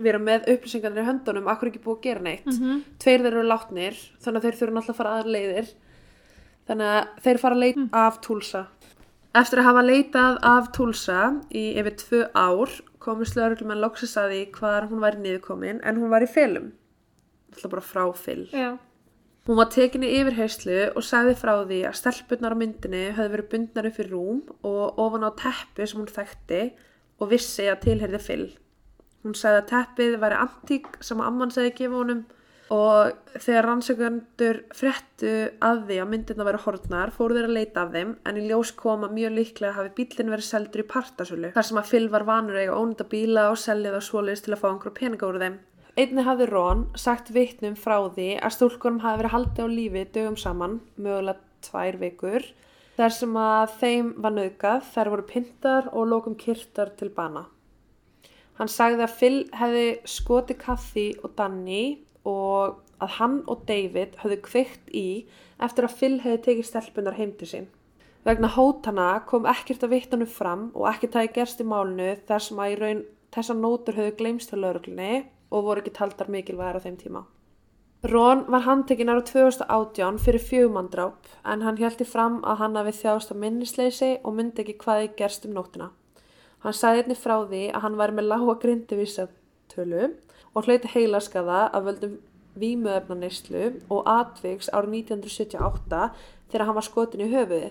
við 0.00 0.08
erum 0.14 0.24
með 0.24 0.48
upplýsingarnir 0.54 1.04
í 1.04 1.08
höndunum, 1.10 1.50
akkur 1.52 1.68
ekki 1.68 1.82
búið 1.84 1.98
að 1.98 2.02
gera 2.08 2.20
neitt. 2.24 2.46
Mm 2.48 2.80
Tveir 2.98 3.20
þeir 3.20 3.34
eru 3.34 3.42
látnir, 3.50 4.00
þannig 4.24 4.40
að 4.40 4.46
þeir 4.48 4.58
þurfa 4.62 4.74
náttúrulega 4.78 4.94
að 4.96 5.00
fara 5.02 5.12
aðra 5.18 5.34
leiðir. 5.36 5.70
Þannig 6.70 6.86
að 6.96 7.22
þeir 7.26 7.38
fara 7.44 7.54
að 7.54 7.62
leita 7.66 7.86
af 8.06 8.20
Tulsa. 8.24 8.62
Eftir 9.30 9.60
að 9.62 9.68
hafa 9.68 9.82
leitað 9.86 10.36
af 10.42 10.68
Tulsa 10.74 11.18
í 11.54 11.68
yfir 11.78 11.94
tvö 12.00 12.20
ár, 12.34 12.72
komist 12.98 13.36
lögreglumenn 13.38 13.78
loksist 13.78 14.18
að 14.18 14.32
því 14.32 14.40
hvar 14.56 14.88
hún 14.90 15.02
væri 15.04 15.20
niðurkomin, 15.22 15.78
en 15.86 16.00
hún 16.02 16.10
var 16.10 16.26
í 16.26 16.30
felum. 16.30 16.72
Alltaf 17.54 17.70
bara 17.70 17.84
frá 17.84 18.02
fyl. 18.18 18.48
Já. 18.50 18.74
Hún 19.46 19.56
var 19.56 19.70
tekinni 19.72 20.10
yfir 20.18 20.34
heyslu 20.36 20.80
og 20.98 21.06
sagði 21.06 21.36
frá 21.38 21.52
því 21.62 21.78
að 21.88 21.96
stelpunnar 22.00 22.54
á 22.54 22.60
myndinni 22.60 23.04
höfðu 23.16 23.32
verið 23.36 23.48
bundnar 23.54 23.88
upp 23.88 24.00
í 24.02 24.08
rúm 24.08 24.42
og 24.66 24.98
ofan 25.00 25.24
á 25.26 25.30
teppi 25.38 25.86
sem 25.86 26.02
hún 26.02 26.10
þekkti 26.10 26.60
og 27.22 27.30
vissi 27.30 27.70
að 27.70 27.80
tilherði 27.86 28.20
fyll. 28.26 28.48
Hún 29.22 29.38
sagði 29.38 29.62
að 29.62 29.70
teppið 29.70 30.18
væri 30.20 30.42
antík 30.42 30.90
sem 31.06 31.22
amman 31.24 31.54
segði 31.54 31.72
gefa 31.80 32.02
honum 32.02 32.20
og 32.70 33.16
þegar 33.34 33.66
rannsökundur 33.66 34.60
fréttu 34.78 35.32
að 35.64 35.80
því 35.88 35.96
að 36.02 36.10
myndirna 36.12 36.46
væri 36.46 36.60
hortnar 36.62 37.10
fóru 37.14 37.34
þeir 37.34 37.48
að 37.48 37.56
leita 37.56 37.82
af 37.82 37.96
þeim 37.96 38.12
en 38.30 38.38
í 38.38 38.44
ljós 38.46 38.70
kom 38.78 39.06
að 39.06 39.16
mjög 39.16 39.34
líklega 39.38 39.74
hafi 39.74 39.90
bílinn 39.96 40.30
verið 40.30 40.46
seldur 40.46 40.84
í 40.84 40.86
partasölu 40.92 41.50
þar 41.56 41.66
sem 41.66 41.80
að 41.80 41.90
Phil 41.90 42.06
var 42.12 42.26
vanur 42.28 42.58
að 42.58 42.68
eiga 42.68 42.78
ónunda 42.78 43.06
bíla 43.10 43.48
og 43.50 43.58
seljið 43.58 43.98
á 43.98 44.02
svoleiðis 44.06 44.44
til 44.46 44.54
að 44.54 44.62
fá 44.62 44.68
einhverju 44.70 44.96
peninga 45.00 45.26
úr 45.26 45.40
þeim. 45.42 45.58
Einni 45.98 46.22
hafði 46.24 46.46
Ron 46.46 46.84
sagt 46.94 47.32
vitnum 47.34 47.74
frá 47.74 47.96
því 48.14 48.28
að 48.38 48.54
stúlkunum 48.54 49.02
hafi 49.02 49.18
verið 49.20 49.34
haldið 49.34 49.66
á 49.66 49.68
lífi 49.74 50.04
dögum 50.14 50.36
saman, 50.38 50.76
mögulega 50.94 51.42
tvær 51.66 51.98
vikur, 51.98 52.46
þar 52.94 53.16
sem 53.16 53.40
að 53.42 53.74
þeim 53.80 54.12
var 54.22 54.36
nöðgað, 54.36 54.86
þær 54.94 55.10
voru 55.10 55.26
pyntar 55.26 55.90
og 55.90 56.06
lokum 56.12 56.38
kyrtar 56.38 56.94
til 56.96 57.10
bana. 57.16 57.48
Hann 58.60 58.70
sagði 58.70 59.04
að 59.08 59.16
Phil 59.18 59.36
hefði 59.56 59.84
skoti 60.14 60.56
Kathy 60.60 61.08
og 61.24 61.34
Danny 61.36 61.82
og 62.28 62.80
að 63.00 63.16
hann 63.18 63.36
og 63.48 63.64
David 63.68 64.18
höfðu 64.20 64.40
kveikt 64.44 64.90
í 64.92 65.26
eftir 65.60 65.86
að 65.86 65.96
Phil 65.98 66.16
hefði 66.24 66.42
tekið 66.46 66.68
stelpunar 66.68 67.16
heim 67.16 67.32
til 67.38 67.48
sín. 67.48 67.68
Vegna 68.24 68.50
hótana 68.52 69.08
kom 69.28 69.48
ekkert 69.48 69.86
að 69.86 69.94
vittanum 69.94 70.28
fram 70.28 70.68
og 70.74 70.88
ekkert 70.90 71.16
hafi 71.16 71.32
gerst 71.38 71.62
í 71.62 71.68
málinu 71.68 72.12
þar 72.28 72.44
sem 72.44 72.60
að 72.60 72.72
í 72.72 72.78
raun 72.80 73.04
þessar 73.32 73.56
nótur 73.56 73.96
höfðu 73.96 74.16
gleymst 74.18 74.52
til 74.52 74.60
lauruglunni 74.60 75.12
og 75.50 75.64
voru 75.66 75.82
ekki 75.82 75.94
taldar 75.96 76.28
mikilvægar 76.28 76.80
á 76.80 76.84
þeim 76.84 76.98
tíma. 77.00 77.22
Ron 78.10 78.46
var 78.48 78.64
handtekinn 78.64 79.10
ára 79.12 79.24
2018 79.28 80.20
fyrir 80.24 80.40
fjögumandráp 80.40 81.32
en 81.44 81.64
hann 81.64 81.80
hjælti 81.80 82.06
fram 82.08 82.38
að 82.48 82.62
hann 82.62 82.78
hafi 82.80 82.94
þjáðst 82.96 83.32
af 83.34 83.40
minnisleysi 83.40 84.10
og 84.24 84.36
myndi 84.36 84.64
ekki 84.64 84.78
hvaði 84.84 85.10
gerst 85.18 85.44
um 85.48 85.56
nóttina. 85.56 85.90
Hann 86.64 86.76
sagði 86.76 87.04
einnig 87.04 87.20
frá 87.20 87.34
því 87.48 87.66
að 87.72 87.84
hann 87.84 87.98
væri 88.00 88.16
með 88.16 88.30
lága 88.30 88.54
grindivísatölu 88.62 90.08
og 90.54 90.66
hlauti 90.66 90.90
heilaskaða 90.94 91.62
af 91.72 91.86
völdum 91.86 92.18
vímuefnaneyslu 92.60 93.66
og 93.90 94.08
atviks 94.10 94.70
árið 94.74 94.96
1978 95.04 96.10
þegar 96.50 96.66
hann 96.66 96.78
var 96.78 96.86
skotin 96.86 97.24
í 97.24 97.30
höfuði. 97.30 97.70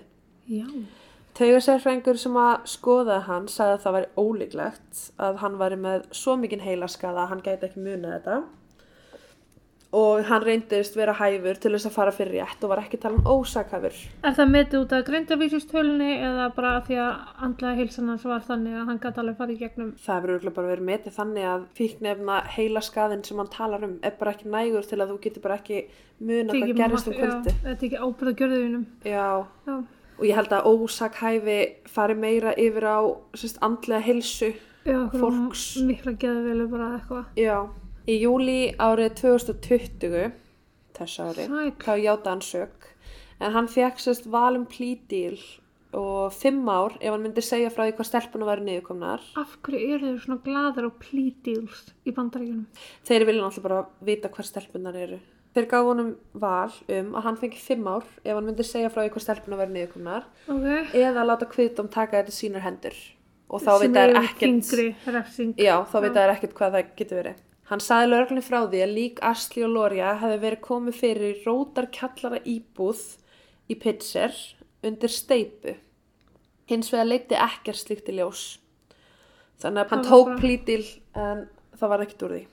Já. 0.50 0.65
Taugasærfrængur 1.39 2.18
sem 2.20 2.38
að 2.39 2.54
skoða 2.68 3.20
hann 3.28 3.48
sagði 3.52 3.76
að 3.76 3.84
það 3.84 3.96
væri 3.98 4.10
ólíklegt 4.24 5.04
að 5.28 5.42
hann 5.44 5.60
væri 5.60 5.78
með 5.80 6.08
svo 6.22 6.36
mikinn 6.39 6.63
heilaskaða 6.63 7.26
að 7.26 7.30
hann 7.34 7.44
gæti 7.46 7.70
ekki 7.70 7.84
munið 7.84 8.15
þetta 8.15 8.39
og 9.89 10.21
hann 10.30 10.43
reyndist 10.45 10.93
vera 10.97 11.15
hæfur 11.17 11.58
til 11.58 11.71
þess 11.73 11.88
að 11.89 11.93
fara 11.95 12.12
fyrir 12.13 12.43
rétt 12.43 12.62
og 12.62 12.69
var 12.69 12.82
ekki 12.84 12.99
talin 13.02 13.25
ósakhæfur. 13.25 13.95
Er 14.21 14.36
það 14.38 14.52
metið 14.54 14.84
út 14.84 14.91
af 14.93 15.06
grindavísistölunni 15.08 16.10
eða 16.28 16.45
bara 16.54 16.73
því 16.86 16.99
að 17.02 17.13
andlega 17.47 17.80
heilsan 17.80 18.12
hans 18.12 18.25
var 18.30 18.43
þannig 18.45 18.75
að 18.78 18.86
hann 18.91 19.02
gæti 19.02 19.23
alveg 19.23 19.39
farið 19.39 19.63
gegnum? 19.63 19.89
Það 20.06 20.28
örugglega 20.30 20.56
bara 20.60 20.71
verið 20.75 20.89
metið 20.91 21.17
þannig 21.17 21.49
að 21.49 21.65
fíknefna 21.80 22.38
heilaskaðin 22.54 23.25
sem 23.25 23.41
hann 23.41 23.52
talar 23.56 23.88
um 23.89 23.97
er 24.06 24.13
bara 24.19 24.36
ekki 24.36 24.54
nægur 24.54 24.86
til 24.86 25.02
að 25.02 25.10
þú 25.15 25.19
getur 25.25 25.45
bara 25.47 25.58
ekki 25.58 25.82
munið 26.21 26.54
hvað 26.54 26.62
Tekið 26.62 26.82
gerist 26.84 27.10
um 27.10 27.17
kvöldi. 27.17 27.49
Já, 27.49 27.62
þetta 27.65 27.89
ekki 27.89 28.04
ábyrða 28.06 28.38
gjörðuðinum. 28.43 28.86
Já, 29.10 29.28
Já. 29.65 29.75
og 30.19 30.25
ég 30.30 30.36
held 30.38 30.54
að 30.54 30.69
ósakhæfi 30.69 31.60
fari 31.89 32.15
meira 32.19 32.54
yfir 32.54 32.86
á 32.86 32.99
sérst, 33.34 33.58
andlega 33.65 34.06
heilsu. 34.06 34.54
Já, 34.86 35.10
Fólks. 35.12 35.82
Í 38.10 38.15
júli 38.24 38.72
árið 38.82 39.12
2020, 39.22 40.30
þess 40.98 41.19
ári, 41.22 41.45
Sæll. 41.45 41.74
þá 41.78 41.91
játa 42.02 42.32
hann 42.34 42.41
sök. 42.41 42.88
En 43.39 43.54
hann 43.54 43.67
fekk 43.72 44.00
sérst 44.02 44.26
valum 44.32 44.65
plídíl 44.67 45.38
og 45.95 46.34
fimm 46.34 46.65
ár 46.69 46.95
ef 47.00 47.12
hann 47.13 47.22
myndi 47.24 47.41
segja 47.45 47.69
frá 47.74 47.86
því 47.86 47.95
hvað 47.98 48.08
stelpunum 48.10 48.50
væri 48.50 48.65
niðurkomnar. 48.65 49.22
Af 49.39 49.56
hverju 49.65 49.93
eru 49.95 50.08
þeir 50.10 50.24
svona 50.24 50.41
gladur 50.45 50.88
á 50.89 50.91
plea 51.02 51.34
deals 51.45 51.84
í 52.06 52.13
bandaríkjunum? 52.17 52.65
Þeir 53.08 53.26
vilja 53.30 53.43
náttúrulega 53.45 53.67
bara 53.67 54.08
vita 54.10 54.32
hvað 54.34 54.50
stelpunar 54.50 54.98
eru. 55.00 55.19
Þeir 55.54 55.67
gaf 55.69 55.88
honum 55.88 56.10
val 56.34 56.74
um 56.93 57.13
að 57.17 57.26
hann 57.26 57.39
fengi 57.41 57.62
fimm 57.62 57.88
ár 57.89 58.06
ef 58.24 58.34
hann 58.36 58.45
myndi 58.50 58.65
segja 58.65 58.89
frá 58.93 59.02
því 59.06 59.13
hvað 59.15 59.26
stelpunar 59.26 59.62
væri 59.63 59.76
niðurkomnar 59.78 60.28
Ok. 60.50 60.93
eða 60.98 61.26
láta 61.26 61.50
kviðdóm 61.50 61.89
taka 61.93 62.19
þetta 62.19 62.34
í 62.34 62.38
sínar 62.38 62.65
hendur. 62.65 62.98
Og 63.50 63.63
þá 63.65 63.72
veit 63.82 63.93
það 63.95 64.04
eru 64.10 64.26
ekkert... 64.26 65.58
Já, 65.58 65.76
þá 65.89 65.95
veit 66.04 66.13
það 66.13 66.34
ekkert 66.36 66.54
hvað 66.58 66.76
það 66.76 66.91
getur 67.00 67.22
verið. 67.24 67.39
Hann 67.69 67.82
saði 67.86 68.08
lögreglunni 68.10 68.41
frá 68.41 68.63
því 68.65 68.79
að 68.82 68.93
lík 68.95 69.19
Asli 69.29 69.62
og 69.62 69.75
Lória 69.75 70.15
hefði 70.17 70.38
verið 70.41 70.62
komið 70.65 70.95
fyrir 70.97 71.36
í 71.36 71.41
rótar 71.43 71.89
kjallara 71.93 72.39
íbúð 72.41 73.03
í 73.69 73.75
Pitzer 73.77 74.34
undir 74.82 75.13
steipu. 75.13 75.75
Hins 76.69 76.89
vegar 76.93 77.10
leiti 77.12 77.38
ekkert 77.38 77.77
slíkt 77.77 78.10
í 78.10 78.15
ljós. 78.17 78.58
Þannig 79.62 79.84
að 79.84 79.93
hann 79.93 80.08
tók 80.08 80.25
bara- 80.32 80.39
plítil 80.39 80.86
en 81.13 81.49
það 81.77 81.89
var 81.89 81.99
ekkert 82.05 82.23
úr 82.25 82.34
því. 82.34 82.47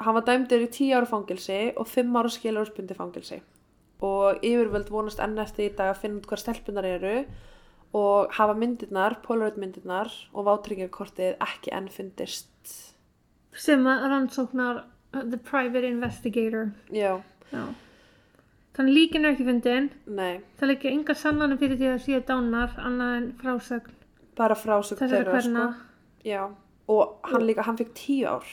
Hann 0.00 0.14
var 0.14 0.22
dæmdur 0.22 0.66
í 0.66 0.68
10 0.68 0.92
ára 0.92 1.06
fangilsi 1.06 1.72
og 1.76 1.86
5 1.86 2.16
ára 2.16 2.28
skilurspundi 2.28 2.94
fangilsi. 2.94 3.40
Og 4.02 4.42
yfirvöld 4.42 4.90
vonast 4.90 5.20
enn 5.20 5.38
eftir 5.38 5.70
í 5.70 5.76
dag 5.76 5.94
að 5.94 6.00
finna 6.00 6.18
út 6.20 6.26
hvað 6.26 6.42
stelpunar 6.42 6.84
eru 6.84 7.26
og 7.94 8.32
hafa 8.32 8.54
myndirnar, 8.54 9.22
Polaroid 9.22 9.56
myndirnar 9.56 10.10
og 10.34 10.44
vátryggingakortið 10.44 11.38
ekki 11.38 11.72
enn 11.72 11.88
fundist. 11.88 12.85
Sem 13.56 13.86
að 13.88 14.06
rannsóknar 14.12 14.84
The 15.16 15.38
Private 15.40 15.88
Investigator. 15.88 16.70
Já, 16.92 17.16
Já. 17.52 17.64
Þannig 18.76 18.92
líkin 18.92 19.24
er 19.24 19.32
ekki 19.32 19.46
fundin. 19.46 19.86
nei, 20.06 20.40
Það 20.60 20.68
leikja 20.68 20.90
enga 20.92 21.14
sannanum 21.16 21.58
fyrir 21.60 21.78
því 21.80 21.86
að 21.94 22.02
séu 22.04 22.20
dánar 22.28 22.74
annað 22.76 23.14
en 23.16 23.28
frásögn 23.40 23.94
bara 24.36 24.54
frásögn 24.58 25.08
þeirra, 25.08 25.40
sko. 25.40 25.68
Já, 26.26 26.42
og 26.92 27.30
hann 27.30 27.46
líka, 27.46 27.64
hann 27.64 27.78
fikk 27.78 27.94
10 27.96 28.26
ár. 28.28 28.50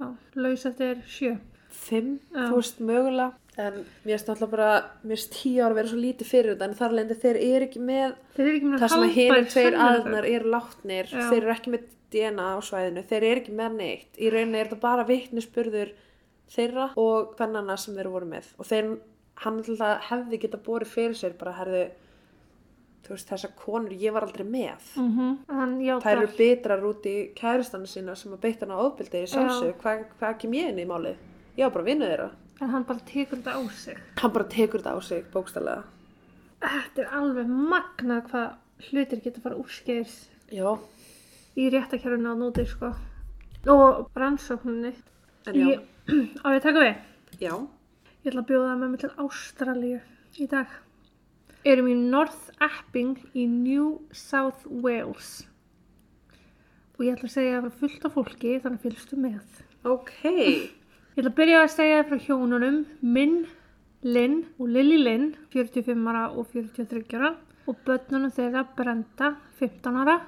Já, 0.00 0.06
laus 0.40 0.64
eftir 0.64 1.02
sjö. 1.04 1.34
5, 1.76 2.14
Já. 2.32 2.46
þú 2.48 2.54
veist, 2.56 2.80
mögulega. 2.80 3.34
En 3.58 3.72
mér 4.04 4.16
finnst 4.16 4.28
náttúrulega 4.28 4.50
bara, 4.52 4.70
mér 5.04 5.16
finnst 5.16 5.36
10 5.42 5.60
ár 5.60 5.70
að 5.74 5.78
vera 5.80 5.88
svo 5.92 6.00
lítið 6.00 6.30
fyrir 6.30 6.54
þetta, 6.54 6.64
en 6.70 6.74
þar 6.80 6.96
lendi 6.96 7.14
þeir 7.20 7.38
eru 7.40 7.68
ekki 7.68 7.80
með, 7.84 8.16
eru 8.38 8.54
ekki 8.54 8.70
með 8.72 8.82
það 8.82 8.92
sem 8.94 9.04
að 9.04 9.14
hinir 9.16 9.36
haldbær 9.36 9.52
tveir 9.52 9.78
aðnar 9.90 10.28
eru 10.32 10.50
látnir, 10.56 11.12
þeir 11.12 11.38
eru 11.42 11.54
ekki 11.54 11.72
með 11.76 11.86
DNA 12.12 12.46
á 12.54 12.58
svæðinu, 12.62 13.02
þeir 13.08 13.24
eru 13.30 13.40
ekki 13.42 13.54
með 13.58 13.76
neitt. 13.80 14.16
Í 14.18 14.30
rauninni 14.32 14.58
er 14.60 14.68
þetta 14.70 14.80
bara 14.82 15.04
vitnisspurður 15.08 15.92
þeirra 16.54 16.88
og 17.00 17.32
hvernana 17.38 17.76
sem 17.80 17.96
þeir 17.98 18.10
voru 18.12 18.28
með. 18.30 18.50
Og 18.58 18.68
þeir, 18.68 18.90
hann 19.42 19.62
alltaf 19.62 20.04
hefði 20.10 20.38
geta 20.44 20.60
borið 20.66 20.92
fyrir 20.92 21.16
sér 21.18 21.34
bara, 21.40 21.52
herðu, 21.58 21.84
þessar 23.06 23.52
konur, 23.58 23.92
ég 23.94 24.14
var 24.14 24.26
aldrei 24.26 24.46
með. 24.46 24.86
Mm 24.98 25.36
Hann 25.48 25.76
Þær 25.78 25.86
játar. 25.86 26.16
eru 26.16 26.30
bitrar 26.38 26.86
út 26.88 27.06
í 27.06 27.16
kæristana 27.38 27.86
sína 27.86 28.16
sem 28.18 28.32
að 28.34 28.40
beitt 28.42 28.60
hana 28.64 28.78
ofbildi 28.82 29.22
í 29.22 29.28
sjálfsög. 29.30 29.76
Hvað 29.82 30.06
hva 30.18 30.32
kem 30.38 30.52
ég 30.58 30.72
inn 30.72 30.78
í 30.82 30.86
málið? 30.88 31.16
Ég 31.56 31.64
var 31.64 31.70
bara 31.76 31.84
vinna 31.84 32.06
þeirra. 32.10 32.30
En 32.60 32.70
hann 32.72 32.84
bara 32.88 32.98
tekur 33.06 33.38
þetta 33.38 33.54
á 33.54 33.62
sig. 33.70 33.96
Hann 34.16 34.32
bara 34.32 34.44
tekur 34.48 34.80
þetta 34.80 34.96
á 34.96 35.00
sig, 35.04 35.24
bókstælega. 35.32 35.82
Þetta 36.60 37.02
er 37.02 37.10
alveg 37.20 37.46
magnað 37.46 38.30
hvað 38.30 38.54
hlutir 38.90 39.20
getur 39.22 39.42
fara 39.44 39.56
úrskeiðis 39.60 40.16
Já, 40.50 40.78
í 41.56 41.68
réttakjörunni 41.72 42.28
á 42.30 42.34
nóti, 42.38 42.64
sko. 42.68 42.92
Og 43.72 44.10
rannsókninni. 44.16 44.92
Ég, 45.56 45.80
á 46.44 46.46
ég 46.52 46.58
að 46.60 46.64
taka 46.68 46.82
við? 46.84 46.96
já, 47.42 47.54
Ég 48.26 48.32
ætla 48.32 48.42
að 48.42 48.48
bjóða 48.50 48.72
með 48.80 48.88
mig 48.90 49.00
til 49.04 49.10
Ástralíu 49.22 49.98
í 50.42 50.46
dag. 50.50 50.70
Erum 51.66 51.88
í 51.90 51.94
North 51.98 52.48
Epping 52.62 53.12
í 53.38 53.44
New 53.50 54.00
South 54.14 54.64
Wales. 54.66 55.44
Og 56.96 57.04
ég 57.06 57.14
ætla 57.14 57.28
að 57.28 57.34
segja 57.36 57.60
frá 57.62 57.74
fullt 57.80 58.06
af 58.08 58.14
fólki, 58.16 58.56
þannig 58.62 58.80
að 58.80 58.86
fylgstu 58.88 59.18
með. 59.20 59.62
ok. 59.86 60.12
Ég 60.26 61.22
ætla 61.22 61.30
að 61.30 61.36
byrja 61.38 61.60
að 61.62 61.70
segja 61.76 62.02
frá 62.08 62.18
hjónunum 62.26 62.78
Minn, 63.00 63.36
Lynn 64.04 64.40
og 64.58 64.68
Lily 64.74 64.98
Lynn, 65.00 65.28
45 65.54 66.06
ára 66.10 66.26
og 66.34 66.50
43 66.52 67.14
ára. 67.16 67.34
Og 67.66 67.78
börnunum 67.86 68.30
þeirra 68.34 68.62
Brenda, 68.76 69.32
15 69.58 69.96
ára, 70.02 70.18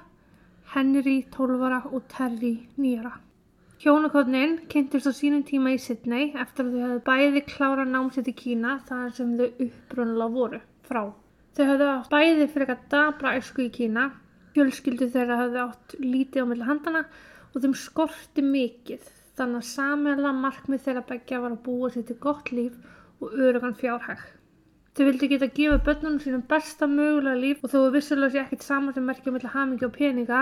Henry, 0.69 1.25
12 1.33 1.63
ára 1.65 1.81
og 1.89 2.03
Terry, 2.11 2.67
9 2.77 2.99
ára. 3.01 3.15
Hjónakotnin 3.79 4.57
kynntist 4.69 5.07
á 5.09 5.13
sínum 5.15 5.41
tíma 5.47 5.71
í 5.73 5.79
Sydney 5.81 6.33
eftir 6.37 6.67
að 6.67 6.73
þau 6.75 6.81
hefðu 6.83 6.99
bæði 7.07 7.41
klára 7.47 7.85
námsitt 7.87 8.27
í 8.29 8.35
Kína 8.41 8.75
þar 8.89 9.13
sem 9.17 9.31
þau 9.39 9.47
uppbrunnulega 9.65 10.33
voru 10.35 10.59
frá. 10.89 11.01
Þau 11.55 11.63
hefðu 11.71 11.87
átt 11.93 12.11
bæði 12.11 12.49
fyrir 12.51 12.65
eitthvað 12.65 12.89
dabra 12.93 13.33
æsku 13.39 13.65
í 13.65 13.71
Kína, 13.79 14.09
fjölskyldu 14.53 15.07
þeirra 15.15 15.39
hefðu 15.43 15.63
átt 15.63 15.95
lítið 16.03 16.43
á 16.43 16.49
milli 16.51 16.67
handana 16.67 17.05
og 17.53 17.63
þeim 17.63 17.77
skorti 17.85 18.45
mikið 18.45 19.07
þannig 19.39 19.63
að 19.63 19.69
samela 19.71 20.35
markmið 20.43 20.83
þeirra 20.85 21.07
begja 21.13 21.39
var 21.45 21.55
að 21.55 21.63
búa 21.65 21.93
sér 21.93 22.05
til 22.11 22.19
gott 22.27 22.51
líf 22.53 22.75
og 23.23 23.33
örugan 23.33 23.79
fjárhæg. 23.79 24.21
Þau 24.97 25.05
vildi 25.05 25.29
geta 25.31 25.47
gefa 25.53 25.77
börnunum 25.85 26.19
sínum 26.23 26.41
besta 26.49 26.87
mögulega 26.89 27.37
líf 27.39 27.63
og 27.63 27.71
þó 27.71 27.77
að 27.85 27.93
vissulega 27.99 28.31
sé 28.33 28.41
ekkert 28.43 28.65
saman 28.65 28.93
sem 28.95 29.05
merkja 29.05 29.31
milli 29.31 29.51
hamingi 29.53 29.85
og 29.87 29.93
peninga 29.95 30.41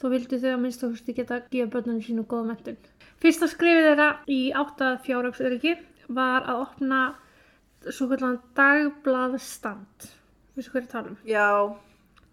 þó 0.00 0.06
vildi 0.12 0.38
þau 0.40 0.52
að 0.54 0.60
minnst 0.62 0.84
áhusti 0.86 1.14
geta 1.16 1.40
gefa 1.52 1.72
börnunum 1.74 2.02
sínum 2.06 2.28
góða 2.30 2.46
mentun. 2.52 2.78
Fyrsta 3.20 3.48
skrifið 3.50 3.88
þeirra 3.90 4.08
í 4.30 4.40
átta 4.56 4.94
fjárhagsöryggi 5.04 5.74
var 6.16 6.46
að 6.48 6.62
opna 6.64 7.00
svo 7.90 8.06
kallan 8.10 8.38
dagblaðstand. 8.56 10.08
Vissu 10.56 10.70
hvað 10.72 10.80
er 10.80 10.86
að 10.86 10.92
tala 10.94 11.12
um? 11.12 11.18
Já, 11.28 11.48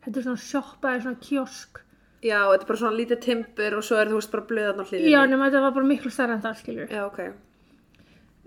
Þetta 0.07 0.19
er 0.21 0.23
svona 0.23 0.39
sjoppa 0.39 0.91
eða 0.93 1.01
svona 1.03 1.19
kiosk. 1.19 1.81
já, 2.23 2.37
þetta 2.47 2.63
er 2.63 2.67
bara 2.69 2.79
svona 2.79 2.97
lítið 2.97 3.19
timbur 3.25 3.73
og 3.77 3.83
svo 3.83 3.97
er 3.99 4.07
þú 4.07 4.19
veist 4.21 4.31
bara 4.31 4.45
blöðan 4.47 4.79
á 4.79 4.85
hlýðinni. 4.87 5.11
Já, 5.11 5.19
nema 5.27 5.49
þetta 5.49 5.61
var 5.65 5.73
bara 5.75 5.89
miklu 5.89 6.11
stærra 6.11 6.37
en 6.37 6.41
það, 6.45 6.55
skiljur. 6.61 6.93
Já, 6.95 7.01
ok. 7.05 7.19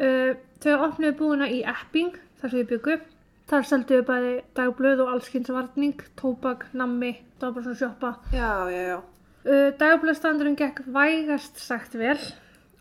Uh, 0.01 0.33
þau 0.65 0.77
opnuðu 0.87 1.17
búina 1.19 1.49
í 1.53 1.61
Epping, 1.69 2.17
þar 2.41 2.53
sem 2.53 2.61
við 2.61 2.69
byggum. 2.75 3.07
Þar 3.51 3.65
selduðu 3.67 4.07
bæði 4.07 4.35
dagblöð 4.55 5.01
og 5.05 5.15
allskynnsvarning, 5.15 6.05
tóbak, 6.21 6.69
nammi, 6.77 7.17
sjoppa. 7.41 8.13
Já, 8.33 8.71
já, 8.71 8.83
já. 8.93 8.99
Uh, 9.41 9.71
Dagblaðstandurinn 9.81 10.59
gekk 10.61 10.83
vægast 10.93 11.59
sagt 11.59 11.95
vel 11.97 12.19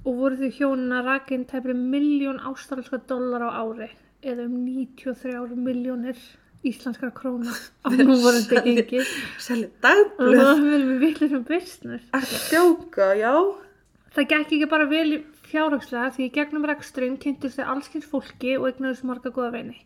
og 0.04 0.18
voru 0.20 0.36
þau 0.42 0.52
hjónin 0.58 0.92
að 0.92 1.08
rakin 1.08 1.46
tæpri 1.48 1.74
miljón 1.74 2.42
ástralska 2.44 3.00
dólar 3.08 3.46
á 3.48 3.64
ári 3.64 3.88
eða 4.20 4.46
um 4.50 4.58
93 4.68 5.56
miljónir 5.56 6.20
íslenskar 6.68 7.14
króna 7.16 7.56
á 7.56 7.88
núvorandi 7.96 8.60
gengi. 8.66 9.06
Selja 9.40 9.72
dagblöð. 9.82 10.42
það 10.44 10.64
viljum 10.74 10.92
við 10.92 11.02
vilja 11.06 11.32
sem 11.32 11.48
business. 11.48 12.06
Ekki 12.20 12.42
djóka, 12.52 13.10
já. 13.16 13.34
Það 14.16 14.30
gekk 14.34 14.56
ekki 14.58 14.70
bara 14.70 14.90
vel 14.92 15.24
fjárhagslega 15.50 16.16
því 16.16 16.26
í 16.26 16.34
gegnum 16.38 16.68
reksturinn 16.70 17.18
kynntust 17.22 17.60
þau 17.60 17.72
allskins 17.76 18.10
fólki 18.10 18.56
og 18.58 18.68
eignuðust 18.70 19.08
marga 19.10 19.32
góða 19.36 19.54
veini. 19.58 19.80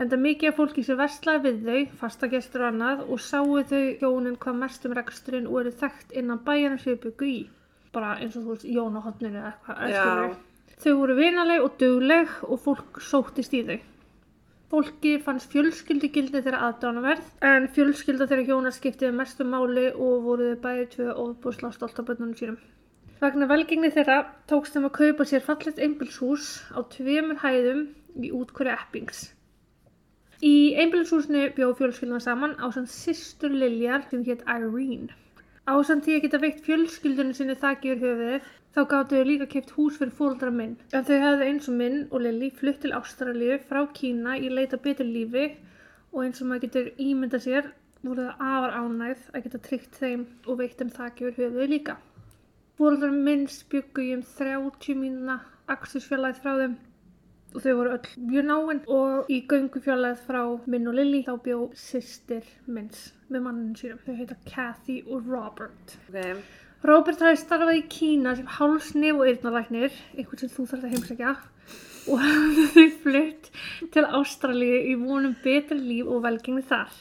En 0.00 0.08
það 0.08 0.22
mikið 0.24 0.48
af 0.48 0.56
fólki 0.56 0.82
sem 0.86 0.96
verslaði 0.96 1.42
við 1.46 1.64
þau, 1.66 1.96
fastagestur 2.00 2.62
og 2.64 2.68
annað 2.70 3.02
og 3.04 3.20
sáu 3.20 3.58
þau 3.68 3.82
hjónin 4.00 4.38
hvað 4.40 4.60
mest 4.62 4.86
um 4.88 4.94
reksturinn 4.96 5.48
og 5.50 5.58
eru 5.60 5.72
þekkt 5.82 6.14
innan 6.16 6.40
bæjarna 6.46 6.80
sem 6.80 6.94
þau 6.94 7.02
byggu 7.04 7.28
í. 7.28 7.40
Bara 7.92 8.14
eins 8.16 8.38
og 8.38 8.46
þú 8.46 8.54
veist, 8.54 8.70
Jón 8.70 8.96
á 8.96 9.00
hotninu 9.04 9.42
eða 9.42 9.52
eitthvað. 9.52 9.82
Já. 9.90 10.00
skilurðu. 10.00 10.38
Þau 10.80 10.92
voru 11.02 11.16
vinaleg 11.18 11.64
og 11.66 11.78
dugleg 11.82 12.34
og 12.48 12.60
fólk 12.64 13.00
sóttist 13.04 13.52
í 13.52 13.64
þau. 13.68 13.78
Fólki 14.70 15.16
fannst 15.20 15.50
fjölskyldugildi 15.52 16.40
þeirra 16.40 16.62
aðdánaverð 16.70 17.30
en 17.44 17.66
fjölskylda 17.74 18.28
þeirra 18.30 18.46
hjóna 18.48 18.70
skiptiði 18.72 19.10
mestu 19.18 19.44
máli 19.44 19.88
og 19.90 20.20
voru 20.24 20.52
þau 20.54 20.60
bæði 20.64 20.84
tvö 20.94 21.14
ofbúsla 21.26 21.72
stolt 21.74 21.98
af 22.00 22.06
bönnunum 22.08 22.36
sínum. 22.38 22.60
Vegna 23.20 23.44
velgengni 23.44 23.90
þeirra 23.92 24.14
tókst 24.48 24.72
þeim 24.72 24.86
að 24.88 24.94
kaupa 24.96 25.24
sér 25.28 25.42
fallegt 25.44 25.80
einbilshús 25.84 26.46
á 26.72 26.80
tveimur 26.94 27.42
hæðum 27.42 27.82
í 28.16 28.30
útkværi 28.38 28.72
Eppings. 28.72 29.18
Í 30.40 30.72
einbilshúsinu 30.80 31.42
bjó 31.58 31.68
fjölskylduna 31.76 32.22
saman 32.24 32.54
á 32.56 32.72
sann 32.72 32.88
sýstur 32.88 33.52
Liljar 33.52 34.06
sem 34.08 34.24
hétt 34.24 34.46
Irene. 34.48 35.12
Á 35.68 35.76
sann 35.84 36.00
því 36.06 36.16
að 36.16 36.24
geta 36.24 36.40
veikt 36.46 36.64
fjölskyldunum 36.64 37.36
sinni 37.36 37.58
þakki 37.60 37.92
yfir 37.92 38.08
höfuðið 38.08 38.50
þá 38.72 38.82
gáttu 38.94 39.20
þau 39.20 39.28
líka 39.28 39.52
keipt 39.52 39.76
hús 39.76 40.00
fyrir 40.00 40.16
fóldra 40.16 40.48
minn. 40.56 40.78
En 40.96 41.04
þau 41.04 41.16
hefðu 41.26 41.48
eins 41.50 41.68
og 41.68 41.80
minn 41.82 42.02
og 42.08 42.24
Lilly 42.24 42.48
flutt 42.56 42.80
til 42.86 42.96
Ástralíu 42.96 43.60
frá 43.68 43.82
Kína 44.00 44.40
í 44.40 44.48
leita 44.48 44.80
betur 44.80 45.12
lífi 45.12 45.50
og 46.14 46.22
eins 46.24 46.40
og 46.40 46.48
maður 46.48 46.70
getur 46.70 46.92
ímyndað 46.96 47.50
sér 47.50 47.74
voru 48.00 48.30
það 48.30 48.46
afar 48.54 48.78
ánægð 48.80 49.28
að 49.34 49.42
geta 49.44 49.66
tryggt 49.68 50.00
þeim 50.00 50.30
og 50.46 50.62
veitt 50.62 50.80
þeim 50.80 50.96
þakki 50.96 51.28
yfir 51.28 51.50
höfuðið 51.50 51.76
líka. 51.76 52.04
Fóreldrar 52.80 53.12
minns 53.12 53.58
byggu 53.68 54.02
í 54.06 54.12
um 54.16 54.20
30 54.24 54.94
mínuna 54.96 55.34
akstursfjallæð 55.68 56.38
frá 56.40 56.54
þeim 56.62 56.76
og 57.50 57.64
þau 57.64 57.74
voru 57.76 57.90
öll 57.92 58.14
mjög 58.30 58.46
náinn 58.48 58.80
og 58.94 59.28
í 59.28 59.40
göngufjallæð 59.50 60.22
frá 60.24 60.38
minn 60.72 60.88
og 60.88 60.96
Lilly 60.96 61.20
þá 61.26 61.34
bjó 61.44 61.58
sýstir 61.76 62.46
minns 62.64 63.10
með 63.28 63.44
manninu 63.44 63.76
sínum. 63.76 64.00
Þau 64.06 64.16
heita 64.22 64.38
Kathy 64.48 64.96
og 65.02 65.28
Robert. 65.28 65.96
Ok. 66.08 66.40
Robert 66.88 67.20
hafi 67.26 67.42
starfað 67.42 67.82
í 67.82 67.84
Kína 67.92 68.32
sem 68.38 68.48
hálsnef 68.56 69.20
og 69.20 69.28
eyrnalæknir, 69.28 70.00
einhvern 70.16 70.40
sem 70.40 70.54
þú 70.54 70.68
þarf 70.70 70.88
að 70.88 70.96
heimsækja 70.96 71.36
og 72.08 72.24
hafði 72.24 72.66
þau 72.78 72.98
flutt 73.04 73.52
til 73.92 74.08
Ástralíu 74.22 74.80
í 74.88 74.96
vonum 75.04 75.36
betra 75.44 75.76
líf 75.76 76.08
og 76.08 76.24
velgengni 76.24 76.64
þar. 76.72 76.96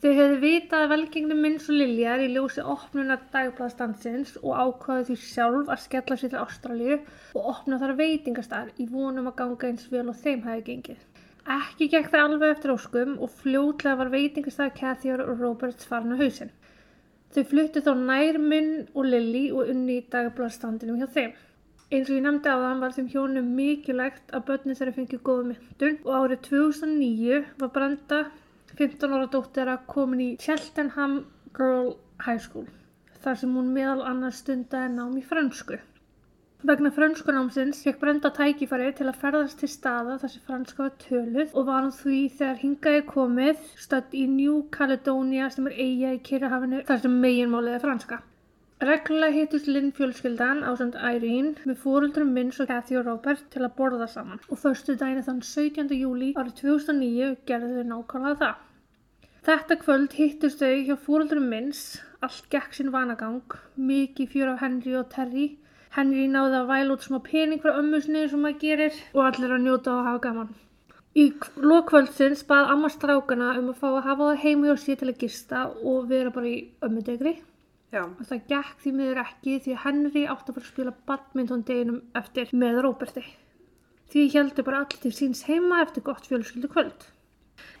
Þau 0.00 0.12
hefðu 0.16 0.36
vitað 0.40 0.82
að 0.82 0.92
velgengni 0.94 1.36
minns 1.36 1.66
og 1.68 1.76
Liljar 1.76 2.22
í 2.24 2.28
ljósi 2.32 2.62
opnunar 2.64 3.18
dagblaðstandsins 3.34 4.30
og 4.40 4.54
ákvaðu 4.56 5.02
því 5.10 5.16
sjálf 5.20 5.68
að 5.74 5.82
skella 5.82 6.16
sér 6.16 6.32
til 6.32 6.40
Ástralíu 6.40 6.96
og 7.36 7.50
opna 7.50 7.78
þar 7.82 7.92
veitingastar 7.98 8.70
í 8.80 8.86
vonum 8.88 9.28
að 9.28 9.36
ganga 9.42 9.68
eins 9.68 9.90
vel 9.92 10.06
og 10.08 10.16
þeim 10.22 10.40
hefði 10.46 10.64
gengið. 10.70 11.04
Ekki 11.58 11.90
gekk 11.92 12.08
það 12.14 12.24
alveg 12.30 12.54
eftir 12.54 12.74
óskum 12.78 13.12
og 13.20 13.36
fljótlega 13.42 14.00
var 14.00 14.14
veitingastar 14.16 14.72
Kathy 14.80 15.12
og 15.18 15.36
Roberts 15.36 15.92
farin 15.92 16.16
á 16.16 16.20
hausinn. 16.22 16.56
Þau 17.36 17.44
fluttu 17.52 17.84
þá 17.84 17.92
nær 18.00 18.40
minn 18.40 18.74
og 18.94 19.04
Lilly 19.04 19.46
og 19.52 19.68
unni 19.68 20.00
í 20.00 20.08
dagbladstandinum 20.16 21.04
hjá 21.04 21.10
þeim. 21.12 21.36
Eins 21.90 22.08
og 22.08 22.16
ég 22.16 22.24
nefndi 22.24 22.48
á 22.48 22.56
þann 22.56 22.80
var 22.80 22.96
þeim 22.96 23.12
hjónum 23.12 23.52
mikilvægt 23.52 24.32
að 24.32 24.48
börnin 24.48 24.80
þeirra 24.80 24.96
fengið 24.96 25.26
góða 25.28 25.48
myndun 25.52 26.04
og 26.06 26.12
árið 26.22 26.46
2009 26.48 27.48
var 27.60 27.76
Brenda 27.76 28.28
15 28.78 29.16
ára 29.16 29.28
dóttir 29.32 29.70
að 29.70 29.86
komin 29.90 30.24
í 30.24 30.30
Cheltenham 30.40 31.24
Girl 31.56 31.96
High 32.24 32.42
School 32.44 32.68
þar 33.24 33.38
sem 33.40 33.54
hún 33.56 33.72
meðal 33.74 34.02
annars 34.08 34.40
stundaði 34.40 34.92
nám 34.94 35.16
í 35.20 35.22
fransku. 35.26 35.78
Vegna 36.68 36.90
franskunámsins 36.92 37.78
fekk 37.84 38.00
Brenda 38.02 38.30
tækifæri 38.36 38.90
til 38.96 39.06
að 39.08 39.20
ferðast 39.22 39.60
til 39.62 39.68
staða 39.72 40.18
þar 40.20 40.32
sem 40.32 40.42
franska 40.48 40.82
var 40.84 40.96
töluð 41.04 41.54
og 41.56 41.68
var 41.68 41.86
hann 41.86 41.94
því 41.96 42.18
þegar 42.36 42.58
hingaði 42.60 43.04
komið 43.08 43.62
stödd 43.84 44.16
í 44.22 44.26
New 44.28 44.58
Caledonia 44.76 45.48
sem 45.54 45.70
er 45.70 45.78
eiga 45.78 46.12
í 46.16 46.20
Kyrrahafinu 46.28 46.82
þar 46.88 47.00
sem 47.04 47.16
meginmálið 47.24 47.78
er 47.78 47.84
franska. 47.86 48.20
Reglulega 48.80 49.36
hittust 49.36 49.66
Lynn 49.68 49.92
fjölskyldan 49.96 50.64
á 50.64 50.70
samt 50.80 50.96
Irene 50.96 51.52
með 51.68 51.80
fóruldrum 51.84 52.32
minns 52.36 52.60
og 52.64 52.70
Kathy 52.72 52.96
og 52.96 53.06
Robert 53.06 53.42
til 53.52 53.64
að 53.66 53.76
borða 53.76 54.08
saman 54.08 54.40
og 54.48 54.60
förstu 54.62 54.96
daginn 54.96 55.26
þann 55.26 55.42
17. 55.44 55.92
júli 56.00 56.30
árið 56.32 56.54
2009 56.62 57.32
gerðu 57.50 57.72
þau 57.76 57.90
nákvæmlega 57.94 58.38
það. 58.44 58.54
Þetta 59.48 59.80
kvöld 59.84 60.16
hittust 60.16 60.64
þau 60.64 60.76
hjá 60.86 60.96
fóruldrum 61.06 61.50
minns, 61.52 61.82
allt 62.24 62.48
gekk 62.52 62.76
sinn 62.76 62.92
vanagang, 62.94 63.42
mikið 63.76 64.32
fjör 64.32 64.54
af 64.54 64.64
Henry 64.64 64.96
og 64.96 65.10
Terry 65.12 65.50
Henry 65.94 66.28
náði 66.30 66.54
að 66.60 66.68
væla 66.70 66.94
út 66.94 67.02
smá 67.02 67.18
pening 67.26 67.62
frá 67.62 67.72
ömmusni 67.80 68.20
sem 68.30 68.44
maður 68.44 68.60
gerir 68.62 68.98
og 69.10 69.24
allir 69.24 69.54
að 69.56 69.64
njóta 69.64 69.94
og 69.96 70.04
hafa 70.06 70.20
gaman. 70.26 70.52
Í 71.18 71.24
lokvöldsins 71.66 72.44
bað 72.46 72.70
amma 72.76 72.90
strákana 72.94 73.56
um 73.58 73.72
að 73.72 73.80
fá 73.80 73.88
að 73.88 74.04
hafa 74.04 74.28
það 74.28 74.42
heimi 74.44 74.70
og 74.70 74.78
sér 74.78 75.00
til 75.00 75.08
að 75.10 75.24
gista 75.24 75.64
og 75.92 76.04
vera 76.12 76.30
bara 76.36 76.52
í 76.52 76.58
ömmudegri. 76.86 77.32
Já. 77.90 78.04
Og 78.06 78.26
það 78.26 78.42
gekk 78.50 78.82
því 78.82 78.90
miður 78.96 79.22
ekki 79.24 79.54
því 79.64 79.78
Henry 79.84 80.26
átti 80.30 80.52
að 80.52 80.58
fara 80.58 80.66
að 80.66 80.72
spila 80.72 80.92
badminton 81.10 81.64
deginum 81.66 82.02
eftir 82.20 82.52
með 82.54 82.82
Róberti. 82.86 83.24
Því 84.10 84.26
heldur 84.34 84.66
bara 84.66 84.84
allir 84.84 85.00
til 85.02 85.14
síns 85.14 85.42
heima 85.48 85.80
eftir 85.84 86.04
gott 86.06 86.28
fjölskyldu 86.30 86.70
kvöld. 86.70 87.08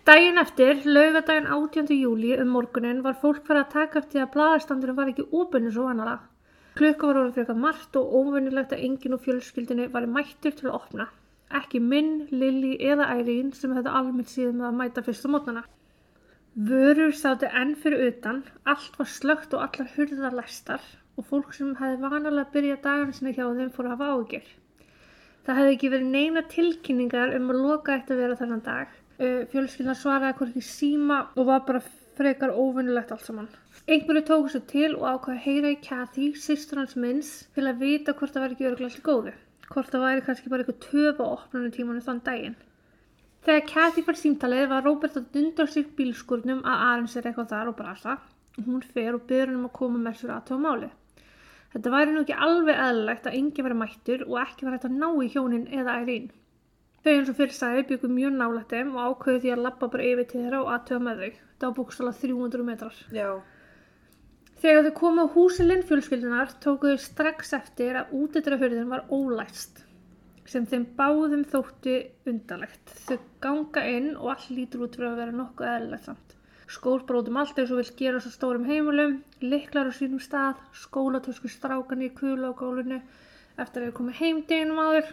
Daginn 0.08 0.40
eftir, 0.42 0.82
laugadaginn 0.84 1.46
18. 1.46 1.94
júli 1.94 2.34
um 2.42 2.50
morgunin 2.56 3.04
var 3.06 3.18
fólk 3.22 3.46
farið 3.46 3.62
að 3.62 3.72
taka 3.76 4.02
eftir 4.02 4.24
að 4.24 4.32
blaðastandurinn 4.34 4.98
var 4.98 5.12
ekki 5.12 5.28
óbunni 5.30 5.72
svo 5.74 5.86
vanalega. 5.86 6.26
Klukka 6.78 7.08
var 7.08 7.20
orðið 7.22 7.38
frekar 7.38 7.58
margt 7.64 7.96
og 8.00 8.14
óvinnilegt 8.18 8.74
að 8.74 8.84
enginn 8.86 9.16
úr 9.16 9.22
fjölskyldinni 9.24 9.88
var 9.94 10.06
mættur 10.10 10.54
til 10.58 10.70
að 10.70 10.76
opna. 10.78 11.06
Ekki 11.60 11.80
minn, 11.82 12.12
Lilli 12.30 12.76
eða 12.92 13.08
Ærín 13.16 13.50
sem 13.54 13.74
hefði 13.74 13.94
almennt 14.00 14.30
síðan 14.30 14.60
með 14.60 14.68
að 14.70 14.78
mæta 14.80 15.04
fyrst 15.06 15.26
á 15.26 15.28
mótnana. 15.34 15.64
Vörur 16.68 17.12
sátu 17.16 17.48
enn 17.56 17.70
fyrir 17.80 18.02
utan, 18.10 18.42
allt 18.68 18.96
var 18.98 19.06
slögt 19.08 19.54
og 19.56 19.62
allar 19.64 19.86
hurðar 19.94 20.34
læstar 20.36 20.82
og 21.16 21.24
fólk 21.30 21.54
sem 21.56 21.70
hefði 21.78 22.02
vanalega 22.02 22.52
byrjað 22.52 22.82
dagarna 22.84 23.14
sinna 23.16 23.32
hjá 23.32 23.46
þeim 23.46 23.70
fór 23.72 23.88
að 23.88 23.94
hafa 23.94 24.08
ágjör. 24.16 24.50
Það 25.46 25.60
hefði 25.60 25.76
ekki 25.76 25.90
verið 25.94 26.10
neina 26.16 26.42
tilkynningar 26.52 27.32
um 27.38 27.48
að 27.54 27.62
loka 27.64 27.94
eitt 27.96 28.12
að 28.12 28.22
vera 28.24 28.38
þennan 28.42 28.62
dag. 28.66 28.92
Fjölskyldan 29.54 30.00
svaraði 30.02 30.36
hvorki 30.42 30.64
síma 30.68 31.20
og 31.32 31.48
var 31.48 31.64
bara 31.70 31.84
frekar 32.20 32.52
óvinnulegt 32.52 33.14
allt 33.16 33.24
saman. 33.30 33.48
Einhverju 33.88 34.26
tóku 34.28 34.52
sér 34.52 34.66
til 34.74 34.90
og 34.98 35.06
ákvaði 35.14 35.38
að 35.38 35.44
heyra 35.46 35.72
í 35.72 35.82
Kathy, 35.86 36.32
sýstur 36.36 36.82
hans 36.82 36.96
minns, 36.96 37.30
til 37.56 37.70
að 37.70 37.86
vita 37.86 38.12
hvort 38.12 38.36
það 38.36 38.44
væri 38.44 38.58
ekki 38.58 38.68
öruglega 38.74 38.98
til 38.98 39.06
góðu. 39.08 39.38
Hvort 39.70 39.94
það 39.94 40.04
væri 40.10 40.26
kannski 40.28 40.52
bara 40.52 40.66
eitthvað 40.66 40.84
töf 40.90 41.24
á 41.24 41.26
opnunum 41.30 41.72
tímanu 41.72 42.04
þann 42.04 42.26
daginn. 42.28 42.60
Þegar 43.46 43.62
Kathy 43.68 44.02
fær 44.04 44.16
símtalið 44.20 44.66
var 44.68 44.82
Robert 44.84 45.14
að 45.16 45.28
dunda 45.34 45.64
sig 45.74 45.86
bílskurnum 45.96 46.58
að 46.60 46.82
Arons 46.86 47.14
er 47.16 47.28
eitthvað 47.30 47.52
þar 47.54 47.70
og 47.70 47.76
brasa. 47.78 48.16
Hún 48.66 48.82
fer 48.84 49.16
og 49.16 49.22
byrður 49.30 49.48
hann 49.48 49.60
um 49.62 49.68
að 49.70 49.76
koma 49.78 50.00
með 50.02 50.18
sér 50.20 50.34
aðtöfa 50.34 50.60
máli. 50.60 50.90
Þetta 51.72 51.92
væri 51.94 52.12
nú 52.12 52.24
ekki 52.26 52.36
alveg 52.46 52.82
eðlilegt 52.84 53.30
að 53.30 53.38
engi 53.38 53.64
veri 53.64 53.78
mættur 53.80 54.26
og 54.26 54.36
ekki 54.42 54.68
verið 54.68 54.86
að 54.90 55.00
ná 55.00 55.08
í 55.24 55.30
hjónin 55.32 55.66
eða 55.80 55.96
ærin. 56.02 56.28
Þau 57.00 57.12
eins 57.14 57.32
og 57.32 57.40
fyrir 57.40 57.56
sagði 57.56 57.88
byggum 57.88 58.16
mjög 58.18 58.36
nálægt 58.36 58.74
þeim 58.76 58.92
og 58.92 59.04
ákveðu 59.08 59.42
því 59.44 59.54
að 59.54 59.66
lappa 59.70 59.88
bara 59.94 60.08
yfir 60.10 60.28
til 60.28 60.42
þeirra 60.42 60.60
og 60.60 60.72
aðtöfa 60.76 61.04
með 61.06 61.22
þau. 61.22 61.42
Það 61.56 61.68
var 61.70 61.76
búkstala 61.80 62.16
300 62.20 62.66
metrar. 62.68 63.02
Já. 63.16 63.28
Þegar 64.60 64.84
þau 64.84 64.96
komu 65.00 65.24
á 65.24 65.32
húsilinn 65.32 65.86
fjölskyldunar 65.88 66.58
tóku 66.60 66.92
þau 66.92 67.06
strax 67.08 67.54
eftir 67.56 68.02
að 68.02 68.12
útidröðhörðin 68.20 68.92
var 68.92 69.08
ólæst 69.08 69.86
sem 70.50 70.66
þeim 70.66 70.84
báðum 70.98 71.44
þótti 71.46 71.96
undarlegt. 72.26 72.92
Þau 73.06 73.18
ganga 73.44 73.84
inn 73.86 74.12
og 74.16 74.32
all 74.34 74.46
lítur 74.56 74.84
út 74.86 74.96
fyrir 74.98 75.12
að 75.12 75.20
vera 75.22 75.36
nokkuð 75.38 75.72
eðlilegt 75.72 76.08
samt. 76.08 76.36
Skór 76.70 77.02
bróðum 77.06 77.38
allt 77.40 77.58
eins 77.58 77.70
og 77.74 77.80
vill 77.80 77.94
gera 77.98 78.20
svo 78.22 78.30
stórum 78.34 78.66
heimulum, 78.66 79.16
liklar 79.42 79.90
á 79.90 79.92
sínum 79.94 80.22
stað, 80.22 80.58
skólatösku 80.84 81.50
strákan 81.50 82.04
í 82.06 82.12
kula 82.14 82.50
á 82.50 82.58
gólunu 82.58 83.00
eftir 83.58 83.82
að 83.82 83.90
þau 83.90 83.98
komið 83.98 84.20
heim 84.20 84.40
deginum 84.50 84.78
áður 84.78 85.10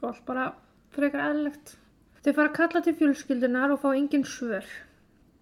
og 0.00 0.06
allt 0.12 0.24
bara 0.30 0.46
frekar 0.94 1.24
eðlilegt. 1.28 1.76
Þau 2.22 2.32
fara 2.32 2.48
að 2.48 2.56
kalla 2.58 2.82
til 2.86 2.96
fjölskyldunar 3.00 3.74
og 3.74 3.82
fá 3.82 3.88
engin 3.92 4.26
svör. 4.26 4.66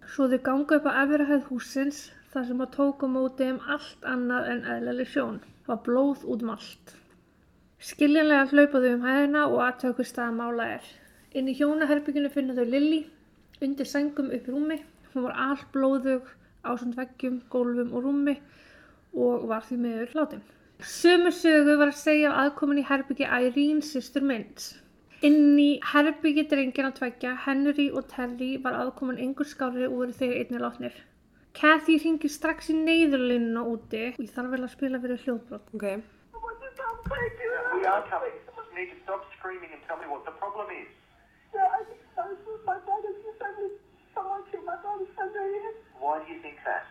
Svo 0.09 0.29
þau 0.29 0.41
ganga 0.49 0.79
upp 0.79 0.89
á 0.89 1.01
efrahæð 1.05 1.47
húsins 1.49 2.03
þar 2.33 2.49
sem 2.49 2.61
að 2.65 2.75
tóka 2.77 3.09
mótið 3.09 3.55
um 3.55 3.63
allt 3.77 4.05
annað 4.15 4.51
en 4.53 4.69
eðlileg 4.75 5.09
sjón. 5.13 5.41
Það 5.65 5.73
var 5.73 5.83
blóð 5.89 6.25
út 6.29 6.45
um 6.45 6.53
allt. 6.57 6.95
Skiljanlega 7.83 8.47
hlaupa 8.51 8.79
þau 8.79 8.93
um 8.95 9.03
hæðina 9.03 9.41
og 9.51 9.61
aðtöku 9.65 10.05
staða 10.07 10.31
mála 10.37 10.67
er. 10.77 10.85
Inn 11.35 11.49
í 11.51 11.55
hjónaherbygginu 11.57 12.31
finna 12.31 12.55
þau 12.55 12.65
Lilli, 12.71 13.01
undir 13.61 13.89
sengum 13.89 14.31
upp 14.31 14.47
í 14.47 14.53
rúmi. 14.53 14.77
Hún 15.13 15.27
var 15.27 15.35
all 15.47 15.63
blóðug, 15.73 16.29
ásand 16.63 16.95
veggjum, 16.95 17.41
gólfum 17.51 17.91
og 17.91 18.07
rúmi 18.07 18.37
og 19.15 19.47
var 19.51 19.67
því 19.67 19.77
meður 19.83 20.15
látin. 20.19 20.45
Sömu 20.79 21.31
sögu 21.31 21.77
var 21.79 21.91
að 21.91 21.99
segja 21.99 22.31
af 22.31 22.39
aðkomin 22.45 22.81
í 22.81 22.87
herbyggi 22.87 23.27
Ærín 23.27 23.83
sýstur 23.83 24.23
minns. 24.27 24.73
Inn 25.23 25.55
í 25.59 25.79
herbyggi 25.91 26.43
drengina 26.51 26.91
tveggja, 26.95 27.35
Henry 27.45 27.87
og 27.91 28.09
Terry 28.11 28.55
var 28.63 28.75
aðkomin 28.81 29.21
engur 29.23 29.47
skári 29.47 29.87
og 29.87 29.99
voru 29.99 30.15
þeir 30.15 30.35
einnig 30.41 30.63
látnir. 30.63 30.97
Kathy 31.55 31.95
ringi 32.03 32.27
strax 32.31 32.69
í 32.73 32.75
neyðurlinuna 32.81 33.63
úti 33.71 34.03
og 34.11 34.23
ég 34.25 34.35
þarf 34.35 34.51
vel 34.51 34.63
að 34.65 34.73
spila 34.75 34.99
fyrir 35.05 35.23
hljóðbrot. 35.23 35.75
Ok. 35.79 37.44
Would 37.75 37.83
you 37.83 37.91
come 37.91 38.07
take 38.07 38.15
you? 38.15 38.23
We 38.23 38.23
are 38.23 38.31
coming. 38.31 38.35
You 38.71 38.75
need 38.79 38.91
to 38.95 38.99
stop 39.03 39.21
screaming 39.35 39.71
and 39.75 39.83
tell 39.83 39.99
me 39.99 40.07
what 40.07 40.23
the 40.23 40.31
problem 40.39 40.71
is. 40.71 40.87
Yeah, 41.51 41.67
I 41.67 41.83
think 41.83 41.99
so. 42.15 42.23
My 42.63 42.79
she 42.79 43.31
said 43.35 43.55
that 43.55 43.73
someone 44.15 44.43
killed 44.51 44.63
my 44.63 44.79
brother 44.79 45.07
Sunday. 45.15 45.83
Why 45.99 46.23
do 46.23 46.27
you 46.31 46.39
think 46.39 46.59
that? 46.63 46.87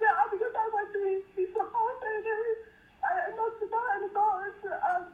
Yeah, 0.00 0.12
because 0.32 0.52
I 0.56 0.66
went 0.72 0.88
to 0.92 1.00
his, 1.04 1.22
his 1.36 1.52
house 1.56 2.00
and 2.04 2.24
I 3.02 3.28
knocked 3.36 3.60
the 3.60 3.68
door 3.68 3.88
and 3.92 4.02
the 4.08 4.12
door 4.16 4.36
is 4.48 4.58
um, 4.72 5.04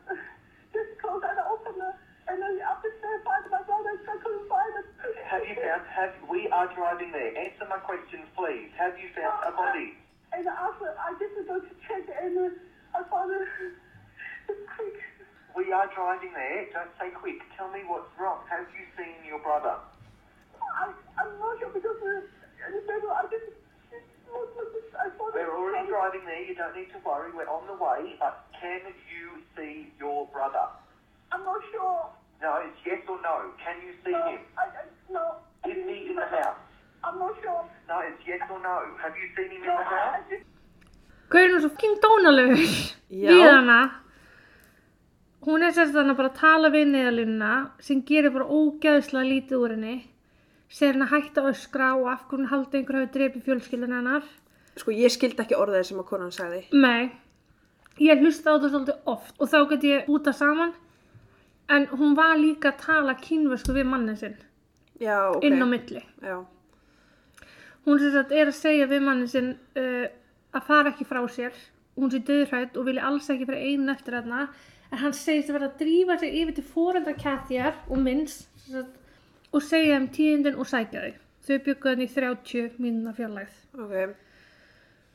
just 0.75 0.91
closed 1.03 1.27
and 1.27 1.39
I 1.39 1.45
opened 1.51 1.83
it. 1.83 1.97
And 2.29 2.37
then 2.45 2.61
up 2.63 2.83
the 2.85 2.93
stairs, 3.01 3.23
find 3.25 3.43
my 3.49 3.63
brother, 3.65 3.95
I 3.99 4.17
couldn't 4.23 4.47
find 4.47 4.73
him. 4.77 4.87
Have 5.27 5.43
you 5.49 5.57
found? 5.57 5.83
Have 5.89 6.15
we 6.29 6.47
are 6.53 6.69
driving 6.77 7.11
there? 7.11 7.33
Answer 7.35 7.67
my 7.67 7.81
questions, 7.81 8.29
please. 8.37 8.71
Have 8.77 8.95
you 9.01 9.09
found 9.17 9.49
a 9.49 9.53
body? 9.57 9.97
And 10.31 10.45
after 10.45 10.93
I 10.93 11.17
just 11.17 11.41
go 11.49 11.57
to 11.59 11.75
check 11.89 12.05
and 12.07 12.37
uh, 12.39 12.99
I 12.99 13.03
found 13.09 13.33
it. 13.33 13.49
It's. 15.69 15.77
We 15.77 15.77
are 15.77 15.89
driving 15.93 16.33
there. 16.33 16.65
Don't 16.73 16.93
say 16.97 17.13
quick. 17.13 17.45
Tell 17.57 17.69
me 17.69 17.85
what's 17.85 18.09
wrong. 18.17 18.41
Have 18.49 18.65
you 18.73 18.89
seen 18.97 19.21
your 19.29 19.39
brother? 19.45 19.77
I, 20.65 20.89
I'm 21.21 21.33
not 21.39 21.61
sure 21.61 21.69
because 21.69 22.01
uh, 22.01 22.25
the 22.73 22.81
baby, 22.89 23.05
I 23.13 23.23
just, 23.29 23.53
I 24.97 25.13
We're 25.13 25.53
already 25.53 25.89
driving 25.89 26.25
there. 26.25 26.41
You 26.41 26.55
don't 26.57 26.73
need 26.77 26.89
to 26.97 27.01
worry. 27.05 27.31
We're 27.37 27.49
on 27.53 27.67
the 27.69 27.77
way. 27.77 28.17
But 28.17 28.49
can 28.57 28.81
you 29.13 29.45
see 29.57 29.93
your 30.01 30.27
brother? 30.33 30.73
I'm 31.33 31.45
not 31.45 31.61
sure. 31.71 32.09
No, 32.41 32.65
it's 32.65 32.81
yes 32.87 33.05
or 33.09 33.21
no. 33.21 33.53
Can 33.61 33.77
you 33.85 33.93
see 34.05 34.13
No, 34.17 34.25
him? 34.25 34.41
I, 34.57 34.65
I, 34.73 34.83
no. 35.13 35.37
Is 35.69 35.77
he 35.85 36.09
in 36.11 36.17
the 36.17 36.25
house? 36.33 36.57
I'm 37.05 37.19
not 37.19 37.37
sure. 37.43 37.65
No, 37.89 38.01
it's 38.09 38.23
yes 38.27 38.41
or 38.51 38.61
no. 38.63 38.89
Have 39.03 39.13
you 39.21 39.29
seen 39.37 39.53
him 39.53 39.63
in 39.63 39.69
No, 39.69 39.77
the 39.77 39.85
I, 39.85 39.93
I 39.93 40.17
house? 40.17 40.25
just, 40.33 40.45
Hvað 41.29 41.45
er 41.45 41.51
nú 41.53 41.59
svo 41.61 41.69
fucking 41.77 41.97
dónalegur 42.01 42.57
Já. 43.13 43.29
við 43.37 43.43
hana? 43.53 43.81
Hún 45.49 45.65
er 45.65 45.73
sérst 45.73 45.95
þannig 45.97 46.17
bara 46.19 46.29
að 46.29 46.41
tala 46.43 46.69
við 46.75 46.91
neðalínuna 46.91 47.53
sem 47.81 48.03
gerir 48.05 48.35
bara 48.35 48.51
ógæðslega 48.53 49.29
lítið 49.31 49.63
úr 49.63 49.73
henni. 49.73 49.95
Segir 50.69 50.99
henni 50.99 51.07
að 51.07 51.15
hætta 51.15 51.45
öskra 51.49 51.95
og 51.97 52.11
af 52.13 52.27
hvernig 52.29 52.51
haldi 52.51 52.77
einhver 52.83 52.99
hafi 52.99 53.09
drepið 53.15 53.47
fjölskyldin 53.47 53.95
hennar. 53.97 54.27
Sko, 54.77 54.93
ég 54.93 55.15
skildi 55.15 55.41
ekki 55.47 55.57
orðið 55.57 55.87
sem 55.89 56.03
að 56.03 56.07
konan 56.11 56.35
sagði. 56.37 56.61
Nei, 56.77 57.09
ég 58.05 58.21
hlusta 58.21 58.53
á 58.53 58.57
þetta 58.59 58.73
svolítið 58.75 59.11
oft 59.15 59.41
og 59.41 59.51
þá 59.55 59.59
get 59.73 59.89
ég 59.89 60.07
búta 60.11 60.37
saman. 60.37 60.77
En 61.73 61.89
hún 61.97 62.15
var 62.17 62.37
líka 62.37 62.75
að 62.75 62.85
tala 62.85 63.17
kínversku 63.17 63.73
við 63.77 63.89
mannin 63.89 64.17
sinn, 64.21 64.37
Já, 65.01 65.33
ok. 65.33 65.43
inn 65.45 65.61
á 65.61 65.67
milli. 65.69 66.05
Já. 66.25 66.39
Hún 67.89 68.01
sagt 68.05 68.33
er 68.37 68.51
að 68.53 68.57
segja 68.57 68.87
við 68.89 69.05
mannin 69.05 69.29
sinn 69.29 69.55
uh, 69.81 70.07
að 70.53 70.65
fara 70.69 70.93
ekki 70.93 71.09
frá 71.09 71.21
sér. 71.33 71.57
Hún 71.97 72.13
sé 72.13 72.21
döðrætt 72.21 72.77
og 72.77 72.85
vilja 72.89 73.09
alls 73.09 73.29
ekki 73.33 73.49
fyrir 73.49 73.65
einu 73.65 73.93
eftir 73.93 74.17
þarna. 74.21 74.49
En 74.89 75.03
hann 75.03 75.17
segist 75.17 75.51
að 75.51 75.59
vera 75.59 75.69
að 75.69 75.81
drífa 75.83 76.19
sig 76.21 76.37
yfir 76.43 76.55
til 76.57 76.69
fóreldra 76.75 77.17
Katjar 77.19 77.75
og 77.89 78.01
minns 78.05 78.47
og 79.53 79.65
segja 79.65 79.99
um 80.01 80.09
tíðindin 80.13 80.57
og 80.61 80.69
sækja 80.69 81.03
þau. 81.05 81.19
Þau 81.49 81.59
bygguðu 81.67 81.93
henni 81.95 82.09
í 82.09 82.15
30 82.15 82.81
mínuna 82.83 83.13
fjarlægð. 83.17 83.61
Ok. 83.85 84.17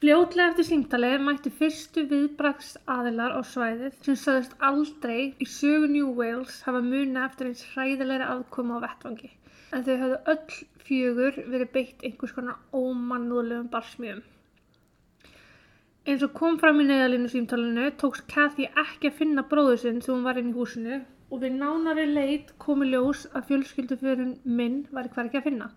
Fljótlega 0.04 0.52
eftir 0.52 0.66
símtalið 0.68 1.22
mætti 1.24 1.52
fyrstu 1.58 2.02
viðbrags 2.10 2.74
aðilar 2.92 3.38
á 3.38 3.42
svæðið 3.48 3.94
sem 4.04 4.18
sagðist 4.20 4.58
aldrei 4.70 5.20
í 5.40 5.48
sögu 5.48 5.88
New 5.94 6.10
Wales 6.18 6.58
hafa 6.66 6.82
muna 6.84 7.24
eftir 7.30 7.48
eins 7.48 7.64
hræðilegri 7.72 8.28
aðkoma 8.28 8.82
á 8.82 8.84
vettvangi. 8.84 9.30
En 9.72 9.86
þau 9.86 9.94
höfðu 10.02 10.20
öll 10.34 10.58
fjögur 10.90 11.40
verið 11.54 11.72
beitt 11.78 12.04
einhvers 12.04 12.36
konar 12.36 12.60
ómannúðlegum 12.76 13.72
barsmíðum. 13.72 14.26
Eins 16.04 16.24
og 16.26 16.34
kom 16.36 16.58
fram 16.60 16.82
í 16.84 16.86
neðalínu 16.88 17.30
símtalinu 17.32 17.84
tókst 18.00 18.26
Kathy 18.32 18.66
ekki 18.82 19.08
að 19.08 19.20
finna 19.22 19.44
bróður 19.52 19.78
sinn 19.84 20.02
sem 20.04 20.12
hún 20.12 20.26
var 20.28 20.40
inn 20.42 20.50
í 20.50 20.58
húsinu 20.58 20.98
og 21.32 21.40
við 21.44 21.54
nánari 21.62 22.04
leit 22.10 22.50
komi 22.60 22.90
ljós 22.90 23.22
að 23.32 23.46
fjölskyldufjörun 23.52 24.34
minn 24.58 24.82
var 24.92 25.08
hvergi 25.14 25.40
að 25.40 25.48
finna. 25.48 25.70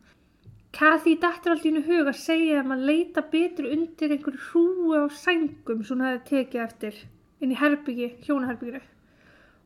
Kathy 0.74 1.14
dættur 1.22 1.54
allt 1.54 1.68
í 1.68 1.70
hennu 1.70 1.84
hug 1.86 2.10
að 2.10 2.18
segja 2.24 2.64
að 2.64 2.82
leita 2.90 3.22
betur 3.36 3.70
undir 3.76 4.16
einhverju 4.16 4.42
hrúi 4.48 4.98
á 4.98 5.06
sængum 5.22 5.86
sem 5.86 5.94
hún 5.94 6.04
hefði 6.08 6.24
tekið 6.32 6.64
eftir 6.64 6.98
inn 7.38 7.54
í 7.54 7.60
herbyggi, 7.62 8.10
hjónaherbygginu 8.26 8.82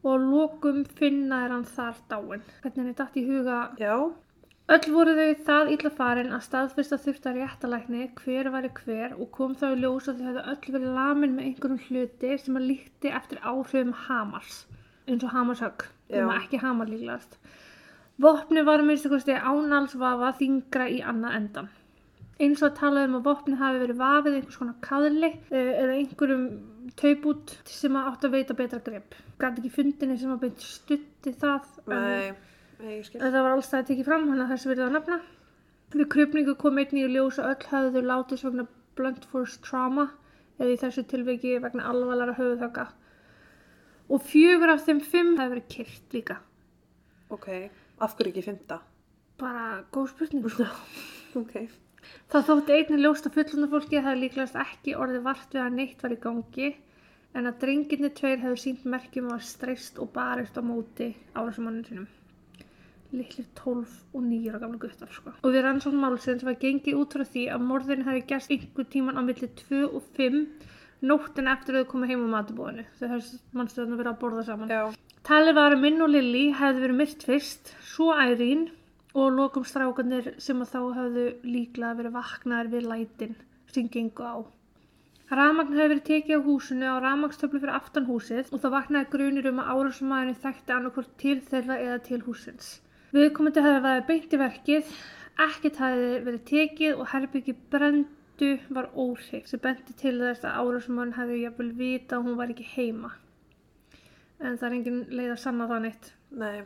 og 0.05 0.13
að 0.13 0.29
lokum 0.35 0.85
finna 1.01 1.45
er 1.47 1.55
hann 1.57 1.65
þar 1.73 2.05
dáin. 2.13 2.45
Hvernig 2.61 2.83
henni 2.83 2.99
dætt 3.01 3.17
í 3.17 3.25
huga 3.33 3.63
Já. 3.81 3.95
Öll 4.71 4.93
voru 4.95 5.13
þau 5.17 5.31
það 5.47 5.69
illa 5.75 5.91
farin 5.91 6.35
að 6.37 6.45
staðfyrsta 6.45 6.97
þurfta 7.03 7.31
réttalækni 7.35 8.05
hver 8.21 8.49
væri 8.55 8.69
hver 8.77 9.17
og 9.17 9.31
kom 9.35 9.57
þá 9.59 9.65
í 9.73 9.79
ljós 9.81 10.07
að 10.13 10.21
þau 10.23 10.45
öll 10.53 10.75
verið 10.77 10.93
lamin 10.95 11.33
með 11.35 11.49
einhverjum 11.49 11.81
hluti 11.89 12.37
sem 12.39 12.59
að 12.61 12.69
líkti 12.69 13.11
eftir 13.19 13.41
áhrifum 13.43 13.91
Hamars, 14.05 14.61
eins 15.11 15.25
og 15.27 15.33
Hamarshögg, 15.35 15.83
Já. 16.13 16.21
um 16.23 16.31
ekki 16.37 16.61
Hamar 16.63 16.87
líklegast. 16.87 17.35
Vopni 18.23 18.63
var 18.63 18.85
minnst 18.87 19.09
kosti 19.11 19.35
ánalsvafa 19.35 20.31
þingra 20.39 20.87
í 20.93 21.01
annað 21.03 21.39
endan. 21.41 21.71
Eins 22.39 22.63
og 22.63 22.69
að 22.69 22.79
tala 22.79 23.03
um 23.09 23.17
að 23.19 23.27
vopni 23.27 23.59
hafi 23.59 23.81
verið 23.83 23.99
vafið 24.05 24.37
einhvers 24.37 24.61
konar 24.61 24.77
kaðli 24.85 25.33
eh, 25.51 25.73
eða 25.81 25.97
einhverjum 25.97 26.45
taupút 27.01 27.57
sem 27.67 27.99
að 27.99 28.13
átt 28.13 28.29
að 28.29 28.37
veita 28.37 28.57
betra 28.61 28.81
grepp. 28.87 29.19
Gæti 29.41 29.65
ekki 29.65 29.75
fundinni 29.81 30.21
sem 30.21 30.31
að 30.31 30.47
beint 30.47 30.63
stutti 30.63 31.35
það. 31.43 31.67
Nei. 31.91 32.31
Skil. 32.31 32.39
Þetta 32.81 33.43
var 33.45 33.55
alls 33.55 33.69
það 33.69 33.83
að 33.83 33.89
tekið 33.91 34.09
fram, 34.09 34.29
hann 34.31 34.43
að 34.45 34.53
þessu 34.55 34.71
verið 34.71 34.87
að 34.87 34.95
nefna. 34.97 35.19
Við 35.91 36.09
krupningu 36.15 36.55
kom 36.61 36.79
einnig 36.79 37.03
í 37.05 37.11
ljós 37.11 37.41
að 37.43 37.51
öll 37.53 37.69
höfðu 37.73 38.03
látist 38.07 38.47
vegna 38.47 38.67
blunt 38.99 39.27
force 39.33 39.61
trauma 39.65 40.07
eða 40.61 40.71
í 40.75 40.79
þessu 40.81 41.05
tilviki 41.11 41.57
vegna 41.65 41.89
alvarlega 41.91 42.37
höfuðhögga. 42.39 42.87
Og 44.11 44.23
fjögur 44.27 44.73
af 44.75 44.87
þeim 44.87 45.01
fimm 45.03 45.35
hefur 45.39 45.57
verið 45.57 45.69
kyrt 45.75 46.17
líka. 46.17 46.37
Ok, 47.31 47.49
af 48.03 48.17
hverju 48.19 48.33
ekki 48.33 48.47
fymta? 48.49 48.81
Bara 49.41 49.85
góð 49.95 50.13
spurning. 50.15 50.51
Ok. 51.39 51.53
Það 52.33 52.47
þótti 52.49 52.75
einnig 52.75 53.03
ljóst 53.05 53.27
að 53.29 53.37
fullundu 53.37 53.69
fólki 53.71 54.01
það 54.03 54.17
líklegast 54.19 54.57
ekki 54.59 54.97
orðið 54.99 55.27
vart 55.29 55.53
við 55.55 55.63
að 55.63 55.77
neitt 55.77 56.01
var 56.03 56.15
í 56.17 56.19
gangi 56.25 56.71
en 57.39 57.47
að 57.47 57.61
drenginni 57.63 58.11
tveir 58.19 58.43
hefur 58.43 58.59
sínt 58.59 58.89
merkjum 58.95 59.29
að 59.31 59.45
streyst 59.47 60.01
og 60.03 60.11
barist 60.17 60.59
á 60.59 60.63
móti 60.67 61.13
árásumannum 61.39 61.87
sinum. 61.87 62.09
Littlir 63.11 63.47
12 63.59 63.95
og 64.15 64.23
9 64.23 64.51
ára 64.51 64.61
gamla 64.63 64.79
guttar 64.83 65.11
sko. 65.11 65.33
Og 65.43 65.55
við 65.55 65.65
rannsókn 65.67 65.99
málsins 65.99 66.45
var 66.47 66.59
gengið 66.61 66.99
út 67.01 67.17
frá 67.17 67.25
því 67.27 67.47
að 67.55 67.65
morðin 67.67 68.05
hefði 68.07 68.27
gerst 68.31 68.53
einhver 68.55 68.87
tíman 68.93 69.19
á 69.19 69.23
milli 69.27 69.49
2 69.65 69.81
og 69.89 70.05
5 70.19 70.43
nóttin 71.11 71.49
eftir 71.51 71.75
að 71.75 71.85
þau 71.85 71.91
komið 71.95 72.13
heim 72.13 72.27
á 72.29 72.35
matubóðinu. 72.37 72.85
Þau 72.99 73.09
hefði 73.15 73.41
mannstöðan 73.59 74.05
að 74.07 74.21
borða 74.21 74.45
saman. 74.47 74.71
Já. 74.71 74.83
Talið 75.27 75.57
var 75.59 75.75
að 75.75 75.83
Minn 75.85 76.05
og 76.05 76.13
Lilly 76.13 76.45
hefði 76.57 76.85
verið 76.85 77.01
myrt 77.01 77.27
fyrst, 77.29 77.75
svo 77.85 78.13
Ærín 78.15 78.69
og 79.15 79.35
lokum 79.35 79.67
strákanir 79.67 80.33
sem 80.39 80.61
að 80.63 80.71
þá 80.75 80.81
hefðu 81.01 81.27
líklega 81.45 81.99
verið 81.99 82.17
vaknaðir 82.17 82.73
við 82.75 82.89
lætin 82.93 83.37
sem 83.71 83.89
gengu 83.91 84.27
á. 84.27 84.37
Ramagn 85.31 85.75
hefði 85.77 85.91
verið 85.93 86.07
tekið 86.07 86.41
á 86.43 86.47
húsinu 86.47 86.87
á 86.91 86.97
ramagstöflu 87.03 87.61
fyrir 87.63 87.75
aftan 87.77 88.07
húsið 88.09 88.49
og 88.51 88.63
það 88.63 88.75
vaknaði 88.77 89.11
grunir 89.13 89.51
um 89.51 89.61
að 89.63 89.69
árásumæðinu 89.75 90.39
þekkti 90.43 90.75
annarkvort 90.75 91.13
til 91.23 91.37
þeirra 91.51 91.77
eða 91.85 91.99
til 92.07 92.19
húsins. 92.27 92.71
Viðkomandi 93.11 93.63
hefði 93.65 93.83
verið 93.85 94.05
beint 94.07 94.35
í 94.35 94.39
verkið, 94.39 94.91
ekkert 95.43 95.79
hefði 95.83 96.11
verið 96.27 96.43
tekið 96.51 97.01
og 97.03 97.09
herbyggi 97.11 97.55
brendu 97.73 98.51
var 98.77 98.87
óhrif 98.95 99.49
sem 99.51 99.63
benti 99.65 99.97
til 99.99 100.13
þess 100.21 100.47
að 100.47 100.61
árásumæðin 100.61 101.17
hefði 101.17 101.39
jafnvel 101.41 101.71
vita 101.81 102.19
að 102.19 102.29
hún 102.29 102.37
var 102.39 102.53
ekki 102.55 102.69
heima. 102.77 103.11
En 104.39 104.61
það 104.61 104.69
er 104.69 104.77
engin 104.77 105.01
leið 105.11 105.33
að 105.35 105.43
sanna 105.43 105.67
það 105.73 105.83
neitt. 105.87 106.13
Nei. 106.43 106.61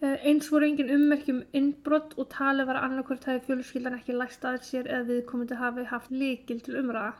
Eh, 0.00 0.24
Eins 0.30 0.48
voru 0.54 0.70
engin 0.70 0.94
ummerkjum 0.96 1.44
innbrott 1.60 2.16
og 2.16 2.30
talið 2.32 2.70
var 2.70 2.80
að 2.80 2.88
annarkvort 2.88 3.28
hefði 3.28 3.44
fjölskyldan 3.50 3.98
ekki 3.98 4.16
læst 4.16 4.48
að 4.48 4.58
sér 4.64 4.88
eða 4.88 5.10
viðkomandi 5.12 5.60
hafi 5.60 5.86
haft 5.92 6.16
líkil 6.16 6.58
til 6.64 6.80
umræða. 6.80 7.12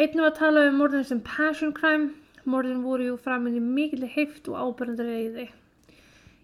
Einnig 0.00 0.26
var 0.26 0.36
talað 0.42 0.72
um 0.72 0.82
morðin 0.82 1.06
sem 1.06 1.22
passion 1.30 1.72
crime. 1.78 2.10
Morðin 2.42 2.82
voru 2.82 3.06
jú 3.12 3.16
framin 3.22 3.56
í 3.58 3.64
mikilli 3.64 4.10
heift 4.10 4.50
og 4.50 4.58
ábyrjandi 4.58 5.06
reyði. 5.06 5.50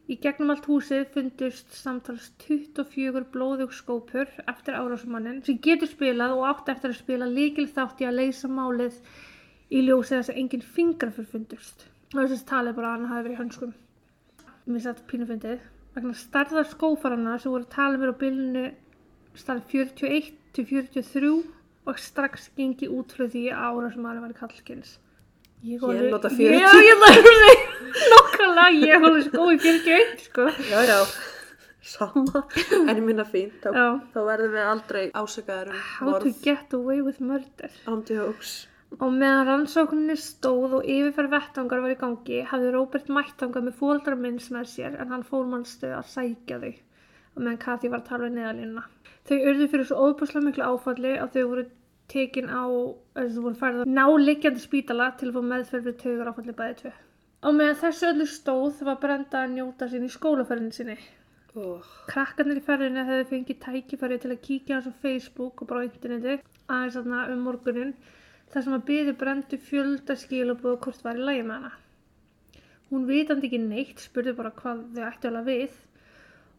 Í 0.07 0.19
gegnum 0.23 0.53
allt 0.55 0.69
húsið 0.71 1.09
fundust 1.15 1.73
samtals 1.75 2.29
24 2.45 3.25
blóðug 3.35 3.73
skópur 3.75 4.29
eftir 4.47 4.77
árásumannin 4.79 5.41
sem 5.47 5.59
getur 5.63 5.91
spilað 5.91 6.37
og 6.37 6.45
átt 6.53 6.71
eftir 6.75 6.93
að 6.93 7.01
spila 7.01 7.27
líkil 7.27 7.67
þátt 7.67 8.05
í 8.05 8.07
að 8.07 8.21
leysa 8.21 8.51
málið 8.51 9.01
í 9.75 9.83
ljósið 9.83 10.21
þess 10.21 10.31
að 10.31 10.39
engin 10.45 10.69
fingrafur 10.77 11.27
fundust. 11.33 11.89
Og 12.15 12.21
þess 12.21 12.45
að 12.45 12.49
talið 12.53 12.79
bara 12.79 12.93
að 12.93 12.97
hann 12.97 13.11
hafi 13.11 13.27
verið 13.27 13.37
í 13.37 13.41
hönskum 13.41 13.75
mér 14.67 14.83
satt 14.83 15.03
pínufundið 15.11 15.61
vegna 15.95 16.13
starðar 16.19 16.67
skófarana 16.71 17.37
sem 17.39 17.53
voru 17.55 17.69
talið 17.71 18.03
mér 18.03 18.15
á 18.15 18.21
bylunu 18.23 18.65
starf 19.39 19.75
41 19.75 20.33
til 20.57 20.65
43 20.71 21.35
og 21.87 22.01
strax 22.03 22.49
gengi 22.59 22.89
út 22.91 23.15
frá 23.15 23.29
því 23.31 23.45
að 23.55 23.67
aðra 23.69 24.23
var 24.25 24.39
kallkins 24.41 24.97
Ég 25.67 25.81
Ég 25.81 26.11
nota 26.13 26.29
40. 26.29 26.61
Já, 26.61 26.71
ég 26.85 26.99
nota 27.03 27.23
40 27.27 28.26
Nokkulega, 28.37 28.69
ég 28.85 29.03
hóði 29.05 29.25
skó 29.27 29.49
í 29.53 29.59
41 29.63 30.23
sko 30.27 30.47
Já, 30.69 30.79
já. 30.85 31.01
Sama. 31.87 32.43
En 32.89 32.97
ég 32.97 33.05
minna 33.07 33.25
fínt. 33.25 33.61
Þá, 33.63 34.03
þá 34.13 34.19
verðum 34.27 34.57
við 34.57 34.71
aldrei 34.71 35.05
ásakaðar 35.15 35.71
um 35.71 35.85
How 35.97 36.17
to 36.25 36.33
get 36.43 36.75
away 36.77 37.01
with 37.07 37.21
murder 37.23 37.71
Ándjóks. 37.87 38.57
Og 38.99 39.13
meðan 39.13 39.47
rannsókninni 39.49 40.17
stóð 40.21 40.77
og 40.79 40.91
yfirferð 40.91 41.33
vettangar 41.35 41.83
var 41.85 41.95
í 41.95 41.99
gangi 42.01 42.43
hafði 42.51 42.75
Róbert 42.75 43.09
mætt 43.13 43.39
þangað 43.41 43.67
með 43.69 43.81
fóldrar 43.81 44.21
minns 44.21 44.51
með 44.55 44.69
sér 44.73 44.99
en 45.03 45.11
hann 45.15 45.25
fór 45.27 45.49
mannstöð 45.51 45.97
að 45.99 46.13
sækja 46.13 46.61
þau 46.63 46.75
og 47.37 47.43
meðan 47.43 47.59
Kathy 47.65 47.91
var 47.93 48.01
að 48.01 48.11
tala 48.11 48.29
við 48.29 48.39
neðalínuna. 48.39 48.85
Þau 49.29 49.37
urðu 49.51 49.67
fyrir 49.73 49.89
svo 49.89 50.07
óbúslega 50.07 50.47
miklu 50.47 50.69
áfalli 50.71 51.17
að 51.19 51.35
þau 51.35 51.43
voru 51.51 51.67
tekin 52.13 52.49
á, 52.49 52.65
eða 53.19 53.35
þau 53.35 53.43
voru 53.49 53.59
færið 53.61 53.83
á 53.83 53.95
náliggjandi 53.99 54.63
spítala 54.63 55.11
til 55.19 55.29
að 55.29 55.37
fá 55.37 55.51
meðferð 55.51 55.91
við 55.91 55.99
taugar 56.05 56.31
áfalli 56.31 56.57
bæði 56.57 56.79
tvö. 56.81 56.95
Og 57.45 57.55
meðan 57.55 57.79
þessu 57.83 58.11
öllu 58.11 58.27
stóð 58.31 58.83
var 58.89 58.99
Brenda 59.03 59.45
að 59.45 59.55
njóta 59.59 59.89
sín 59.91 60.07
í 60.07 60.13
skólaferðin 60.13 60.73
sinni. 60.73 60.97
Oh. 61.57 61.85
Krakkarnir 62.09 62.61
í 62.61 62.65
ferðinni 62.65 63.05
hefðu 63.09 63.27
fengið 63.31 63.59
tækifæri 63.65 64.19
til 64.21 64.33
að 64.33 64.43
kíkja 64.45 64.77
hans 64.77 64.89
á 64.93 65.01
Facebook 65.01 65.63
og 65.63 65.71
bara 65.71 65.85
á 65.85 65.87
interneti 65.89 66.37
aðeins 66.67 66.99
þarna 66.99 67.23
um 67.33 67.45
morgunin 67.47 67.95
þar 68.53 68.67
sem 68.67 68.77
að 68.77 68.87
byði 68.91 69.15
brendu 69.23 69.59
fjölda 69.69 70.17
skilabóð 70.21 70.79
hvort 70.85 71.05
var 71.07 71.21
í 71.21 71.25
lagi 71.29 71.47
með 71.47 71.57
hana. 71.57 71.73
Hún 72.91 73.09
vitandi 73.09 73.49
ekki 73.49 73.61
neitt, 73.63 74.05
spurði 74.05 74.37
bara 74.39 74.53
hvað 74.59 74.85
þau 74.95 75.07
ættu 75.09 75.31
alveg 75.31 75.49
við 75.49 75.81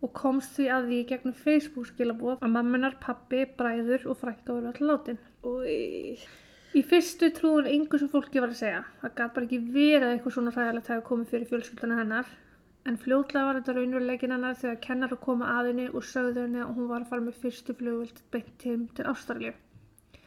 og 0.05 0.11
komst 0.17 0.57
því 0.57 0.67
að 0.73 0.89
því 0.89 0.97
gegnum 1.11 1.38
Facebook 1.43 1.88
skilabóð 1.91 2.41
að 2.41 2.53
mamminar, 2.57 2.97
pappi, 3.01 3.45
bræður 3.59 4.09
og 4.11 4.19
frænka 4.19 4.53
voru 4.53 4.71
allir 4.71 4.89
látin. 4.91 5.21
Úi. 5.45 6.17
Í 6.78 6.82
fyrstu 6.86 7.32
trúður 7.34 7.67
engu 7.71 7.97
sem 7.97 8.09
fólki 8.11 8.41
var 8.43 8.51
að 8.51 8.59
segja. 8.59 8.82
Það 9.01 9.13
gæti 9.17 9.34
bara 9.36 9.45
ekki 9.47 9.57
verið 9.75 10.03
að 10.05 10.11
eitthvað 10.13 10.34
svona 10.36 10.51
hræðilegt 10.53 10.89
hafi 10.91 11.03
komið 11.07 11.30
fyrir 11.32 11.47
fjölskyldana 11.51 11.95
hennar. 11.97 12.28
En 12.88 12.99
fljótlega 13.01 13.45
var 13.47 13.57
þetta 13.57 13.73
raunveruleikin 13.78 14.34
hennar 14.36 14.57
þegar 14.59 14.75
kennar 14.84 15.15
að 15.15 15.23
koma 15.23 15.47
að 15.55 15.69
henni 15.71 15.88
og 15.89 16.05
sögðu 16.05 16.43
henni 16.43 16.59
að 16.61 16.75
hún 16.75 16.89
var 16.91 16.99
að 17.01 17.13
fara 17.13 17.23
með 17.23 17.39
fyrstu 17.45 17.73
flugvild 17.80 18.19
beint 18.36 18.65
heim 18.67 18.84
til 18.99 19.05
Ástralju. 19.09 19.53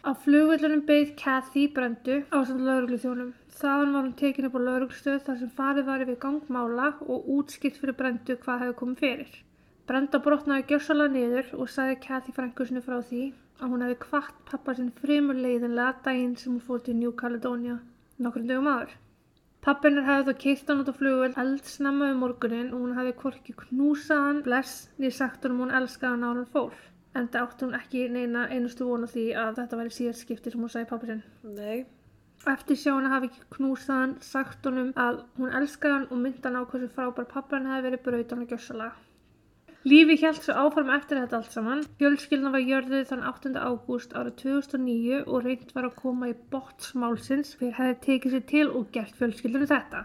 Á 0.02 0.10
flugvillunum 0.24 0.82
beið 0.88 1.12
Kathy 1.20 1.66
brendu 1.76 2.16
á 2.34 2.38
samt 2.48 2.64
laurugluþjónum. 2.66 3.30
Þaðan 3.60 3.94
var 3.94 4.04
hún 4.08 4.16
tekin 4.24 4.48
upp 4.48 4.58
á 4.58 4.60
lauruglustöð 4.64 5.20
þar 5.28 5.38
sem 5.44 5.52
farið 5.60 5.86
var 5.92 6.02
yfir 6.06 6.18
gangmála 6.24 6.88
og 7.06 7.30
útskipt 7.36 7.78
fyrir 7.78 7.98
brendu 8.00 8.38
hvað 8.42 8.64
hefði 8.64 8.78
komið 8.82 9.04
fyrir. 9.04 9.38
Brenda 9.86 10.22
brotnaði 10.24 10.66
gjörsalega 10.72 11.14
niður 11.14 11.54
og 11.60 11.70
sagði 11.70 12.00
Kathy 12.08 12.34
frænkusinu 12.34 12.82
frá 12.82 12.98
því 13.06 13.22
að 13.60 13.70
hún 13.74 13.86
hefði 13.86 14.00
kvart 14.08 14.42
pappa 14.50 14.74
sinn 14.74 14.90
fremur 15.00 15.38
leiðinlega 15.38 16.02
daginn 16.08 16.36
sem 16.40 16.56
hún 16.56 16.66
fór 16.66 16.82
til 16.84 16.96
New 16.98 17.12
Caledonia 17.22 17.78
nokkrum 18.24 18.48
dögum 18.48 18.68
áður. 18.70 18.92
Pappinur 19.64 20.06
hefði 20.06 20.32
þá 20.32 20.40
keitt 20.42 20.70
hann 20.70 20.82
út 20.82 20.90
á 20.92 20.94
flugvel 20.96 21.34
eldsnemma 21.42 22.06
um 22.14 22.22
morgunin 22.24 22.70
og 22.72 22.84
hún 22.84 22.96
hefði 22.96 23.12
hvorki 23.22 23.54
knúsað 23.58 24.22
hann 24.26 24.42
bless 24.46 24.86
niður 24.96 25.16
sagt 25.18 25.44
honum 25.44 25.64
hún 25.64 25.74
elskaði 25.80 26.14
hann 26.14 26.26
ára 26.28 26.38
hann 26.38 26.52
fór. 26.54 26.78
En 27.18 27.28
það 27.28 27.46
átti 27.46 27.66
hún 27.66 27.76
ekki 27.80 28.04
neina 28.14 28.46
einustu 28.54 28.86
von 28.88 29.04
á 29.04 29.08
því 29.12 29.26
að 29.42 29.58
þetta 29.58 29.80
væri 29.80 29.94
síðast 29.96 30.24
skipti 30.24 30.52
sem 30.52 30.64
hún 30.64 30.72
sagði 30.72 30.90
pappa 30.92 31.10
sinn. 31.10 31.22
Nei. 31.58 31.84
Eftir 32.48 32.80
sjána 32.80 33.12
hafi 33.12 33.28
ekki 33.28 33.44
knúsað 33.58 34.00
hann, 34.00 34.16
sagt 34.24 34.64
honum 34.68 34.94
að 34.96 35.20
hún 35.36 35.52
elskaði 35.60 35.96
hann 35.98 36.08
og 36.08 36.22
myndi 36.24 36.44
hann 36.46 36.56
á 36.56 36.64
hversu 36.64 36.88
frábær 36.94 37.28
pappa 37.34 37.58
hann 37.58 37.68
hefði 37.68 37.88
verið 37.90 38.04
braut 38.06 38.32
hann 38.32 38.44
að 38.46 38.54
gjössalega. 38.54 39.09
Lífi 39.80 40.18
hjælt 40.20 40.42
svo 40.44 40.52
áfram 40.60 40.90
eftir 40.92 41.16
þetta 41.16 41.38
allt 41.38 41.54
saman. 41.54 41.78
Fjölskyldna 41.96 42.50
var 42.52 42.60
jörðuð 42.60 43.06
þann 43.08 43.22
8. 43.30 43.52
ágúst 43.56 44.10
árið 44.12 44.34
2009 44.42 45.20
og 45.22 45.46
reynd 45.46 45.70
var 45.72 45.86
að 45.88 45.94
koma 46.02 46.26
í 46.28 46.34
bottsmálsins 46.52 47.54
hver 47.56 47.72
hefði 47.78 47.94
tekið 48.06 48.34
sér 48.34 48.44
til 48.50 48.64
og 48.68 48.90
gert 48.92 49.16
fjölskyldunum 49.16 49.70
þetta. 49.70 50.02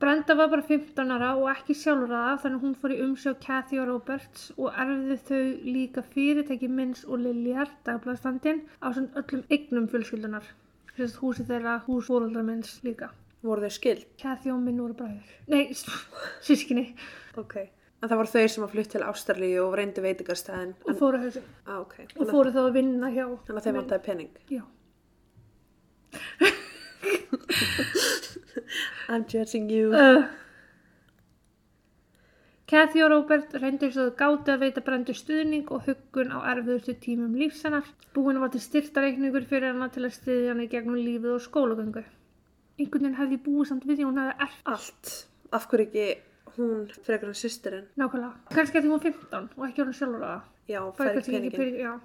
Brenda 0.00 0.36
var 0.38 0.48
bara 0.54 0.64
15 0.70 1.12
ára 1.12 1.34
og 1.42 1.50
ekki 1.52 1.76
sjálfraða 1.76 2.38
þannig 2.46 2.64
hún 2.64 2.78
fór 2.80 2.94
í 2.94 3.02
umsjá 3.04 3.34
Kathy 3.44 3.82
og 3.82 3.90
Roberts 3.90 4.48
og 4.56 4.80
erfði 4.86 5.18
þau 5.28 5.68
líka 5.76 6.06
fyrirtæki 6.16 6.72
minns 6.72 7.04
og 7.04 7.20
Liljar, 7.26 7.68
dagbladstandin, 7.84 8.64
á 8.80 8.96
svona 8.96 9.12
öllum 9.20 9.44
eignum 9.52 9.90
fjölskyldunar. 9.92 10.48
Þess 10.96 11.20
að 11.20 11.20
húsi 11.26 11.48
þeirra, 11.52 11.76
hús 11.84 12.08
fóröldra 12.08 12.48
minns 12.48 12.80
líka. 12.80 13.12
Voru 13.44 13.68
þau 13.68 13.76
skild? 13.76 14.08
Kathy 14.16 14.56
og 14.56 14.64
minn 14.64 14.80
voru 14.80 14.96
bræður. 15.04 15.38
Nei, 15.52 15.68
sískinni. 16.48 16.88
Ok. 17.36 17.60
En 18.02 18.08
það 18.10 18.18
voru 18.18 18.30
þau 18.32 18.48
sem 18.50 18.64
að 18.66 18.72
flutt 18.74 18.90
til 18.96 19.04
Ástralíu 19.06 19.60
og 19.62 19.76
reyndu 19.78 20.02
veitingarstæðin. 20.02 20.72
Og 20.90 20.96
fóru, 20.98 21.18
þessu, 21.22 21.42
Ah, 21.66 21.78
ok. 21.80 21.94
og 22.18 22.26
fóru 22.32 22.50
þá 22.50 22.58
að 22.66 22.72
vinna 22.74 23.08
hjá. 23.14 23.26
Þannig 23.46 23.60
að 23.60 23.64
þeim 23.68 23.78
vantaði 23.78 24.02
pening. 24.08 24.32
Já. 24.50 24.62
I'm 29.08 29.24
judging 29.28 29.70
you. 29.70 29.92
Uh. 29.94 30.22
Kathy 32.72 33.02
og 33.04 33.10
Robert 33.12 33.52
reyndu 33.60 33.90
svo 33.92 34.06
þau 34.08 34.14
gáti 34.16 34.52
að 34.54 34.62
veita 34.64 34.80
brendu 34.84 35.12
stuðning 35.16 35.68
og 35.76 35.82
huggun 35.86 36.30
á 36.32 36.38
erfiðustu 36.54 36.94
tímum 37.04 37.34
lífsennar. 37.36 37.84
Búin 38.16 38.40
var 38.40 38.48
til 38.54 38.62
styrtareikningur 38.64 39.44
fyrir 39.50 39.74
hana 39.74 39.90
til 39.92 40.06
að 40.08 40.14
styðja 40.16 40.54
hana 40.54 40.64
í 40.64 40.70
gegnum 40.72 40.96
lífið 40.96 41.34
og 41.36 41.42
skólagöngu. 41.44 42.02
Einhvern 42.80 43.04
veginn 43.04 43.18
hefði 43.20 43.38
búið 43.44 43.66
samt 43.68 43.84
við 43.84 43.96
því 44.00 44.06
hún 44.08 44.20
hefði 44.22 44.34
erft 44.46 44.62
Allt. 44.72 45.04
Af 45.52 45.64
hverju 45.68 45.84
ekki 45.90 46.06
hún 46.56 46.88
frekar 47.06 47.28
en 47.28 47.38
systirinn? 47.38 47.86
nákvæmlega. 47.98 48.32
Kannski 48.54 48.78
að 48.78 48.82
því 48.82 48.90
hún 48.90 48.96
var 48.98 49.04
15 49.08 49.52
og 49.56 49.68
ekki 49.68 49.84
hún 49.84 49.98
sjálfur 49.98 50.26
að 50.28 50.40
Já, 50.70 50.80
fær 50.96 51.14
kannski 51.16 51.50
peningin. 51.50 52.00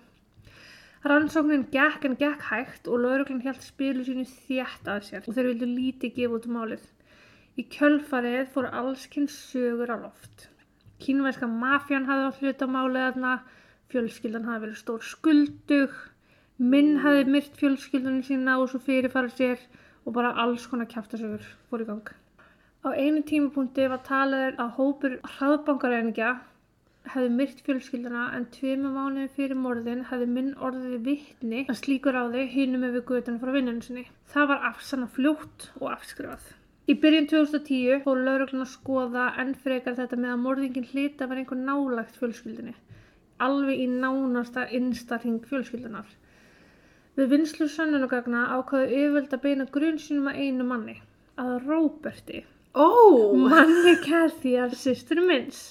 Rannsóknin 1.08 1.68
gekk 1.72 2.06
en 2.08 2.16
gekk 2.18 2.42
hægt 2.50 2.88
og 2.90 3.00
lauruglan 3.04 3.44
hjælt 3.46 3.64
spilu 3.64 4.04
sínu 4.04 4.26
þétt 4.26 4.90
að 4.90 5.04
sér 5.08 5.28
og 5.28 5.36
þeir 5.38 5.50
vildu 5.52 5.70
lítið 5.70 6.16
gefa 6.18 6.40
út 6.40 6.48
um 6.50 6.58
málið. 6.58 6.88
Í 7.58 7.64
kjölfarið 7.74 8.50
fóru 8.54 8.72
allskinn 8.82 9.30
sögur 9.32 9.94
á 9.94 9.98
loft. 10.02 10.50
Kínverska 11.02 11.48
mafjan 11.48 12.10
hafði 12.10 12.28
átt 12.28 12.42
hluta 12.42 12.68
málið 12.74 13.04
þarna, 13.06 13.34
fjölskyldan 13.94 14.48
hafði 14.50 14.66
verið 14.66 14.80
stór 14.82 15.08
skuldug, 15.14 15.98
minn 16.58 16.98
hafði 17.06 17.26
myrt 17.34 17.60
fjölskyldunum 17.62 18.24
sína 18.26 18.58
og 18.62 18.72
svo 18.72 18.82
fyrirfara 18.82 19.30
sér 19.30 19.62
og 20.04 20.16
bara 20.18 20.34
alls 20.44 20.66
konar 20.68 20.90
kjaftasögur 20.90 21.46
fór 21.70 21.86
í 21.86 21.92
gang. 21.92 22.10
Á 22.88 22.96
einu 22.96 23.20
tímapunkti 23.28 23.86
var 23.92 24.00
talið 24.08 24.62
að 24.64 24.70
hópur 24.78 25.16
hraðbankaræningja 25.34 26.28
hefði 27.12 27.32
myrt 27.36 27.60
fjölskylduna 27.66 28.22
en 28.38 28.46
tveimur 28.54 28.94
mánuðin 28.96 29.34
fyrir 29.34 29.60
morðin 29.60 30.06
hefði 30.08 30.28
minn 30.36 30.54
orðið 30.68 30.94
vittni 31.10 31.66
að 31.66 31.80
slíkur 31.82 32.16
á 32.16 32.32
þau 32.32 32.46
hinum 32.54 32.86
yfir 32.88 33.04
götuna 33.10 33.42
frá 33.44 33.52
vinnunum 33.58 33.84
sinni. 33.84 34.06
Það 34.32 34.50
var 34.54 34.64
afsanna 34.72 35.10
fljótt 35.18 35.68
og 35.82 35.92
afskrifað. 35.98 36.48
Í 36.88 36.96
byrjun 37.04 37.30
2010 37.34 38.02
fór 38.08 38.24
lauruglun 38.24 38.64
að 38.64 38.74
skoða 38.78 39.28
enn 39.44 39.54
frekar 39.68 40.00
þetta 40.00 40.24
með 40.24 40.36
að 40.38 40.44
morðingin 40.48 40.90
hlita 40.94 41.28
var 41.28 41.44
einhver 41.44 41.64
nálagt 41.68 42.16
fjölskyldunni. 42.24 42.76
Alveg 43.44 43.84
í 43.84 43.92
nánasta 44.00 44.64
innstarring 44.80 45.42
fjölskyldunar. 45.52 46.08
Við 47.20 47.34
vinslu 47.36 47.68
sönnunagagna 47.68 48.48
ákvaðu 48.56 48.94
yfirvöld 48.94 49.34
að 49.36 49.48
beina 49.50 49.72
grunn 49.76 50.00
sínum 50.00 50.32
að 50.32 50.46
einu 50.46 50.68
manni, 50.72 51.02
að 51.36 51.58
Róberti, 51.68 52.46
Ó, 52.78 52.88
manni 53.34 53.96
Kathyar 54.04 54.74
sýstur 54.78 55.18
minns. 55.26 55.62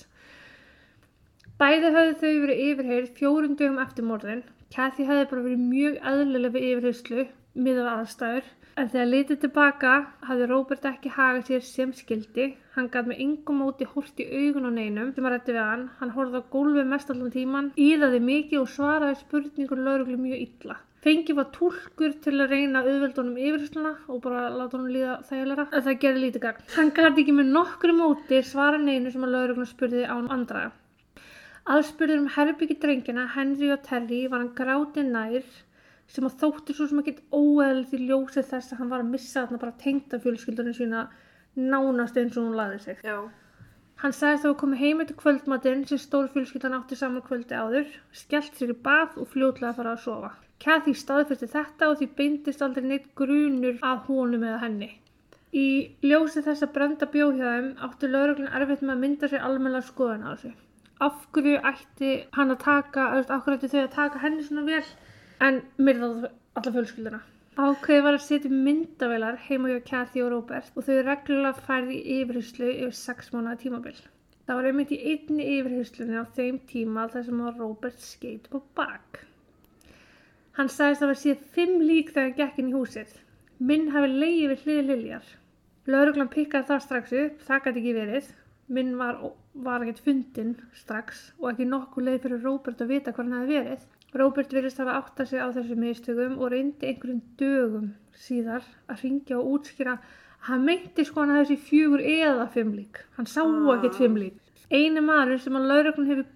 Bæði 1.60 1.92
höfðu 1.94 2.14
þau 2.22 2.32
verið 2.42 2.62
yfirheyrð 2.64 3.12
fjórum 3.18 3.52
dögum 3.60 3.76
eftir 3.82 4.06
morðin. 4.08 4.40
Kathy 4.74 5.06
hefði 5.06 5.28
bara 5.30 5.44
verið 5.44 5.62
mjög 5.68 6.00
eðlileg 6.10 6.54
við 6.56 6.66
yfirheyslu, 6.70 7.26
miðað 7.54 7.86
við 7.86 7.92
aðstæður. 7.92 8.48
En 8.76 8.90
þegar 8.92 9.08
litið 9.12 9.38
tilbaka 9.44 9.92
hafði 10.26 10.48
Róbert 10.50 10.88
ekki 10.90 11.12
hagað 11.14 11.46
sér 11.52 11.62
sem 11.68 11.94
skildi. 12.00 12.48
Hann 12.74 12.90
gaf 12.96 13.06
með 13.08 13.22
yngum 13.28 13.62
móti 13.62 13.86
hórt 13.92 14.18
í 14.20 14.26
augun 14.26 14.66
á 14.68 14.72
neinum 14.74 15.14
sem 15.14 15.30
að 15.30 15.36
rætti 15.36 15.54
við 15.54 15.62
hann. 15.62 15.86
Hann 16.00 16.14
horfði 16.18 16.42
á 16.42 16.50
gólfið 16.56 16.90
mest 16.90 17.14
allan 17.14 17.32
tíman, 17.38 17.70
íðaði 17.86 18.20
mikið 18.32 18.64
og 18.64 18.68
svaraði 18.74 19.20
spurningur 19.22 19.86
lauruglu 19.86 20.18
mjög 20.26 20.42
illa. 20.48 20.80
Fengi 21.06 21.34
var 21.38 21.52
túlkur 21.54 22.16
til 22.18 22.32
að 22.42 22.50
reyna 22.50 22.80
að 22.80 22.88
auðvelda 22.90 23.20
honum 23.20 23.36
yfirhersluna 23.38 23.90
og 24.10 24.16
bara 24.24 24.48
láta 24.50 24.74
honum 24.74 24.88
líða 24.90 25.12
þægilega. 25.28 25.64
En 25.70 25.84
það 25.86 25.98
gerði 26.02 26.22
lítið 26.24 26.42
gagn. 26.42 26.64
Hann 26.74 26.88
gæti 26.96 27.22
ekki 27.22 27.34
með 27.36 27.52
nokkru 27.54 27.92
móti 27.94 28.40
svara 28.42 28.80
neinu 28.82 29.12
sem 29.14 29.22
að 29.22 29.34
lauruglu 29.36 29.66
spurði 29.70 30.00
án 30.02 30.26
andraða. 30.34 30.72
Aðspurður 31.76 32.24
um 32.24 32.26
herbyggi 32.34 32.78
drengjana, 32.82 33.28
Henry 33.36 33.70
og 33.74 33.84
Terry, 33.86 34.18
var 34.32 34.42
hann 34.42 34.50
grátið 34.58 35.12
nær 35.12 35.46
sem 36.10 36.26
að 36.26 36.40
þótti 36.40 36.74
svo 36.74 36.88
sem 36.90 37.02
að 37.02 37.12
geta 37.12 37.38
óeðlið 37.38 37.94
í 37.94 38.08
ljósið 38.08 38.48
þess 38.50 38.74
að 38.74 38.80
hann 38.82 38.90
var 38.90 39.04
að 39.04 39.12
missa 39.12 39.44
þarna 39.44 39.60
bara 39.62 39.78
tengda 39.84 40.20
fjölskyldunum 40.24 40.74
sína 40.74 41.04
nánast 41.54 42.18
eins 42.18 42.34
og 42.34 42.48
hún 42.48 42.58
laði 42.58 42.80
sig. 42.82 42.98
já. 43.06 43.20
Hann 44.02 44.12
sagðist 44.12 44.44
að 44.44 44.50
hafa 44.50 44.60
komið 44.64 44.82
heim 44.82 45.04
eftir 45.04 45.18
kvöldmatinn 45.22 45.86
sem 45.86 46.02
stór 46.02 46.26
fjölskyldan 46.34 46.74
átti 46.80 46.98
saman 46.98 47.22
kvöldi 47.22 47.54
áður, 47.54 47.86
skellt 48.10 48.58
sér 48.58 48.74
í 48.74 48.76
bað 48.88 49.16
og 49.22 49.30
fljótlega 49.30 49.70
að 49.70 49.78
fara 49.78 49.94
að 49.94 50.02
sofa. 50.02 50.32
Kathy 50.64 50.94
staðfyrsti 50.96 51.48
þetta 51.52 51.90
og 51.90 51.98
því 52.00 52.08
beindist 52.20 52.62
aldrei 52.64 52.86
neitt 52.90 53.10
grunur 53.18 53.76
að 53.84 54.06
honum 54.08 54.46
eða 54.46 54.62
henni. 54.64 54.88
Í 55.56 55.66
ljósi 56.04 56.42
þess 56.46 56.64
að 56.66 56.72
brenda 56.76 57.08
bjóðhjáðum 57.12 57.68
átti 57.86 58.10
lauruglun 58.10 58.54
erfitt 58.58 58.82
með 58.82 58.94
að 58.94 59.02
mynda 59.04 59.30
sér 59.32 59.44
almennilega 59.46 59.88
skoðun 59.90 60.26
á 60.26 60.30
þessu. 60.32 60.52
Af 61.06 61.22
hverju 61.36 61.60
ætti 61.70 62.10
hann 62.38 62.54
að 62.54 62.62
taka, 62.64 63.06
eða 63.18 63.36
af 63.36 63.44
hverju 63.44 63.60
ætti 63.60 63.72
þau 63.74 63.82
að 63.84 63.94
taka 64.00 64.22
henni 64.24 64.44
svona 64.48 64.66
vel 64.70 64.84
en 65.48 65.62
myrða 65.76 66.10
alla 66.56 66.72
fjölskylduna. 66.78 67.22
Ákveði 67.56 68.02
var 68.04 68.16
að 68.18 68.24
setja 68.26 68.50
myndavelar 68.52 69.38
heima 69.46 69.70
hjá 69.70 69.78
Kathy 69.90 70.24
og 70.24 70.32
Robert 70.34 70.74
og 70.76 70.84
þau 70.88 70.98
reglulega 71.06 71.64
færði 71.68 72.00
í 72.02 72.18
yfirheyslu 72.24 72.72
yfir 72.72 72.98
sex 72.98 73.30
mánuða 73.32 73.60
tímabil. 73.62 73.94
Það 74.48 74.58
var 74.58 74.68
einmitt 74.70 74.92
í 74.92 74.98
einni 75.12 75.46
yfirheyslunni 75.54 76.20
á 76.20 76.24
þeim 76.36 76.58
tíma 76.72 77.06
þar 77.14 77.24
sem 77.28 77.40
var 77.46 77.56
Robert 77.62 78.04
skeit 78.04 78.50
på 78.52 78.60
bak. 78.76 79.22
Hann 80.56 80.70
sagðist 80.72 81.02
að 81.04 81.10
það 81.10 81.18
séð 81.20 81.40
fimm 81.52 81.80
lík 81.84 82.12
þegar 82.14 82.26
hann 82.26 82.36
gekk 82.38 82.60
inn 82.62 82.68
í 82.70 82.76
húsið. 82.76 83.10
Minn 83.68 83.90
hafi 83.92 84.08
leiði 84.08 84.46
við 84.52 84.62
hliði 84.64 84.84
Liljar. 84.86 85.26
Lauruglan 85.92 86.30
pikkaði 86.32 86.68
það 86.70 86.84
strax 86.84 87.12
upp, 87.22 87.42
það 87.44 87.60
gæti 87.66 87.80
ekki 87.82 87.92
verið. 87.96 88.30
Minn 88.76 88.94
var, 88.98 89.18
var 89.66 89.84
ekkert 89.84 90.00
fundin 90.06 90.54
strax 90.74 91.20
og 91.38 91.50
ekki 91.50 91.66
nokkuð 91.68 92.08
leið 92.08 92.22
fyrir 92.24 92.46
Robert 92.48 92.80
að 92.80 92.94
vita 92.94 93.12
hvað 93.12 93.28
hann 93.28 93.36
hefði 93.42 93.58
verið. 93.60 93.84
Robert 94.16 94.56
virðist 94.56 94.80
hafa 94.80 94.96
áttað 95.02 95.28
sig 95.30 95.44
á 95.44 95.48
þessu 95.58 95.76
mistökum 95.82 96.38
og 96.40 96.52
reyndi 96.54 96.88
einhverjum 96.88 97.20
dögum 97.36 97.92
síðar 98.16 98.64
að 98.88 99.04
ringja 99.04 99.36
og 99.36 99.52
útskýra 99.58 99.98
að 99.98 100.08
hann 100.48 100.64
meinti 100.64 101.04
sko 101.04 101.20
hann 101.20 101.34
að 101.34 101.42
þessi 101.42 101.68
fjögur 101.68 102.06
eða 102.16 102.48
fimm 102.56 102.72
lík. 102.78 103.02
Hann 103.18 103.28
sá 103.28 103.42
ekkert 103.44 104.00
fimm 104.00 104.16
lík. 104.24 104.40
Einu 104.72 105.04
maður 105.04 105.42
sem 105.44 105.60
að 105.60 105.68
lauruglun 105.70 106.10
hefur 106.10 106.32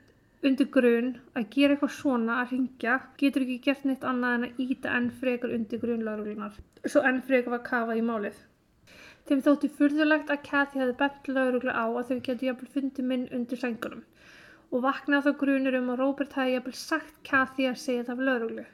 undir 0.49 0.69
grun 0.75 1.11
að 1.37 1.49
gera 1.55 1.75
eitthvað 1.75 1.97
svona 1.97 2.37
að 2.43 2.55
ringja 2.55 2.95
getur 3.21 3.45
ekki 3.45 3.59
gert 3.67 3.83
neitt 3.89 4.07
annað 4.11 4.37
en 4.37 4.47
að 4.47 4.63
íta 4.65 4.95
enn 4.97 5.11
frekar 5.23 5.53
undir 5.57 5.83
grun 5.83 6.07
lauruglunar. 6.07 6.55
Svo 6.87 7.03
enn 7.11 7.21
frekar 7.27 7.55
var 7.57 7.67
kafað 7.67 8.01
í 8.01 8.05
málið. 8.07 8.39
Þeim 9.29 9.43
þótti 9.47 9.69
furðulegt 9.79 10.31
að 10.33 10.45
Kathy 10.47 10.81
hefði 10.81 10.97
bent 11.03 11.29
lauruglu 11.29 11.75
á 11.77 11.85
að 11.85 12.07
þau 12.09 12.21
getur 12.29 12.47
jafnvel 12.49 12.71
fundið 12.77 13.09
minn 13.11 13.27
undir 13.37 13.61
sængunum 13.61 14.05
og 14.71 14.85
vaknaði 14.87 15.27
þá 15.27 15.41
grunur 15.43 15.77
um 15.81 15.91
að 15.93 16.01
Robert 16.01 16.37
hefði 16.39 16.55
jafnvel 16.57 16.77
sagt 16.81 17.17
Kathy 17.29 17.67
að 17.69 17.81
segja 17.85 18.07
það 18.09 18.15
af 18.15 18.25
lauruglu. 18.29 18.65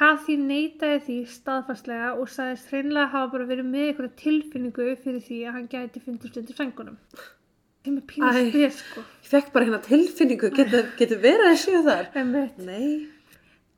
Kathy 0.00 0.36
neitaði 0.40 1.00
því 1.06 1.18
staðfastlega 1.34 2.14
og 2.22 2.30
sagðist 2.32 2.70
hreinlega 2.72 3.12
hafa 3.12 3.32
bara 3.34 3.48
verið 3.50 3.68
með 3.74 3.86
eitthvað 3.88 4.16
tilfinningu 4.22 4.88
fyrir 5.04 5.24
því 5.26 5.40
að 5.44 5.56
hann 5.58 5.70
gæti 5.74 6.02
fundist 6.04 6.40
undir 6.40 6.58
sængunum. 6.58 6.98
Er 7.86 7.94
Æ. 7.96 8.00
pínu 8.10 8.30
spes 8.50 8.82
sko. 8.82 9.00
Ég 9.24 9.30
fekk 9.30 9.52
bara 9.54 9.64
hérna 9.64 9.80
tilfinningu, 9.84 10.50
getur, 10.52 10.90
getur 11.00 11.20
verið 11.22 11.46
að 11.48 11.58
séu 11.62 11.80
þar? 11.86 12.10
Nei. 12.66 13.08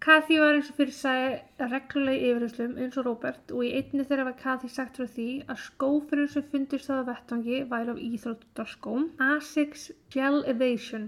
Kathy 0.02 0.40
var 0.42 0.56
eins 0.58 0.70
og 0.72 0.78
fyrir 0.80 0.94
sagði 0.96 1.68
reglulega 1.70 2.30
yfirherslum 2.32 2.72
eins 2.82 2.96
og 2.98 3.04
Robert 3.06 3.52
og 3.54 3.60
í 3.62 3.68
einni 3.78 4.02
þeirra 4.08 4.24
var 4.26 4.34
Kathy 4.40 4.70
sagt 4.74 4.98
frá 4.98 5.06
því 5.06 5.26
að 5.46 5.60
skófurinn 5.68 6.30
sem 6.32 6.42
fundist 6.50 6.90
á 6.90 7.06
vettvangi 7.06 7.60
væri 7.70 7.92
af 7.94 8.00
íþróttarskóm 8.08 9.04
Asics 9.28 9.84
Gel 10.10 10.40
Evasion 10.50 11.06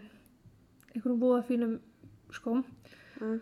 einhverjum 0.94 1.18
búða 1.24 1.42
fínum 1.50 1.74
skóm 2.38 2.62
Mm. 3.18 3.40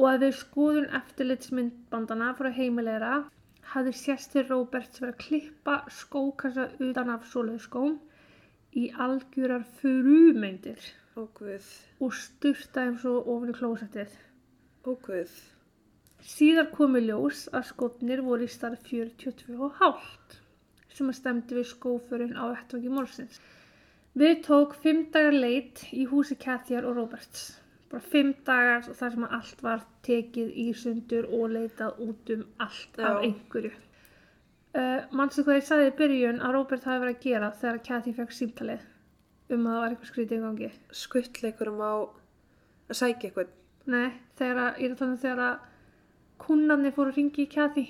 og 0.00 0.04
að 0.08 0.22
þau 0.26 0.36
skoðun 0.36 0.86
eftirlitsmyndbandana 0.96 2.30
frá 2.38 2.48
heimilegra 2.56 3.14
hafði 3.72 3.92
sérstu 3.96 4.44
Roberts 4.48 5.00
verið 5.00 5.12
að 5.14 5.18
klippa 5.24 5.74
skókassa 5.92 6.68
utan 6.80 7.10
af 7.12 7.26
svoleið 7.28 7.60
skóm 7.66 7.98
í 8.76 8.90
algjörar 9.06 9.64
frumeindir 9.80 10.90
Ó 11.18 11.26
guð, 11.34 11.64
og 12.00 12.12
styrta 12.14 12.84
þeim 12.86 12.98
svo 13.02 13.16
ofin 13.32 13.50
í 13.50 13.56
klósettið. 13.56 14.12
ó 14.86 14.90
guð. 15.06 15.32
Síðar 16.32 16.68
komi 16.76 17.00
ljós 17.02 17.48
að 17.56 17.66
skotnir 17.72 18.22
voru 18.22 18.46
í 18.46 18.52
starf 18.52 18.84
42,5 18.86 20.36
sem 20.94 21.10
að 21.10 21.18
stemdi 21.18 21.58
við 21.58 21.66
skófurinn 21.72 22.36
á 22.38 22.44
vettvangi 22.52 22.92
morsins. 22.94 23.40
Við 24.20 24.40
tók 24.46 24.74
fimm 24.84 25.04
dagar 25.14 25.36
leit 25.36 25.84
í 25.90 26.06
húsi 26.12 26.36
Katjar 26.38 26.86
og 26.86 26.96
Roberts. 27.00 27.44
Bara 27.90 28.06
fimm 28.14 28.32
dagar 28.46 28.86
og 28.88 28.96
þar 28.98 29.14
sem 29.16 29.28
allt 29.38 29.62
var 29.66 29.84
tekið 30.06 30.50
í 30.64 30.66
sundur 30.78 31.26
og 31.26 31.54
leitað 31.56 32.02
út 32.06 32.34
um 32.36 32.44
allt 32.66 32.98
Já. 32.98 33.06
af 33.10 33.24
einhverju. 33.26 33.72
Uh, 34.70 35.02
Manstu 35.10 35.42
hvað 35.42 35.56
ég 35.58 35.66
sagði 35.66 35.88
í 35.90 35.96
byrjun 35.98 36.42
að 36.46 36.52
Robert 36.54 36.84
hafi 36.86 37.02
verið 37.02 37.16
að 37.16 37.24
gera 37.24 37.50
þegar 37.58 37.80
Kathy 37.88 38.12
fekk 38.14 38.34
símtalið 38.36 38.84
um 39.50 39.64
að 39.66 39.72
það 39.72 39.80
var 39.82 39.94
eitthvað 39.94 40.10
skrítið 40.12 40.36
í 40.36 40.42
gangi? 40.44 40.68
Skuttleikurum 41.00 41.80
á 41.82 41.92
að 42.06 42.98
sækja 43.00 43.30
eitthvað. 43.30 43.50
Nei, 43.90 44.12
þegar 44.38 44.62
að, 44.62 44.78
ég 44.78 44.86
er 44.86 44.94
að 44.94 45.00
tala 45.00 45.10
um 45.10 45.20
þegar 45.24 45.42
að 45.48 45.66
kunnarnir 46.44 46.94
fóru 46.94 47.10
að 47.10 47.18
ringi 47.18 47.42
í 47.42 47.50
Kathy. 47.50 47.86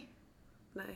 Nei. 0.80 0.92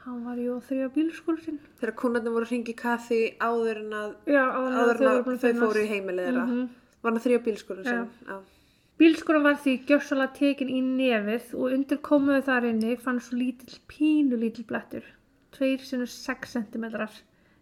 Hann 0.00 0.22
var 0.24 0.38
jú 0.40 0.56
að 0.56 0.66
þrjá 0.70 0.90
bílskólu 0.96 1.42
sinn. 1.44 1.60
Þegar 1.78 1.94
kunnarnir 2.00 2.34
voru 2.34 2.48
að 2.48 2.54
ringi 2.56 2.74
kaffi 2.74 3.20
áður 3.38 3.82
en 3.84 3.96
að, 4.00 4.14
Já, 4.32 4.42
áður 4.48 4.70
en 4.70 4.78
áður 4.80 5.02
en 5.02 5.10
að 5.10 5.18
að 5.20 5.42
þau 5.44 5.60
fóru 5.60 5.84
í 5.84 5.90
heimilið 5.90 6.26
þeirra. 6.30 6.44
Mhm. 6.48 6.64
Var 7.00 7.10
hann 7.10 7.20
að 7.20 7.26
þrjá 7.26 7.40
bílskóla 7.46 7.84
Já. 7.84 7.90
sinn? 7.90 8.08
Já. 8.26 8.40
Bílskólan 9.00 9.46
var 9.46 9.54
því 9.60 9.74
gjössalega 9.88 10.34
tekin 10.36 10.72
í 10.72 10.80
nefið 10.84 11.54
og 11.54 11.76
undir 11.76 12.00
komuðu 12.04 12.42
þar 12.48 12.66
inni 12.72 12.96
fann 13.00 13.20
svo 13.20 13.38
lítill, 13.38 13.78
pínu 13.88 14.40
lítill 14.40 14.66
blettur. 14.68 15.04
2 15.56 15.76
sinni 15.86 16.06
6 16.06 16.56
cm. 16.56 16.86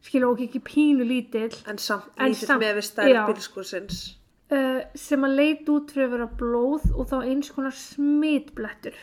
Skilur 0.05 0.33
okkur 0.33 0.47
ekki 0.47 0.63
pínu 0.65 1.07
lítill. 1.07 1.55
En 1.69 1.81
samt 1.83 2.11
lítill 2.23 2.61
með 2.61 2.79
við 2.79 2.89
stærð 2.89 3.15
já. 3.15 3.23
bílskórsins. 3.29 4.01
Uh, 4.49 4.81
sem 4.97 5.25
að 5.27 5.35
leit 5.37 5.69
út 5.69 5.91
fyrir 5.93 6.07
að 6.07 6.15
vera 6.15 6.27
blóð 6.41 6.87
og 6.95 7.09
þá 7.11 7.17
eins 7.21 7.51
konar 7.53 7.75
smitblettur. 7.77 8.97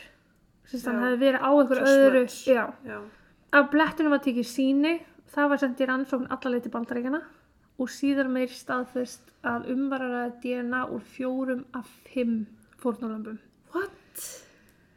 Sem 0.66 0.80
Já. 0.80 0.88
hann 0.88 1.04
hefði 1.04 1.20
verið 1.20 1.44
á 1.46 1.50
einhver 1.50 1.82
Svo 1.82 1.92
öðru. 1.92 2.22
Já. 2.50 2.64
Já. 2.88 2.98
Af 3.54 3.68
blettunum 3.70 4.16
var 4.16 4.22
tekið 4.24 4.48
síni, 4.50 4.94
það 5.30 5.52
var 5.52 5.62
sendt 5.62 5.82
í 5.82 5.86
rannsókn 5.86 6.26
allarleiti 6.34 6.72
bandaríkjana 6.72 7.20
og 7.78 7.92
síðar 7.92 8.32
meir 8.32 8.50
staðfest 8.50 9.30
að 9.46 9.70
umvaraða 9.76 10.24
DNA 10.42 10.82
úr 10.96 11.04
fjórum 11.14 11.62
af 11.78 11.86
fimm 12.08 12.46
fórnulömbum. 12.82 13.38
What? 13.76 14.45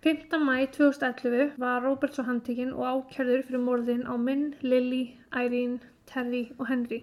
5. 0.02 0.38
mæ 0.40 0.66
2011 0.72 1.52
var 1.60 1.82
Robert 1.84 2.16
svo 2.16 2.24
handtekinn 2.24 2.70
og 2.72 2.86
ákjörður 2.88 3.42
fyrir 3.48 3.64
morðin 3.64 4.06
á 4.08 4.16
Minn, 4.16 4.54
Lily, 4.64 5.02
Irene, 5.36 5.82
Terry 6.08 6.46
og 6.58 6.70
Henry. 6.70 7.02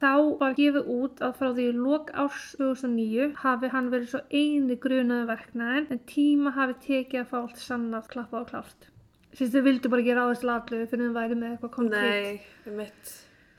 Þá 0.00 0.38
var 0.40 0.54
gefið 0.56 0.88
út 0.94 1.20
að 1.26 1.34
frá 1.36 1.48
því 1.58 1.66
lok 1.76 2.12
árs 2.22 2.46
2009 2.56 3.26
hafi 3.42 3.68
hann 3.74 3.90
verið 3.92 4.12
svo 4.14 4.20
eini 4.32 4.78
grunaði 4.80 5.26
verknæðin 5.28 5.88
en 5.92 6.00
tíma 6.08 6.54
hafi 6.56 6.78
tekið 6.86 7.20
að 7.20 7.28
fá 7.34 7.36
allt 7.40 7.60
sannað 7.60 8.08
klappað 8.14 8.40
og 8.40 8.48
klárt. 8.54 8.88
Sýst 9.36 9.52
þau 9.52 9.66
vildu 9.68 9.92
bara 9.92 10.06
gera 10.06 10.24
aðeins 10.24 10.46
latlu 10.48 10.80
fyrir 10.88 11.10
þau 11.10 11.18
væri 11.18 11.38
með 11.42 11.50
eitthvað 11.50 11.74
konkrétt. 11.76 12.08
Nei, 12.08 12.40
um 12.70 12.80
mitt. 12.80 13.12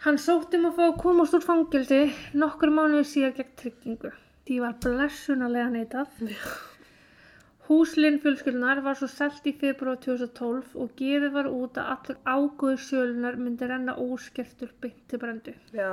Hann 0.08 0.18
sótti 0.26 0.58
um 0.58 0.70
að 0.72 0.80
fá 0.80 0.86
að 0.88 0.98
komast 1.06 1.38
úr 1.38 1.46
fangelsi 1.46 2.02
nokkur 2.34 2.74
mánuði 2.74 3.06
síðan 3.12 3.38
gegn 3.38 3.56
tryggingu. 3.62 4.16
Því 4.50 4.60
var 4.66 4.82
blessunarlega 4.82 5.70
neitað. 5.76 6.26
Húslinn 7.70 8.20
fjölskyldunar 8.22 8.80
var 8.82 8.98
svo 8.98 9.08
selt 9.14 9.46
í 9.46 9.54
februar 9.64 10.00
2012 10.04 10.78
og 10.84 10.94
gefið 10.98 11.34
var 11.36 11.50
út 11.54 11.76
að 11.78 11.92
allur 11.96 12.22
ágóður 12.26 12.80
sjölunar 12.86 13.38
myndi 13.38 13.68
renna 13.70 13.94
óskertur 14.02 14.72
beint 14.82 15.04
til 15.12 15.20
brendu. 15.22 15.54
Já, 15.78 15.92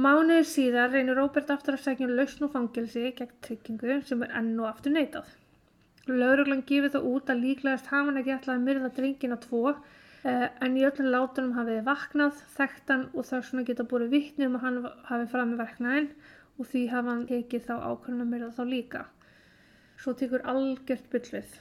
Mánuði 0.00 0.42
síðar 0.46 0.92
reynir 0.94 1.18
Róbert 1.18 1.48
aftur 1.50 1.74
að 1.76 1.82
segja 1.84 2.06
lausn 2.08 2.44
og 2.46 2.52
fangelsi 2.54 3.08
gegn 3.18 3.32
tryggingu 3.44 3.96
sem 4.08 4.22
er 4.26 4.34
enn 4.38 4.52
og 4.62 4.68
aftur 4.68 4.94
neitað. 4.94 5.32
Lauruglan 6.06 6.62
gefið 6.68 6.94
það 6.94 7.08
út 7.10 7.32
að 7.32 7.42
líklegast 7.44 7.90
hafa 7.90 8.08
hann 8.08 8.20
ekki 8.20 8.34
ætlað 8.36 8.54
að 8.56 8.66
myrða 8.68 8.90
drengina 8.96 9.38
tvo 9.42 9.62
eh, 9.74 10.46
en 10.46 10.78
í 10.78 10.86
öllum 10.88 11.10
látunum 11.14 11.56
hafið 11.58 11.82
vaknað, 11.90 12.42
þekktan 12.56 13.06
og 13.12 13.28
þess 13.30 13.50
vegna 13.52 13.66
geta 13.70 13.88
búið 13.92 14.14
vitni 14.14 14.46
um 14.46 14.58
að 14.58 14.66
hann 14.66 14.82
hafi 15.10 15.30
fram 15.34 15.52
með 15.52 15.64
verknæðin 15.66 16.10
og 16.56 16.70
því 16.70 16.84
hafa 16.94 17.12
hann 17.12 17.26
tekið 17.34 17.66
þá 17.66 17.74
ákvörðun 17.76 18.24
að 18.24 18.32
myrða 18.34 18.52
þá 18.56 18.64
líka. 18.74 19.04
Svo 20.00 20.14
tekur 20.16 20.40
algjört 20.48 21.10
byllið. 21.12 21.58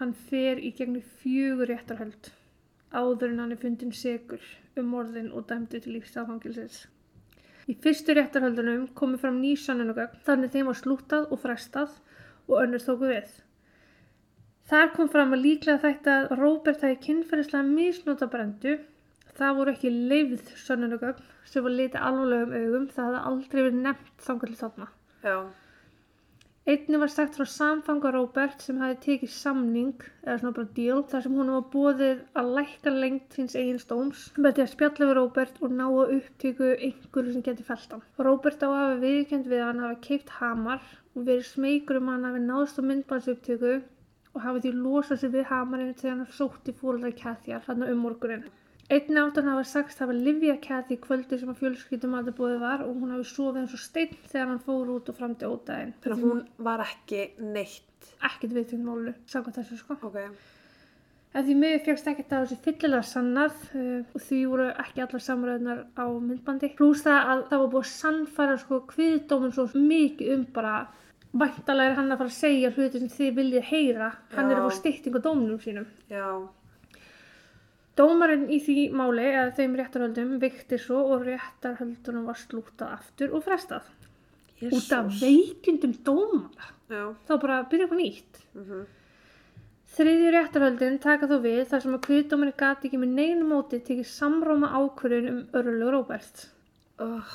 Hann 0.00 0.14
fer 0.30 0.58
í 0.58 0.72
gegnum 0.74 1.04
fjögur 1.20 1.70
réttarhöld 1.70 2.32
áður 2.94 3.30
en 3.30 3.40
hann 3.42 3.54
er 3.54 3.60
fundin 3.60 3.94
segur 3.94 4.42
um 4.78 4.90
morðin 4.90 5.30
og 5.30 5.46
dæmdi 5.50 5.80
til 5.82 5.94
lífstafangilsins. 5.96 6.84
Í 7.70 7.76
fyrstu 7.84 8.14
réttarhöldunum 8.18 8.88
komu 8.98 9.18
fram 9.22 9.38
ný 9.42 9.54
sannunugögn 9.58 10.20
þannig 10.26 10.52
þeim 10.54 10.70
var 10.70 10.80
slútað 10.80 11.30
og 11.30 11.42
frestað 11.44 11.94
og 12.48 12.58
önnur 12.60 12.82
tóku 12.82 13.10
við. 13.12 13.30
Þar 14.70 14.92
kom 14.96 15.10
fram 15.12 15.34
að 15.36 15.44
líklega 15.46 15.82
þetta 15.82 16.18
að 16.18 16.36
Róbert 16.40 16.84
hafi 16.84 17.00
kynferðislega 17.06 17.70
misnóta 17.70 18.28
brendu. 18.34 18.78
Það 19.38 19.58
voru 19.58 19.74
ekki 19.74 19.92
leifð 19.94 20.54
sannunugögn 20.66 21.30
sem 21.50 21.64
var 21.64 21.74
litið 21.78 22.06
alvarlegum 22.08 22.54
augum 22.60 22.86
það 22.94 23.04
hafði 23.04 23.26
aldrei 23.30 23.60
verið 23.62 23.82
nefnt 23.86 24.26
þangar 24.26 24.50
til 24.50 24.60
þarna. 24.62 24.88
já, 25.24 25.36
Einni 26.72 26.96
var 27.00 27.10
sagt 27.12 27.34
frá 27.36 27.44
samfanga 27.52 28.10
Róbert 28.14 28.62
sem 28.64 28.78
hafi 28.80 28.94
tekið 29.06 29.32
samning 29.32 30.04
eða 30.22 30.36
svona 30.38 30.52
bara 30.58 30.70
deal 30.78 31.02
þar 31.10 31.24
sem 31.26 31.34
hún 31.38 31.50
var 31.54 31.66
bóðið 31.74 32.22
að 32.40 32.48
lækka 32.58 32.92
lengt 32.94 33.36
hins 33.40 33.56
eigin 33.58 33.80
stóms 33.82 34.22
með 34.38 34.54
því 34.54 34.64
að 34.64 34.70
spjalla 34.70 35.08
við 35.10 35.12
Róbert 35.18 35.60
og 35.60 35.74
ná 35.80 35.84
að 35.88 36.14
upptöku 36.14 36.70
einhverju 36.88 37.34
sem 37.34 37.44
geti 37.50 37.66
felt 37.68 37.92
hann. 37.92 38.06
Róbert 38.28 38.64
á 38.64 38.68
að 38.70 38.78
hafa 38.78 38.96
viðkjönd 39.04 39.52
við 39.52 39.64
hann 39.66 39.84
hafi 39.84 40.00
keipt 40.08 40.32
hamar 40.38 40.88
og 41.12 41.28
verið 41.28 41.46
smeykur 41.50 42.00
um 42.00 42.10
hann 42.14 42.28
hafi 42.30 42.42
náðst 42.46 42.80
á 42.80 42.82
myndbandsupptöku 42.88 43.76
og 44.32 44.42
hafi 44.48 44.64
því 44.64 44.76
losað 44.78 45.20
sig 45.20 45.36
við 45.36 45.48
hamarinn 45.52 45.96
þegar 46.00 46.16
hann 46.16 46.36
sótti 46.40 46.78
fóröldar 46.80 47.18
Katjar 47.20 47.68
hann 47.68 47.84
um 47.90 48.04
morgunin. 48.08 48.48
Einni 48.94 49.20
áttan 49.20 49.48
hafa 49.50 49.64
sagst 49.66 50.00
hafa 50.02 50.12
Livia 50.16 50.56
Kathy 50.62 50.96
kvöldi 51.02 51.38
sem 51.40 51.50
að 51.52 51.60
fjölskyldum 51.62 52.14
að 52.18 52.28
það 52.30 52.36
búið 52.40 52.58
var 52.62 52.82
og 52.86 52.96
hún 53.00 53.14
hafi 53.14 53.28
sofið 53.30 53.60
eins 53.62 53.76
og 53.76 53.82
steinn 53.84 54.16
þegar 54.30 54.50
hann 54.52 54.60
fór 54.66 54.90
út 54.96 55.08
og 55.12 55.16
fram 55.18 55.34
til 55.40 55.48
ódæðin. 55.54 55.94
þannig 56.04 56.18
að 56.18 56.26
hún 56.28 56.42
var 56.68 56.82
ekki 56.84 57.22
neitt. 57.40 58.10
ekkert 58.28 58.52
viðtönd 58.58 58.84
málu 58.84 59.14
samkvæmt 59.26 59.56
þessu 59.62 59.78
sko. 59.80 59.96
Ok, 60.02 60.18
En 61.34 61.42
því 61.48 61.54
miður 61.58 61.80
fjöxt 61.82 62.06
ekkert 62.06 62.32
að 62.36 62.42
þessu 62.44 62.56
fyllilega 62.62 63.06
sannað 63.08 63.54
uh, 63.74 64.02
og 64.14 64.20
því 64.22 64.36
voru 64.46 64.66
ekki 64.84 65.02
allar 65.02 65.22
samræðunar 65.24 65.80
á 65.98 66.04
myndbandi. 66.22 66.68
Plús 66.78 67.00
það 67.02 67.30
að 67.32 67.40
það 67.48 67.58
var 67.64 67.72
búið 67.72 67.80
að 67.80 67.88
sannfæra 67.90 68.58
sko 68.62 68.78
kviðdóminn 68.92 69.54
svo 69.56 69.64
mikið 69.74 70.30
um 70.36 70.44
bara 70.54 70.74
væntalega 71.34 71.90
er 71.90 71.96
hann 71.98 72.12
að 72.14 72.20
fara 72.22 72.30
að 72.30 72.36
segja 72.38 72.70
hluti 72.76 73.00
sem 73.02 73.10
þið 73.16 73.32
viljið 73.40 73.66
heyra. 73.72 74.12
Hann 74.36 74.50
er 74.52 74.60
að 74.60 74.62
Já. 74.62 74.68
fá 74.68 74.78
stytting 74.78 75.18
á 75.18 75.20
dóminum 75.26 75.58
sínum. 75.64 75.88
já, 76.06 76.28
Dómarinn 77.98 78.48
í 78.50 78.58
því 78.64 78.88
máli 78.98 79.24
eða 79.30 79.52
þeim 79.58 79.76
réttarhöldum 79.78 80.32
vikti 80.42 80.78
svo 80.82 81.02
og 81.14 81.26
réttarhöldunum 81.28 82.24
var 82.26 82.38
slútað 82.40 82.96
aftur 82.96 83.34
og 83.36 83.44
frestað. 83.46 83.86
Út 84.64 84.90
af 84.96 85.12
veikundum 85.20 85.92
dómara. 86.06 86.70
Já, 86.90 87.04
Þá 87.28 87.32
bara 87.42 87.62
byrja 87.70 87.86
upp 87.86 87.94
á 87.94 87.98
nýtt. 88.00 88.40
mhm, 88.54 88.84
Þriðju 89.94 90.30
réttarhöldin 90.34 90.96
taka 90.98 91.28
þó 91.30 91.36
við 91.44 91.60
þar 91.70 91.82
sem 91.84 91.94
að 91.94 92.00
kviðdóminni 92.08 92.54
gati 92.58 92.88
ekki 92.88 92.98
með 92.98 93.12
neinu 93.18 93.44
móti 93.46 93.78
tekið 93.78 94.08
samróma 94.10 94.72
ákvörðun 94.74 95.28
um 95.30 95.40
örlög 95.60 95.92
Róbert. 95.94 96.48
oh, 96.98 97.34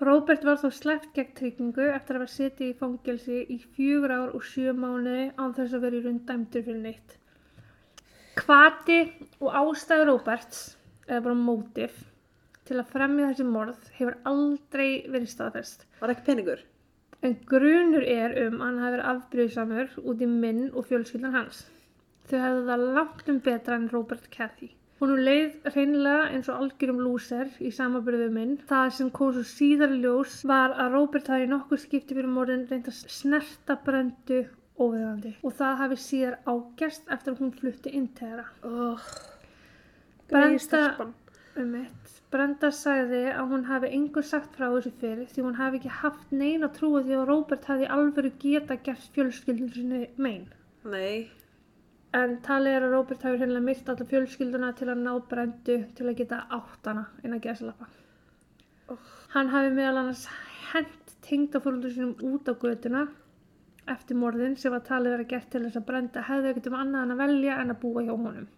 Róbert 0.00 0.44
var 0.44 0.56
þó 0.60 0.68
sleppt 0.72 1.14
gegn 1.16 1.32
tryggingu 1.38 1.86
eftir 1.94 2.16
að 2.18 2.24
vera 2.26 2.34
setið 2.34 2.68
í 2.68 2.76
fangelsi 2.82 3.40
í 3.48 3.58
fjögur 3.76 4.12
ár 4.12 4.34
og 4.36 4.44
sjö 4.44 4.72
mánuði 4.76 5.30
án 5.40 5.54
þess 5.56 5.72
að 5.78 5.84
vera 5.86 5.96
í 5.96 6.04
raun 6.04 6.20
dæmdur 6.28 6.66
fyrir 6.68 6.82
neitt. 6.84 7.16
Kvati 8.40 9.00
og 9.42 9.52
ástæður 9.52 10.14
Róberts, 10.14 10.60
eða 11.08 11.24
bara 11.26 11.36
mótif, 11.36 11.98
til 12.64 12.78
að 12.80 12.92
fremja 12.94 13.28
þessi 13.28 13.44
morð 13.44 13.88
hefur 13.98 14.16
aldrei 14.30 14.90
verið 15.12 15.32
staðfest. 15.34 15.84
var 16.00 16.14
ekki 16.14 16.28
peningur? 16.30 16.62
En 17.20 17.36
grunur 17.50 18.06
er 18.06 18.32
um 18.46 18.60
að 18.60 18.64
hann 18.64 18.78
hafi 18.80 18.94
verið 18.96 19.08
afbrýðsamur 19.12 19.96
út 20.08 20.24
í 20.24 20.28
minn 20.30 20.62
og 20.72 20.86
fjölskyldan 20.88 21.36
hans. 21.36 21.64
Þau 22.30 22.38
hefðu 22.44 22.62
það 22.70 22.84
langt 22.96 23.32
um 23.32 23.40
betra 23.48 23.76
en 23.76 23.88
Robert 23.92 24.30
Cathy. 24.32 24.70
Hún 25.00 25.12
leið 25.24 25.68
reynilega 25.74 26.30
eins 26.30 26.48
og 26.52 26.62
algjörum 26.62 27.02
lúser 27.04 27.50
í 27.60 27.72
samaburðu 27.76 28.30
minn. 28.32 28.56
Það 28.70 28.94
sem 28.96 29.10
kom 29.18 29.34
svo 29.36 29.44
síðar 29.48 29.92
ljós 29.96 30.38
var 30.48 30.76
að 30.76 30.96
Robert 30.96 31.28
hafi 31.32 31.44
í 31.44 31.52
nokkur 31.52 31.80
skipti 31.80 32.16
fyrir 32.16 32.32
morðin 32.32 32.66
reynd 32.72 32.88
að 32.88 33.04
snerta 33.18 33.76
brendu 33.84 34.42
óviðandi. 34.80 35.34
Og 35.44 35.56
það 35.60 35.80
hafi 35.82 35.98
síðar 36.04 36.38
ágerst 36.48 37.10
eftir 37.16 37.34
að 37.34 37.42
hún 37.44 37.52
flutti 37.58 37.94
inn 37.96 38.06
til 38.16 38.30
þeirra. 38.30 38.46
Oh, 38.68 39.10
Brenda-. 40.30 41.10
Um 41.60 41.74
eitt. 41.80 42.14
Brenda 42.30 42.70
sagði 42.70 43.24
að 43.32 43.50
hún 43.50 43.66
hafi 43.66 43.88
engur 43.96 44.22
sagt 44.26 44.54
frá 44.54 44.68
þessu 44.68 44.92
fyrir 45.00 45.26
því 45.32 45.42
hún 45.48 45.58
hafi 45.58 45.80
ekki 45.80 45.96
haft 46.04 46.30
neina 46.30 46.68
trúið 46.76 47.08
því 47.08 47.16
að 47.18 47.26
Róbert 47.32 47.66
hafi 47.66 47.88
alvöru 47.90 48.30
geta 48.44 48.76
gert 48.86 49.08
fjölskyldun 49.16 49.72
sinni 49.74 50.04
mein. 50.14 50.44
Nei, 50.86 51.26
En 52.10 52.32
talið 52.42 52.74
er 52.74 52.84
að 52.84 52.94
Róbert 52.96 53.22
hafi 53.22 53.38
hreinlega 53.38 53.62
myrt 53.62 53.90
alla 53.92 54.04
fjölskylduna 54.12 54.70
til 54.78 54.88
að 54.90 55.02
ná 55.04 55.10
brendu 55.30 55.76
til 55.94 56.06
að 56.10 56.16
geta 56.18 56.40
átt 56.56 56.88
hana 56.90 57.04
inn 57.22 57.36
að 57.36 57.44
gesalappa. 57.44 57.86
Hann 59.34 59.52
hafi 59.52 59.70
meðal 59.76 60.00
annars 60.00 60.24
hent 60.72 61.12
tengdafólundur 61.26 61.94
sínum 61.94 62.32
út 62.32 62.50
á 62.50 62.54
götuna 62.58 63.04
eftir 63.92 64.18
morðin 64.18 64.56
sem 64.60 64.72
var 64.74 64.82
talið 64.86 65.14
vera 65.16 65.28
gert 65.32 65.50
til 65.52 65.62
þess 65.66 65.80
að 65.80 65.86
brenda 65.90 66.24
hefði 66.26 66.50
ekkert 66.52 66.68
um 66.70 66.78
annað 66.80 67.06
en 67.06 67.14
að 67.14 67.22
velja 67.24 67.58
en 67.62 67.74
að 67.74 67.80
búa 67.84 68.04
hjá 68.06 68.12
honum. 68.14 68.48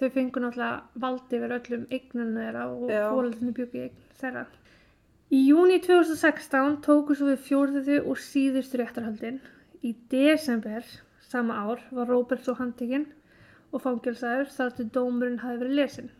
Þau 0.00 0.08
fengu 0.14 0.42
náttúrulega 0.42 1.02
valdi 1.04 1.38
yfir 1.38 1.54
öllum 1.56 1.86
eignunum 1.92 2.40
þeirra 2.40 2.66
og 2.72 2.92
Já. 2.92 3.02
fólundinu 3.12 3.54
bjöggi 3.56 3.82
eign 3.84 4.04
þeirra. 4.20 4.44
Í 5.30 5.40
júni 5.46 5.76
2016 5.84 6.78
tóku 6.86 7.14
svo 7.14 7.28
við 7.30 7.42
fjórðuðu 7.48 7.98
og 8.10 8.22
síðustu 8.24 8.80
réttarhaldin. 8.80 9.42
Í 9.84 9.92
desember 10.12 10.86
sama 11.30 11.58
ár 11.62 11.84
var 11.94 12.08
Róbert 12.10 12.46
svo 12.46 12.56
handtekinn 12.58 13.06
og 13.70 13.84
fangelsaður 13.84 14.50
þar 14.56 14.72
til 14.78 14.88
dómurinn 14.96 15.42
hafi 15.44 15.60
verið 15.60 15.78
lesin. 15.78 16.10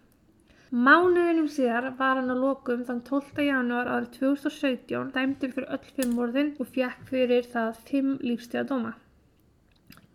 Mánuðinum 0.71 1.49
síðar 1.51 1.89
var 1.99 2.21
hann 2.21 2.31
að 2.31 2.45
lokum 2.45 2.83
þann 2.87 3.01
12. 3.07 3.41
janúar 3.43 3.89
árið 3.91 4.12
2017 4.21 5.09
dæmdur 5.16 5.51
fyrir 5.57 5.73
öll 5.75 5.89
fimm 5.97 6.12
morðin 6.14 6.53
og 6.62 6.68
fjekk 6.77 7.01
fyrir 7.09 7.49
það 7.55 7.81
fimm 7.89 8.12
lífstíða 8.23 8.62
dóma. 8.68 8.93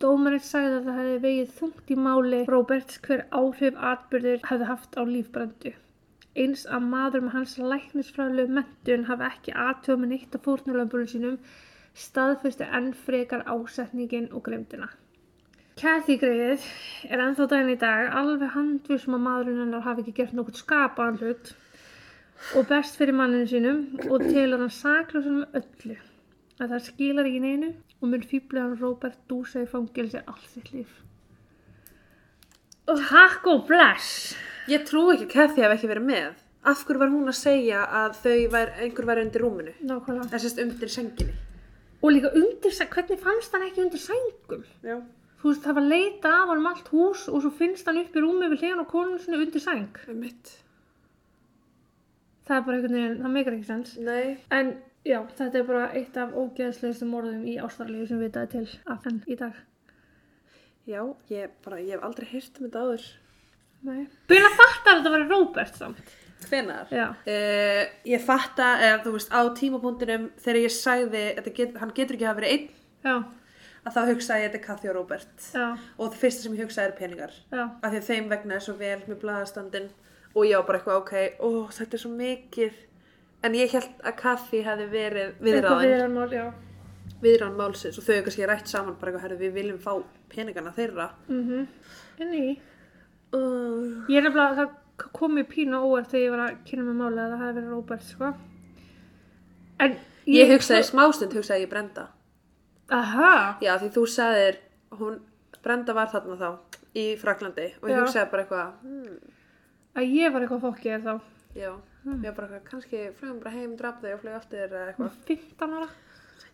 Dómarinn 0.00 0.46
sagði 0.46 0.78
að 0.78 0.88
það 0.88 0.98
hefði 1.02 1.20
vegið 1.26 1.52
þungt 1.58 1.92
í 1.92 1.98
máli 2.06 2.40
Róberts 2.48 3.02
hver 3.04 3.26
áhrif 3.42 3.84
atbyrðir 3.90 4.40
hefði 4.48 4.70
haft 4.72 4.96
á 4.96 5.02
lífbrandu. 5.12 5.76
Eins 6.40 6.64
að 6.72 6.88
maður 6.96 7.26
með 7.26 7.36
hans 7.36 7.56
læknisfræðilegu 7.60 8.58
mentun 8.60 9.08
hafi 9.10 9.28
ekki 9.28 9.58
aðtöða 9.66 10.02
með 10.02 10.14
neitt 10.14 10.40
af 10.40 10.48
fórnulömbunum 10.48 11.12
sínum 11.12 11.40
staðfesti 12.06 12.72
enn 12.80 12.94
frekar 13.04 13.44
ásetningin 13.44 14.32
og 14.32 14.48
glemdina. 14.48 14.88
Kathy 15.76 16.14
greið 16.16 16.62
er 17.12 17.20
ennþá 17.20 17.44
daginn 17.50 17.74
í 17.74 17.76
dag 17.76 18.06
alveg 18.16 18.54
handvisum 18.54 19.18
að 19.18 19.24
maðurinn 19.26 19.58
hennar 19.60 19.82
hafi 19.84 20.00
ekki 20.00 20.14
gert 20.16 20.30
nokkuð 20.32 20.62
skapaðan 20.62 21.18
hlut 21.20 21.50
og 22.56 22.70
best 22.70 22.94
fyrir 22.96 23.12
manninu 23.18 23.44
sínum 23.50 23.82
og 24.06 24.24
telur 24.24 24.62
hann 24.62 25.34
með 25.34 25.58
öllu 25.60 25.96
að 26.64 26.70
það 26.70 26.80
skilar 26.86 27.28
ekki 27.28 27.42
neinu 27.44 27.68
og 27.98 28.08
mun 28.08 28.24
fýblegan 28.30 28.78
Robert 28.80 29.18
dúsa 29.28 29.66
í 29.66 29.68
fangelsi 29.68 30.22
allt 30.22 30.46
sitt 30.54 30.70
líf. 30.72 30.94
Takk 32.88 33.44
og 33.52 33.66
bless! 33.68 34.32
ég 34.72 34.88
trú 34.88 35.04
ekki 35.12 35.28
að 35.28 35.34
Kathy 35.34 35.66
hef 35.66 35.76
ekki 35.76 35.92
verið 35.92 36.08
með. 36.08 36.32
Af 36.64 36.86
hverju 36.88 37.04
var 37.04 37.12
hún 37.12 37.28
að 37.28 37.38
segja 37.42 37.84
að 38.00 38.16
þau 38.22 38.38
var, 38.56 38.72
einhver 38.80 39.10
væri 39.12 39.26
undir 39.28 39.44
rúminu? 39.44 39.76
Nákvæmlega. 39.84 40.32
Þessast 40.32 40.64
undir 40.64 40.96
senginni. 40.96 41.36
Og 42.00 42.16
líka 42.16 42.32
undir, 42.32 42.80
hvernig 42.96 43.20
fannst 43.28 43.52
hann 43.52 43.68
ekki 43.68 43.84
undir 43.84 44.00
sængum? 44.00 44.64
Já. 44.80 45.02
Þú 45.46 45.52
veist, 45.52 45.62
það 45.62 45.76
var 45.78 45.84
leita 45.86 46.30
af 46.34 46.48
hann 46.50 46.58
um 46.58 46.64
allt 46.66 46.88
hús 46.90 47.20
og 47.30 47.42
svo 47.44 47.52
finnst 47.54 47.86
hann 47.86 48.00
upp 48.00 48.16
í 48.18 48.22
rúmi 48.24 48.48
við 48.50 48.64
hliðan 48.64 48.80
á 48.82 48.86
konun 48.90 49.20
sinni 49.22 49.38
undir 49.38 49.62
sæng. 49.62 49.92
Það 52.48 52.56
er 52.56 52.64
bara 52.66 52.74
einhvern 52.80 52.96
veginn, 52.96 53.20
það 53.20 53.34
meikar 53.36 53.54
ekki 53.54 53.68
sens 53.68 53.92
Nei. 54.02 54.32
en 54.50 54.72
já, 55.06 55.20
þetta 55.38 55.60
er 55.60 55.68
bara 55.68 55.84
eitt 56.00 56.18
af 56.18 56.34
ógeðslegustu 56.34 57.06
morðum 57.06 57.46
í 57.46 57.54
Ástralíu 57.62 58.08
sem 58.10 58.18
vitaði 58.18 58.50
til 58.56 58.80
af 58.90 59.06
enn 59.06 59.22
í 59.30 59.38
dag 59.38 59.62
Já, 60.90 61.04
ég 61.30 61.54
bara, 61.62 61.78
ég 61.78 61.94
hef 61.94 62.10
aldrei 62.10 62.26
heyrt 62.32 62.58
um 62.58 62.66
þetta 62.66 62.82
áður. 62.82 63.06
Nei. 63.86 64.02
Byrja 64.26 64.50
að 64.50 64.60
fatta 64.64 64.90
að 64.90 64.98
þetta 64.98 65.14
var 65.14 65.26
Robert 65.30 65.78
samt 65.78 66.14
Hvenar? 66.50 66.90
Uh, 66.90 67.80
ég 68.10 68.26
fatta, 68.26 68.72
eða 68.82 69.00
þú 69.06 69.14
veist, 69.20 69.30
á 69.30 69.42
tímapunktinum 69.62 70.28
þegar 70.42 70.62
ég 70.64 70.74
sagði, 70.74 71.24
get, 71.54 71.78
hann 71.78 71.94
getur 71.94 72.18
ekki 72.18 72.30
hafa 72.32 72.42
verið 72.42 72.56
einn, 72.56 72.70
Já, 73.06 73.14
að 73.86 73.94
þá 73.96 74.00
hugsaði 74.10 74.42
ég 74.42 74.50
þetta 74.50 74.58
er 74.60 74.64
Kathy 74.66 74.88
og 74.90 74.96
Robert. 74.98 75.46
já, 75.54 75.66
Og 75.98 76.10
það 76.10 76.18
fyrsta 76.24 76.42
sem 76.46 76.56
ég 76.56 76.64
hugsaði 76.66 76.90
er 76.90 76.96
peningar. 76.98 77.32
já 77.52 77.62
Af 77.82 77.92
því 77.92 78.00
að 78.02 78.08
þeim 78.10 78.28
vegna 78.34 78.54
er 78.58 78.64
svo 78.66 78.74
vel 78.80 78.98
með 79.06 79.20
blaðastandin 79.22 79.88
og 80.34 80.44
ég 80.44 80.56
var 80.58 80.66
bara 80.66 80.78
eitthvað, 80.78 81.00
ok, 81.00 81.12
ó, 81.40 81.48
þetta 81.72 81.96
er 81.96 82.02
svo 82.04 82.10
mikið. 82.12 82.72
En 83.46 83.54
ég 83.54 83.70
held 83.72 84.02
að 84.04 84.16
Kathy 84.20 84.62
hefði 84.66 84.86
verið 84.92 86.32
já 86.34 86.46
viðráðin 87.22 87.56
málsins 87.56 87.96
og 87.98 88.04
þau 88.04 88.22
kannski 88.26 88.46
rætt 88.48 88.68
saman 88.68 88.96
bara 89.00 89.12
eitthvað, 89.12 89.38
við 89.40 89.52
viljum 89.56 89.78
fá 89.80 89.92
peningana 90.28 90.72
þeirra. 90.76 91.10
mm 91.28 91.66
En 92.20 92.32
í 92.34 92.58
Uh, 93.34 94.04
Ég 94.08 94.20
er 94.20 94.22
nefnilega, 94.22 94.54
það 94.54 95.08
kom 95.12 95.34
mér 95.34 95.48
pínu 95.50 95.80
óvart 95.82 96.12
þegar 96.12 96.22
ég 96.24 96.30
var 96.32 96.42
að 96.44 96.58
kynna 96.68 96.84
með 96.86 96.94
máli 97.00 97.18
að 97.20 97.32
það 97.32 97.40
hefði 97.42 97.56
verið 97.56 97.72
Robert, 97.74 98.04
sko. 98.06 98.28
En 99.82 99.96
ég 100.30 100.52
hugsaði 100.54 100.86
smástund, 100.86 101.34
hugsaði 101.36 101.64
ég 101.66 101.72
Brenda. 101.72 102.04
Aha, 102.94 103.58
Já, 103.64 103.72
því 103.82 103.88
þú 103.96 104.02
sagðir, 104.06 104.58
hún, 105.00 105.16
Brenda 105.64 105.94
var 105.96 106.10
þarna 106.12 106.36
þá 106.38 106.50
í 106.96 107.06
Fraklandi 107.18 107.64
og 107.82 107.88
ég 107.90 107.96
Já. 107.96 108.02
hugsaði 108.04 108.30
bara 108.30 108.44
eitthvað, 108.44 108.68
hmm, 108.86 109.16
að 109.98 110.12
ég 110.14 110.32
var 110.32 110.44
eitthvað 110.46 110.62
fokkið 110.66 111.06
þá. 111.08 111.14
já, 111.56 111.72
ég 112.06 112.22
var 112.28 112.36
bara 112.36 112.46
eitthvað, 112.46 112.64
kannski 112.70 113.00
flugum 113.18 113.40
bara 113.42 113.54
heim, 113.56 113.74
draf 113.76 113.98
þau 114.04 114.12
og 114.14 114.20
flug 114.22 114.36
aftur 114.38 114.62
eða 114.68 114.84
eitthvað. 114.92 115.18
15 115.26 115.76
ára. 115.80 115.88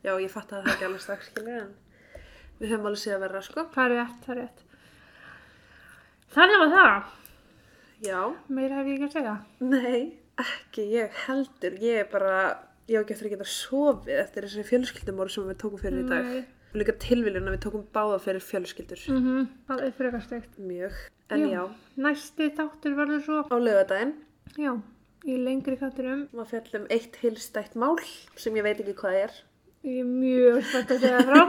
Já, 0.03 0.12
ég 0.18 0.30
fatt 0.33 0.53
að 0.53 0.62
það 0.64 0.72
ekki 0.72 0.87
alveg 0.89 1.03
strax, 1.05 1.28
skilja, 1.30 1.59
en 1.62 2.22
við 2.62 2.72
höfum 2.72 2.87
alveg 2.91 3.03
séð 3.05 3.16
að 3.18 3.24
verra, 3.26 3.43
sko. 3.47 3.66
Það 3.74 3.85
er 3.85 3.95
rétt, 4.01 4.24
það 4.24 4.33
er 4.35 4.41
rétt. 4.41 4.64
Þannig 6.33 6.62
var 6.62 6.72
það. 6.72 7.12
Já, 8.03 8.18
Meira 8.49 8.80
hef 8.80 8.89
ég 8.91 8.97
ekki 8.97 9.09
að 9.11 9.16
segja. 9.18 9.35
nei, 9.61 10.01
ekki, 10.43 10.87
ég 10.97 11.20
heldur, 11.26 11.76
ég 11.85 12.01
er 12.03 12.09
bara, 12.11 12.39
ég 12.93 12.99
á 12.99 13.03
ekki 13.03 13.14
eftir 13.16 13.28
að 13.28 13.34
geta 13.36 13.49
sofið 13.51 14.20
eftir 14.22 14.47
þessari 14.47 14.68
fjölskyldumóru 14.70 15.32
sem 15.32 15.49
við 15.49 15.61
tókum 15.62 15.82
fyrir 15.82 16.03
í 16.03 16.09
dag. 16.11 16.28
Nei. 16.28 16.43
Og 16.72 16.78
líka 16.80 16.95
tilviljun 17.03 17.51
að 17.51 17.57
við 17.57 17.62
tókum 17.66 17.84
báða 17.93 18.18
fyrir 18.24 18.45
fjölskyldur. 18.47 19.03
Mm 19.12 19.47
Það 19.68 19.84
er 19.86 19.95
frekar 19.99 20.24
steikt. 20.24 20.59
Mjög, 20.59 20.99
en 21.32 21.47
já, 21.51 21.62
Næsti 21.97 22.49
þáttur 22.57 22.97
verður 22.97 23.24
svo, 23.26 23.40
á 23.45 23.57
lögadaginn 23.61 24.14
já, 24.57 24.72
í 25.28 25.36
lengri 25.38 25.76
katturum. 25.80 26.28
maður 26.32 26.51
fjallum 26.55 26.86
eitt 26.90 27.16
heilstætt 27.22 27.76
mál 27.76 27.97
sem 28.36 28.57
ég 28.57 28.64
veit 28.64 28.80
ekki 28.80 28.97
hvað 29.01 29.18
er. 29.24 29.36
Ég 29.82 30.01
er 30.03 30.09
mjög 30.09 30.61
spennt 30.70 30.90
að 30.95 31.01
segja 31.03 31.22
frá. 31.26 31.40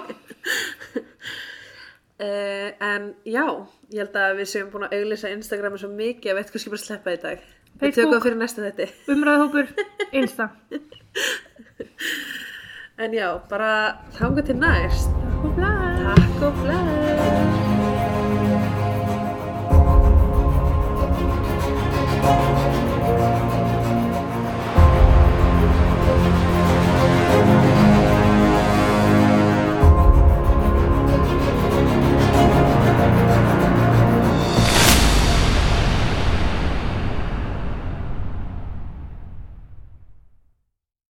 Uh, 2.19 2.69
en 2.91 3.11
já, 3.25 3.45
ég 3.93 3.99
held 4.01 4.15
að 4.17 4.39
við 4.39 4.49
séum 4.49 4.71
búin 4.73 4.87
að 4.87 4.95
auglýsa 4.99 5.33
Instagrami 5.33 5.81
svo 5.81 5.89
mikið 5.93 6.31
að 6.31 6.37
við 6.39 6.43
eitthvað 6.43 6.63
skipur 6.63 6.79
að 6.79 6.85
sleppa 6.87 7.13
í 7.13 7.19
dag. 7.23 7.43
Við 7.83 7.89
Facebook. 7.91 8.03
tökum 8.03 8.13
það 8.15 8.23
fyrir 8.27 8.39
næsta 8.39 8.63
þetti. 8.67 8.85
Umræðhópur, 9.13 9.65
Insta. 10.21 10.49
En 13.03 13.13
já, 13.17 13.27
bara 13.49 13.73
þanga 14.19 14.45
til 14.47 14.55
næst. 14.61 15.19
Takk 15.59 16.47
og 16.47 16.63
bless. 16.63 17.62